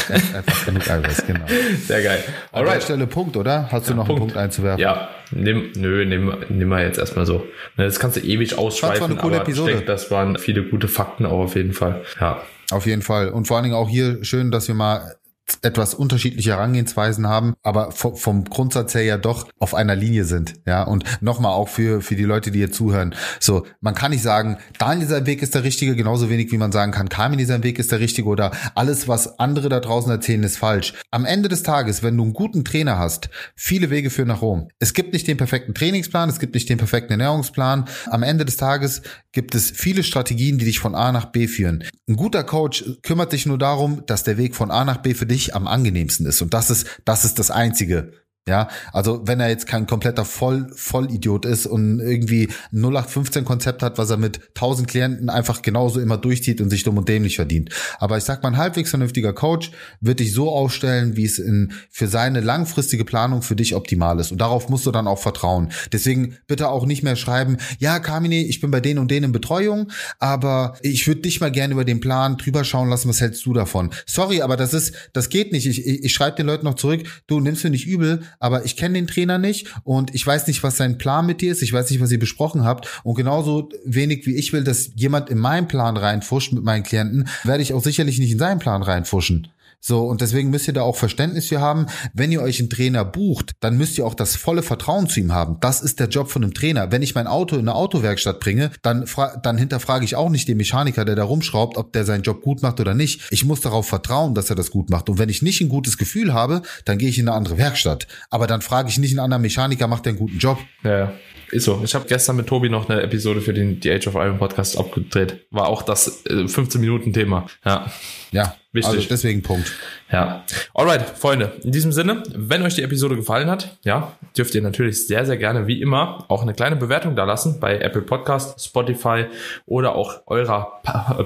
Esst 0.09 0.35
einfach 0.35 0.67
genug 0.67 0.89
Eiweiß, 0.89 1.27
genau. 1.27 1.47
Sehr 1.87 2.03
geil. 2.03 2.25
Alright. 2.53 2.69
An 2.69 2.79
der 2.79 2.85
Stelle 2.85 3.07
Punkt, 3.07 3.37
oder? 3.37 3.71
Hast 3.71 3.87
du 3.87 3.93
ja, 3.93 3.97
noch 3.97 4.07
Punkt. 4.07 4.21
einen 4.21 4.29
Punkt 4.29 4.37
einzuwerfen? 4.37 4.81
Ja, 4.81 5.11
nimm, 5.31 5.73
nö, 5.77 6.05
nimm, 6.05 6.35
nimm 6.49 6.69
mal 6.69 6.83
jetzt 6.83 6.99
erstmal 6.99 7.27
so. 7.27 7.47
Ne, 7.77 7.85
das 7.85 7.99
kannst 7.99 8.17
du 8.17 8.21
ewig 8.21 8.59
ausschweifen, 8.59 8.95
das 8.95 9.01
war 9.01 9.09
eine 9.11 9.21
coole 9.21 9.35
aber 9.37 9.45
Episode. 9.45 9.73
Denke, 9.73 9.87
das 9.87 10.11
waren 10.11 10.39
viele 10.39 10.65
gute 10.65 10.89
Fakten 10.89 11.27
auch 11.27 11.41
auf 11.41 11.57
jeden 11.57 11.73
Fall. 11.73 12.03
Ja. 12.21 12.43
Auf 12.71 12.87
jeden 12.87 13.03
Fall. 13.03 13.29
Und 13.29 13.47
vor 13.47 13.57
allen 13.57 13.65
Dingen 13.65 13.77
auch 13.77 13.89
hier 13.89 14.25
schön, 14.25 14.51
dass 14.51 14.69
wir 14.69 14.75
mal 14.75 15.17
etwas 15.63 15.95
unterschiedliche 15.95 16.51
Herangehensweisen 16.51 17.29
haben, 17.29 17.55
aber 17.63 17.93
vom, 17.93 18.45
Grundsatz 18.45 18.95
her 18.95 19.03
ja 19.03 19.19
doch 19.19 19.49
auf 19.59 19.75
einer 19.75 19.97
Linie 19.97 20.25
sind. 20.25 20.55
Ja, 20.67 20.83
und 20.83 21.05
nochmal 21.21 21.53
auch 21.53 21.69
für, 21.69 22.01
für 22.01 22.17
die 22.17 22.25
Leute, 22.25 22.51
die 22.51 22.59
hier 22.59 22.73
zuhören. 22.73 23.15
So, 23.41 23.67
man 23.81 23.95
kann 23.95 24.11
nicht 24.11 24.23
sagen, 24.23 24.59
Daniel 24.79 25.09
sein 25.09 25.27
Weg 25.27 25.43
ist 25.43 25.55
der 25.55 25.65
richtige, 25.65 25.97
genauso 25.97 26.31
wenig 26.31 26.51
wie 26.53 26.59
man 26.59 26.73
sagen 26.73 26.93
kann, 26.93 27.09
Carmini 27.09 27.45
sein 27.45 27.63
Weg 27.63 27.79
ist 27.79 27.93
der 27.93 28.01
richtige 28.01 28.29
oder 28.29 28.53
alles, 28.75 29.09
was 29.09 29.39
andere 29.39 29.69
da 29.69 29.81
draußen 29.81 30.11
erzählen, 30.11 30.43
ist 30.43 30.59
falsch. 30.59 30.95
Am 31.11 31.25
Ende 31.25 31.49
des 31.49 31.63
Tages, 31.63 32.03
wenn 32.03 32.17
du 32.17 32.25
einen 32.25 32.33
guten 32.33 32.65
Trainer 32.65 32.99
hast, 32.99 33.29
viele 33.55 33.91
Wege 33.91 34.11
führen 34.11 34.29
nach 34.29 34.43
Rom. 34.43 34.69
Es 34.79 34.95
gibt 34.95 35.13
nicht 35.13 35.27
den 35.29 35.37
perfekten 35.37 35.75
Trainingsplan, 35.75 36.29
es 36.29 36.39
gibt 36.39 36.55
nicht 36.55 36.69
den 36.69 36.79
perfekten 36.79 37.13
Ernährungsplan. 37.13 37.85
Am 38.11 38.23
Ende 38.23 38.45
des 38.45 38.57
Tages 38.57 39.03
gibt 39.33 39.55
es 39.55 39.71
viele 39.71 40.03
Strategien, 40.03 40.59
die 40.59 40.65
dich 40.65 40.79
von 40.79 40.95
A 40.95 41.13
nach 41.13 41.27
B 41.27 41.49
führen. 41.49 41.85
Ein 42.09 42.17
guter 42.17 42.45
Coach 42.45 42.85
kümmert 43.03 43.31
sich 43.31 43.47
nur 43.47 43.59
darum, 43.59 44.05
dass 44.07 44.25
der 44.25 44.39
Weg 44.39 44.55
von 44.55 44.71
A 44.71 44.85
nach 44.85 44.99
B 44.99 45.15
für 45.15 45.27
dich 45.27 45.34
am 45.55 45.67
angenehmsten 45.67 46.27
ist. 46.27 46.41
Und 46.43 46.55
das 46.55 46.71
ist, 46.71 46.87
das 47.05 47.25
ist 47.25 47.39
das 47.39 47.51
Einzige. 47.51 48.13
Ja, 48.47 48.69
also 48.93 49.23
wenn 49.25 49.41
er 49.41 49.49
jetzt 49.49 49.67
kein 49.67 49.87
kompletter 49.87 50.27
Voll 50.27 50.71
Vollidiot 50.75 51.47
ist 51.47 51.65
und 51.65 51.99
irgendwie 51.99 52.51
0815 52.73 53.43
Konzept 53.43 53.83
hat, 53.83 53.97
was 53.97 54.11
er 54.11 54.19
mit 54.19 54.39
1000 54.49 54.87
Klienten 54.87 55.31
einfach 55.31 55.63
genauso 55.63 55.99
immer 55.99 56.19
durchzieht 56.19 56.61
und 56.61 56.69
sich 56.69 56.83
dumm 56.83 56.99
und 56.99 57.09
dämlich 57.09 57.37
verdient. 57.37 57.71
Aber 58.01 58.19
ich 58.19 58.25
sag 58.25 58.43
mal, 58.43 58.51
ein 58.51 58.59
halbwegs 58.59 58.91
vernünftiger 58.91 59.33
Coach 59.33 59.71
wird 60.03 60.21
dich 60.21 60.35
so 60.35 60.51
aufstellen, 60.51 61.17
wie 61.17 61.25
es 61.25 61.39
in 61.39 61.73
für 61.91 62.07
seine 62.07 62.41
langfristige 62.43 63.07
Planung 63.07 63.41
für 63.41 63.57
dich 63.57 63.75
optimal 63.75 64.21
ist 64.21 64.31
und 64.31 64.43
darauf 64.43 64.69
musst 64.69 64.85
du 64.85 64.91
dann 64.91 65.07
auch 65.07 65.21
vertrauen. 65.21 65.71
Deswegen 65.91 66.37
bitte 66.47 66.69
auch 66.69 66.85
nicht 66.85 67.03
mehr 67.03 67.17
schreiben, 67.17 67.57
ja, 67.79 67.99
Kamini, 67.99 68.43
ich 68.43 68.61
bin 68.61 68.71
bei 68.71 68.81
denen 68.81 68.99
und 68.99 69.11
denen 69.11 69.25
in 69.25 69.33
Betreuung, 69.33 69.91
aber 70.19 70.75
ich 70.83 71.07
würde 71.07 71.23
dich 71.23 71.41
mal 71.41 71.51
gerne 71.51 71.73
über 71.73 71.87
den 71.87 72.01
Plan 72.01 72.37
drüber 72.37 72.65
schauen 72.65 72.91
lassen, 72.91 73.09
was 73.09 73.23
hältst 73.23 73.47
du 73.47 73.55
davon? 73.55 73.89
Sorry, 74.05 74.43
aber 74.43 74.59
das 74.59 74.75
ist 74.75 74.93
das 75.15 75.31
geht 75.31 75.51
nicht. 75.51 75.65
Ich 75.65 75.87
ich, 75.87 76.05
ich 76.05 76.13
schreibe 76.13 76.37
den 76.37 76.47
Leuten 76.47 76.67
noch 76.67 76.75
zurück, 76.75 77.05
du 77.27 77.41
nimmst 77.41 77.65
mir 77.65 77.71
nicht 77.71 77.87
übel, 77.87 78.21
aber 78.39 78.65
ich 78.65 78.77
kenne 78.77 78.95
den 78.95 79.07
Trainer 79.07 79.39
nicht 79.39 79.75
und 79.85 80.15
ich 80.15 80.27
weiß 80.27 80.47
nicht, 80.47 80.63
was 80.63 80.77
sein 80.77 80.99
Plan 80.99 81.27
mit 81.27 81.41
dir 81.41 81.53
ist, 81.53 81.63
ich 81.63 81.73
weiß 81.73 81.91
nicht, 81.91 82.01
was 82.01 82.13
ihr 82.13 82.19
besprochen 82.19 82.65
habt 82.65 82.89
und 83.05 83.15
genauso 83.15 83.69
wenig 83.85 84.27
wie 84.27 84.37
ich 84.37 84.53
will, 84.53 84.65
dass 84.65 84.91
jemand 84.95 85.31
in 85.31 85.39
meinen 85.39 85.69
Plan 85.69 85.97
reinfuscht 85.97 86.53
mit 86.53 86.65
meinen 86.65 86.83
Klienten, 86.83 87.29
werde 87.45 87.63
ich 87.63 87.73
auch 87.73 87.83
sicherlich 87.83 88.19
nicht 88.19 88.33
in 88.33 88.39
seinen 88.39 88.59
Plan 88.59 88.83
reinfuschen. 88.83 89.49
So, 89.87 90.07
und 90.07 90.23
deswegen 90.23 90.49
müsst 90.49 90.67
ihr 90.67 90.73
da 90.73 90.81
auch 90.81 90.97
Verständnis 90.97 91.49
für 91.49 91.61
haben. 91.61 91.85
Wenn 92.15 92.33
ihr 92.33 92.41
euch 92.41 92.59
einen 92.59 92.71
Trainer 92.71 93.05
bucht, 93.05 93.53
dann 93.61 93.77
müsst 93.77 93.99
ihr 93.99 94.07
auch 94.07 94.15
das 94.15 94.35
volle 94.35 94.63
Vertrauen 94.63 95.11
zu 95.11 95.21
ihm 95.21 95.35
haben. 95.35 95.59
Das 95.61 95.83
ist 95.83 96.01
der 96.01 96.09
Job 96.09 96.31
von 96.31 96.43
einem 96.43 96.55
Trainer. 96.55 96.91
Wenn 96.91 97.03
ich 97.03 97.15
mein 97.15 97.27
Auto 97.27 97.57
in 97.57 97.69
eine 97.69 97.75
Autowerkstatt 97.75 98.41
bringe, 98.41 98.71
dann, 98.81 99.05
dann 99.43 99.59
hinterfrage 99.59 100.07
ich 100.07 100.17
auch 100.17 100.31
nicht 100.31 100.49
den 100.49 100.57
Mechaniker, 100.57 101.05
der 101.05 101.17
da 101.17 101.25
rumschraubt, 101.25 101.77
ob 101.77 101.93
der 101.93 102.07
seinen 102.07 102.23
Job 102.23 102.41
gut 102.41 102.63
macht 102.63 102.81
oder 102.81 102.95
nicht. 102.95 103.31
Ich 103.31 103.45
muss 103.45 103.61
darauf 103.61 103.87
vertrauen, 103.87 104.35
dass 104.35 104.49
er 104.49 104.57
das 104.57 104.71
gut 104.71 104.89
macht. 104.89 105.11
Und 105.11 105.19
wenn 105.19 105.29
ich 105.29 105.43
nicht 105.43 105.61
ein 105.61 105.69
gutes 105.69 105.99
Gefühl 105.99 106.33
habe, 106.33 106.63
dann 106.87 106.97
gehe 106.97 107.11
ich 107.11 107.19
in 107.19 107.29
eine 107.29 107.37
andere 107.37 107.59
Werkstatt. 107.59 108.07
Aber 108.31 108.47
dann 108.47 108.63
frage 108.63 108.89
ich 108.89 108.97
nicht 108.97 109.11
einen 109.11 109.21
anderen 109.21 109.43
Mechaniker, 109.43 109.87
macht 109.87 110.07
der 110.07 110.13
einen 110.13 110.19
guten 110.19 110.39
Job. 110.39 110.57
Ja, 110.83 111.13
ist 111.51 111.65
so. 111.65 111.83
Ich 111.85 111.95
habe 111.95 112.07
gestern 112.09 112.37
mit 112.37 112.47
Tobi 112.47 112.71
noch 112.71 112.89
eine 112.89 113.03
Episode 113.03 113.43
für 113.43 113.53
den 113.53 113.83
The 113.83 113.93
Age 113.93 114.07
of 114.07 114.15
Iron 114.15 114.39
Podcast 114.39 114.79
abgedreht. 114.79 115.45
War 115.51 115.69
auch 115.69 115.83
das 115.83 116.25
äh, 116.25 116.49
15 116.49 116.81
Minuten 116.81 117.13
Thema. 117.13 117.45
Ja. 117.67 117.93
Ja, 118.33 118.57
Wichtig. 118.75 118.93
Also 118.95 119.09
deswegen 119.09 119.41
Punkt. 119.43 119.73
Ja. 120.13 120.45
Alright, 120.75 121.03
Freunde. 121.03 121.53
In 121.63 121.73
diesem 121.73 121.91
Sinne, 121.91 122.23
wenn 122.35 122.63
euch 122.63 122.75
die 122.75 122.83
Episode 122.83 123.17
gefallen 123.17 123.51
hat, 123.51 123.77
ja, 123.85 124.13
dürft 124.37 124.55
ihr 124.55 124.63
natürlich 124.63 125.07
sehr, 125.07 125.25
sehr 125.25 125.37
gerne, 125.37 125.67
wie 125.67 125.81
immer, 125.81 126.25
auch 126.29 126.43
eine 126.43 126.53
kleine 126.53 126.77
Bewertung 126.77 127.17
da 127.17 127.25
lassen 127.25 127.59
bei 127.59 127.79
Apple 127.79 128.03
Podcast, 128.03 128.65
Spotify 128.65 129.25
oder 129.67 129.95
auch 129.95 130.21
eurer 130.27 130.81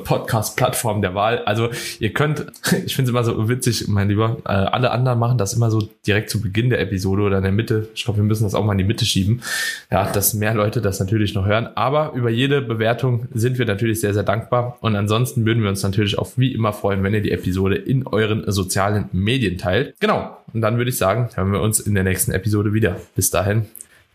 Podcast-Plattform 0.05 1.03
der 1.03 1.15
Wahl. 1.15 1.41
Also 1.45 1.71
ihr 1.99 2.13
könnt, 2.13 2.41
ich 2.85 2.95
finde 2.95 3.11
es 3.11 3.11
immer 3.11 3.25
so 3.25 3.49
witzig, 3.49 3.89
mein 3.89 4.09
Lieber, 4.09 4.39
äh, 4.45 4.51
alle 4.51 4.91
anderen 4.91 5.19
machen 5.19 5.39
das 5.39 5.55
immer 5.55 5.71
so 5.71 5.89
direkt 6.07 6.31
zu 6.31 6.41
Beginn 6.41 6.71
der 6.71 6.81
Episode 6.81 7.23
oder 7.23 7.39
in 7.39 7.43
der 7.43 7.53
Mitte. 7.53 7.89
Ich 7.95 8.05
glaube, 8.05 8.19
wir 8.19 8.25
müssen 8.25 8.45
das 8.45 8.55
auch 8.55 8.65
mal 8.65 8.73
in 8.73 8.79
die 8.79 8.85
Mitte 8.85 9.05
schieben. 9.05 9.43
Ja, 9.91 10.11
dass 10.11 10.35
mehr 10.35 10.55
Leute 10.55 10.81
das 10.81 11.01
natürlich 11.01 11.35
noch 11.35 11.47
hören. 11.47 11.69
Aber 11.75 12.13
über 12.13 12.31
jede 12.31 12.63
Bewertung 12.63 13.27
sind 13.35 13.59
wir 13.59 13.67
natürlich 13.67 14.01
sehr, 14.01 14.15
sehr 14.15 14.23
dankbar. 14.23 14.79
Und 14.81 14.97
ansonsten 14.97 15.45
würden 15.45 15.63
wir 15.63 15.69
uns 15.69 15.83
natürlich 15.83 16.19
auch 16.19 16.31
wie 16.37 16.53
immer 16.53 16.73
freuen, 16.73 17.03
wenn 17.03 17.15
ihr 17.15 17.23
die 17.23 17.33
Episode 17.33 17.77
in 17.77 18.07
euren 18.07 18.45
sozialen 18.69 19.09
Medien 19.13 19.59
teilt. 19.59 19.99
Genau. 20.01 20.37
Und 20.53 20.61
dann 20.61 20.77
würde 20.77 20.91
ich 20.91 20.99
sagen, 20.99 21.29
hören 21.35 21.53
wir 21.53 21.61
uns 21.61 21.81
in 21.81 21.95
der 21.95 22.05
nächsten 22.05 22.33
Episode 22.33 22.73
wieder. 22.73 23.01
Bis 23.17 23.31
dahin. 23.31 23.67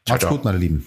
Ciao, 0.05 0.15
Macht's 0.15 0.27
gut, 0.27 0.43
meine 0.45 0.57
Lieben. 0.57 0.85